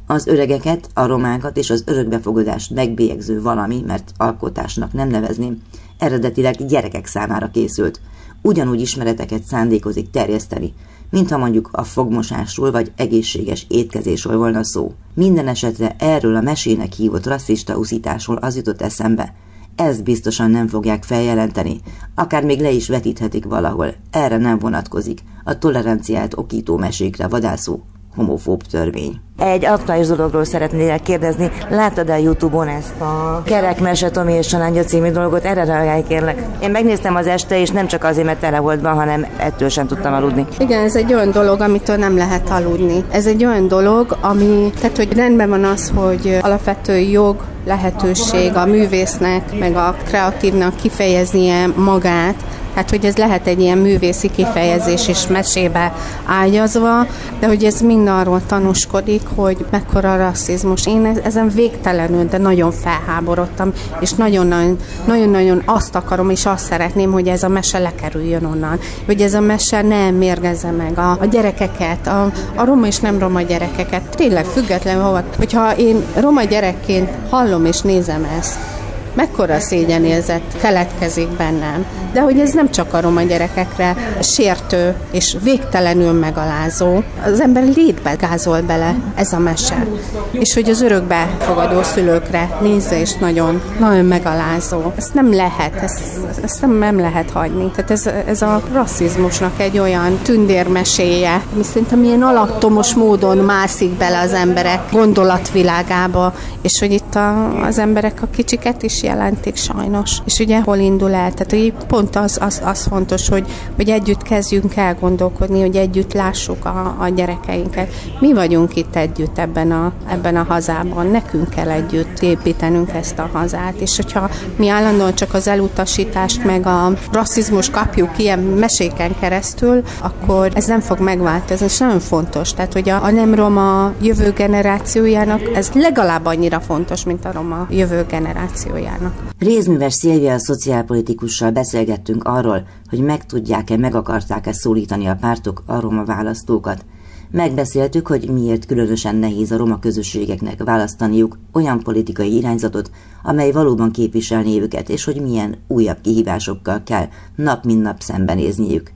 Az 0.06 0.28
öregeket, 0.28 0.90
a 0.94 1.06
romákat 1.06 1.58
és 1.58 1.70
az 1.70 1.84
örökbefogadást 1.86 2.72
megbélyegző 2.72 3.42
valami, 3.42 3.84
mert 3.88 4.12
alkotásnak 4.18 4.94
nem 4.94 5.08
nevezném, 5.08 5.62
eredetileg 5.98 6.66
gyerekek 6.66 7.06
számára 7.06 7.50
készült. 7.52 8.02
Ugyanúgy 8.42 8.82
ismereteket 8.82 9.44
szándékozik 9.44 10.10
terjeszteni, 10.10 10.74
mintha 11.10 11.38
mondjuk 11.38 11.70
a 11.72 11.84
fogmosásról 11.84 12.72
vagy 12.72 12.92
egészséges 12.96 13.66
étkezésről 13.68 14.38
volna 14.38 14.64
szó. 14.64 14.94
Minden 15.14 15.48
esetre 15.48 15.96
erről 16.00 16.36
a 16.36 16.42
mesének 16.42 16.94
hívott 16.94 17.26
rasszista 17.26 17.78
uszításról 17.78 18.38
az 18.38 18.56
jutott 18.56 18.82
eszembe. 18.82 19.34
Ezt 19.80 20.04
biztosan 20.04 20.52
nem 20.52 20.68
fogják 20.68 21.04
feljelenteni, 21.04 21.82
akár 22.16 22.44
még 22.44 22.60
le 22.60 22.72
is 22.72 22.88
vetíthetik 22.88 23.46
valahol. 23.46 23.94
Erre 24.12 24.38
nem 24.38 24.60
vonatkozik. 24.60 25.20
A 25.44 25.58
toleranciát 25.58 26.38
okító 26.38 26.78
mesékre 26.78 27.28
vadászó 27.28 27.80
homofób 28.16 28.64
törvény. 28.64 29.22
Egy 29.38 29.66
aktuális 29.66 30.08
dologról 30.08 30.44
szeretnék 30.44 31.02
kérdezni. 31.02 31.52
Láttad-e 31.70 32.14
a 32.14 32.18
Youtube-on 32.18 32.68
ezt 32.68 33.02
a 33.02 33.42
Kerekmese 33.46 34.10
Tomi 34.10 34.34
és 34.34 34.48
Családja 34.48 34.84
című 34.84 35.12
dolgot? 35.12 35.44
Erre 35.44 35.64
reagálj 35.64 36.04
kérlek. 36.08 36.46
Én 36.62 36.72
megnéztem 36.72 37.16
az 37.16 37.28
este, 37.28 37.60
és 37.60 37.70
nem 37.70 37.88
csak 37.88 38.04
azért, 38.04 38.26
mert 38.26 38.40
tele 38.40 38.60
volt 38.60 38.82
be, 38.82 38.90
hanem 38.90 39.26
ettől 39.38 39.70
sem 39.70 39.88
tudtam 39.88 40.14
aludni. 40.14 40.46
Igen, 40.60 40.84
ez 40.84 40.96
egy 40.96 41.14
olyan 41.14 41.32
dolog, 41.32 41.62
amitől 41.62 41.96
nem 41.96 42.18
lehet 42.18 42.50
aludni. 42.50 43.04
Ez 43.12 43.26
egy 43.26 43.46
olyan 43.46 43.68
dolog, 43.68 44.18
ami, 44.22 44.72
tehát 44.80 44.98
hogy 44.98 45.14
rendben 45.14 45.50
van 45.50 45.64
az, 45.64 45.92
hogy 45.96 46.38
alapvető 46.42 46.98
jog, 46.98 47.36
lehetőség 47.66 48.56
a 48.56 48.66
művésznek, 48.66 49.60
meg 49.60 49.76
a 49.76 49.96
kreatívnak 50.08 50.76
kifejeznie 50.76 51.68
magát, 51.68 52.36
tehát, 52.80 52.94
hogy 52.94 53.06
ez 53.06 53.18
lehet 53.18 53.48
egy 53.48 53.60
ilyen 53.60 53.78
művészi 53.78 54.32
kifejezés 54.32 55.08
is 55.08 55.28
mesébe 55.28 55.94
ágyazva, 56.26 57.08
de 57.40 57.48
hogy 57.48 57.64
ez 57.64 57.82
mind 57.82 58.08
arról 58.08 58.42
tanúskodik, 58.46 59.22
hogy 59.36 59.66
mekkora 59.72 60.18
rasszizmus. 60.18 60.88
Én 60.88 61.20
ezen 61.24 61.50
végtelenül, 61.50 62.26
de 62.26 62.38
nagyon 62.38 62.72
felháborodtam, 62.72 63.72
és 64.00 64.12
nagyon-nagyon 64.12 65.62
azt 65.66 65.96
akarom, 65.96 66.30
és 66.30 66.46
azt 66.46 66.66
szeretném, 66.66 67.12
hogy 67.12 67.28
ez 67.28 67.44
a 67.44 67.48
mese 67.48 67.80
lekerüljön 67.80 68.46
onnan. 68.46 68.80
Hogy 69.06 69.22
ez 69.22 69.34
a 69.34 69.40
mese 69.40 69.82
nem 69.82 70.16
mérgezze 70.16 70.72
meg 70.72 70.98
a, 70.98 71.12
a 71.12 71.26
gyerekeket, 71.26 72.08
a, 72.08 72.32
a 72.56 72.66
roma 72.66 72.88
és 72.88 73.00
nem 73.00 73.20
roma 73.20 73.42
gyerekeket. 73.42 74.16
Tényleg 74.16 74.46
függetlenül 74.46 75.04
hova. 75.04 75.24
Hogyha 75.38 75.76
én 75.76 76.04
roma 76.16 76.44
gyerekként 76.44 77.10
hallom 77.30 77.66
és 77.66 77.82
nézem 77.82 78.28
ezt, 78.40 78.79
mekkora 79.20 79.60
szégyenérzet 79.60 80.42
keletkezik 80.62 81.28
bennem. 81.28 81.86
De 82.14 82.22
hogy 82.22 82.40
ez 82.40 82.54
nem 82.54 82.72
csak 82.72 82.94
a 82.94 83.02
roma 83.02 83.22
gyerekekre 83.22 83.96
sértő 84.22 84.96
és 85.12 85.36
végtelenül 85.44 86.12
megalázó, 86.12 87.04
az 87.26 87.42
ember 87.42 87.64
létbe 87.76 88.14
gázol 88.14 88.62
bele 88.62 88.96
ez 89.16 89.34
a 89.34 89.40
mese. 89.40 89.88
És 90.32 90.54
hogy 90.54 90.70
az 90.70 90.82
örökbe 90.82 91.30
fogadó 91.40 91.84
szülőkre 91.84 92.58
nézze 92.62 93.00
és 93.00 93.14
nagyon, 93.14 93.62
nagyon 93.80 94.06
megalázó. 94.06 94.82
Ezt 94.96 95.14
nem 95.14 95.34
lehet, 95.34 95.76
ezt, 95.76 96.00
ezt 96.44 96.62
nem, 96.62 96.72
nem 96.72 97.00
lehet 97.00 97.32
hagyni. 97.32 97.72
Tehát 97.76 97.92
ez, 97.92 98.10
ez 98.28 98.42
a 98.42 98.62
rasszizmusnak 98.74 99.60
egy 99.60 99.80
olyan 99.80 100.18
tündérmeséje, 100.24 101.42
ami 101.54 101.64
szerintem 101.64 102.04
ilyen 102.04 102.22
alattomos 102.22 102.94
módon 102.94 103.38
mászik 103.38 103.90
bele 103.90 104.20
az 104.20 104.34
emberek 104.34 104.80
gondolatvilágába, 104.92 106.34
és 106.62 106.80
hogy 106.80 106.92
itt 106.92 107.16
a, 107.16 107.60
az 107.66 107.78
emberek 107.78 108.22
a 108.22 108.28
kicsiket 108.32 108.84
is 108.84 109.04
jelentik 109.10 109.56
sajnos. 109.56 110.18
És 110.26 110.40
ugye 110.40 110.62
hol 110.62 110.78
indul 110.78 111.14
el? 111.14 111.34
Tehát 111.34 111.50
hogy 111.50 111.74
pont 111.88 112.16
az, 112.16 112.38
az, 112.42 112.62
az 112.66 112.86
fontos, 112.90 113.30
hogy, 113.30 113.46
hogy 113.76 113.90
együtt 113.90 114.22
kezdjünk 114.22 114.76
el 114.76 114.96
gondolkodni, 115.00 115.62
hogy 115.62 115.76
együtt 115.76 116.14
lássuk 116.14 116.66
a, 116.66 116.96
a 117.00 117.08
gyerekeinket. 117.16 117.94
Mi 118.20 118.34
vagyunk 118.34 118.76
itt 118.76 118.96
együtt 118.96 119.38
ebben 119.38 119.72
a, 119.72 119.92
ebben 120.10 120.36
a 120.36 120.44
hazában, 120.44 121.08
nekünk 121.08 121.50
kell 121.50 121.70
együtt 121.70 122.22
építenünk 122.22 122.92
ezt 122.94 123.20
a 123.20 123.30
hazát, 123.34 123.76
és 123.80 123.96
hogyha 123.96 124.30
mi 124.56 124.70
állandóan 124.70 125.16
csak 125.16 125.34
az 125.34 125.48
elutasítást 125.48 126.44
meg 126.44 126.66
a 126.66 126.92
rasszizmus 127.12 127.70
kapjuk 127.70 128.10
ilyen 128.18 128.40
meséken 128.40 129.16
keresztül, 129.20 129.84
akkor 130.02 130.52
ez 130.54 130.66
nem 130.66 130.80
fog 130.80 131.00
megváltozni, 131.00 131.66
és 131.66 131.78
nagyon 131.78 132.00
fontos. 132.00 132.54
Tehát, 132.54 132.74
hogy 132.74 132.90
a, 132.90 133.04
a 133.04 133.12
nem 133.12 133.34
roma 133.34 133.94
jövő 134.02 134.32
generációjának 134.32 135.42
ez 135.56 135.72
legalább 135.74 136.26
annyira 136.26 136.60
fontos, 136.60 137.04
mint 137.04 137.26
a 137.26 137.32
roma 137.32 137.68
jövő 137.70 138.06
generációjának 138.10 138.89
kívánok! 138.90 139.14
Rézműves 139.40 139.94
Szilvia 139.94 140.34
a 140.34 140.40
szociálpolitikussal 140.40 141.52
beszélgettünk 141.52 142.24
arról, 142.24 142.68
hogy 142.90 143.00
meg 143.00 143.26
tudják-e, 143.26 143.78
meg 143.78 143.96
akarták-e 143.96 144.54
szólítani 144.54 145.06
a 145.06 145.16
pártok 145.16 145.64
a 145.66 145.80
roma 145.80 146.06
választókat. 146.06 146.86
Megbeszéltük, 147.32 148.08
hogy 148.08 148.30
miért 148.30 148.66
különösen 148.66 149.16
nehéz 149.16 149.52
a 149.52 149.58
roma 149.58 149.80
közösségeknek 149.80 150.64
választaniuk 150.64 151.38
olyan 151.54 151.80
politikai 151.80 152.36
irányzatot, 152.36 152.92
amely 153.24 153.52
valóban 153.52 153.92
képviselné 153.92 154.60
őket, 154.60 154.90
és 154.90 155.04
hogy 155.04 155.22
milyen 155.22 155.58
újabb 155.68 156.02
kihívásokkal 156.02 156.84
kell 156.84 157.08
nap 157.36 157.64
mint 157.64 157.82
nap 157.82 158.02
szembenézniük. 158.02 158.92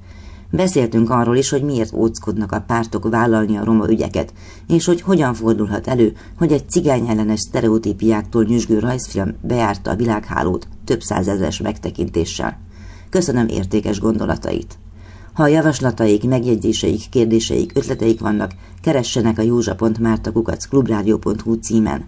Beszéltünk 0.55 1.09
arról 1.09 1.35
is, 1.35 1.49
hogy 1.49 1.63
miért 1.63 1.93
óckodnak 1.93 2.51
a 2.51 2.63
pártok 2.67 3.09
vállalni 3.09 3.57
a 3.57 3.63
roma 3.63 3.89
ügyeket, 3.89 4.33
és 4.67 4.85
hogy 4.85 5.01
hogyan 5.01 5.33
fordulhat 5.33 5.87
elő, 5.87 6.15
hogy 6.37 6.51
egy 6.51 6.69
cigány 6.69 7.07
ellenes 7.07 7.39
sztereotípiáktól 7.39 8.43
nyüzsgő 8.43 8.79
rajzfilm 8.79 9.35
bejárta 9.41 9.91
a 9.91 9.95
világhálót 9.95 10.67
több 10.85 11.01
százezres 11.01 11.61
megtekintéssel. 11.61 12.59
Köszönöm 13.09 13.47
értékes 13.47 13.99
gondolatait! 13.99 14.77
Ha 15.33 15.43
a 15.43 15.47
javaslataik, 15.47 16.23
megjegyzéseik, 16.23 17.09
kérdéseik, 17.09 17.71
ötleteik 17.75 18.19
vannak, 18.19 18.51
keressenek 18.81 19.39
a 19.39 19.41
józsa.mártakukac 19.41 20.65
klubrádió.hu 20.65 21.53
címen. 21.53 22.05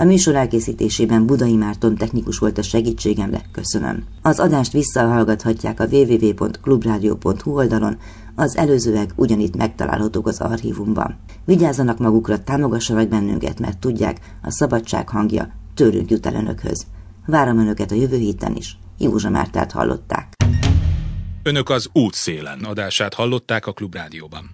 A 0.00 0.04
műsor 0.04 0.34
elkészítésében 0.34 1.26
Budai 1.26 1.56
Márton 1.56 1.94
technikus 1.94 2.38
volt 2.38 2.58
a 2.58 2.62
segítségemre, 2.62 3.40
köszönöm. 3.52 4.04
Az 4.22 4.38
adást 4.38 4.72
visszahallgathatják 4.72 5.80
a 5.80 5.86
www.clubradio.hu 5.90 7.54
oldalon, 7.54 7.98
az 8.34 8.56
előzőek 8.56 9.10
ugyanitt 9.16 9.56
megtalálhatók 9.56 10.26
az 10.26 10.40
archívumban. 10.40 11.18
Vigyázzanak 11.44 11.98
magukra, 11.98 12.44
támogassanak 12.44 13.08
bennünket, 13.08 13.60
mert 13.60 13.78
tudják, 13.78 14.20
a 14.42 14.50
szabadság 14.50 15.08
hangja 15.08 15.52
tőlünk 15.74 16.10
jut 16.10 16.26
el 16.26 16.34
önökhöz. 16.34 16.86
Várom 17.26 17.58
önöket 17.58 17.90
a 17.90 17.94
jövő 17.94 18.16
héten 18.16 18.56
is. 18.56 18.78
Józsa 18.98 19.30
Mártát 19.30 19.72
hallották. 19.72 20.34
Önök 21.42 21.68
az 21.68 21.88
útszélen 21.92 22.64
adását 22.64 23.14
hallották 23.14 23.66
a 23.66 23.72
Klubrádióban. 23.72 24.50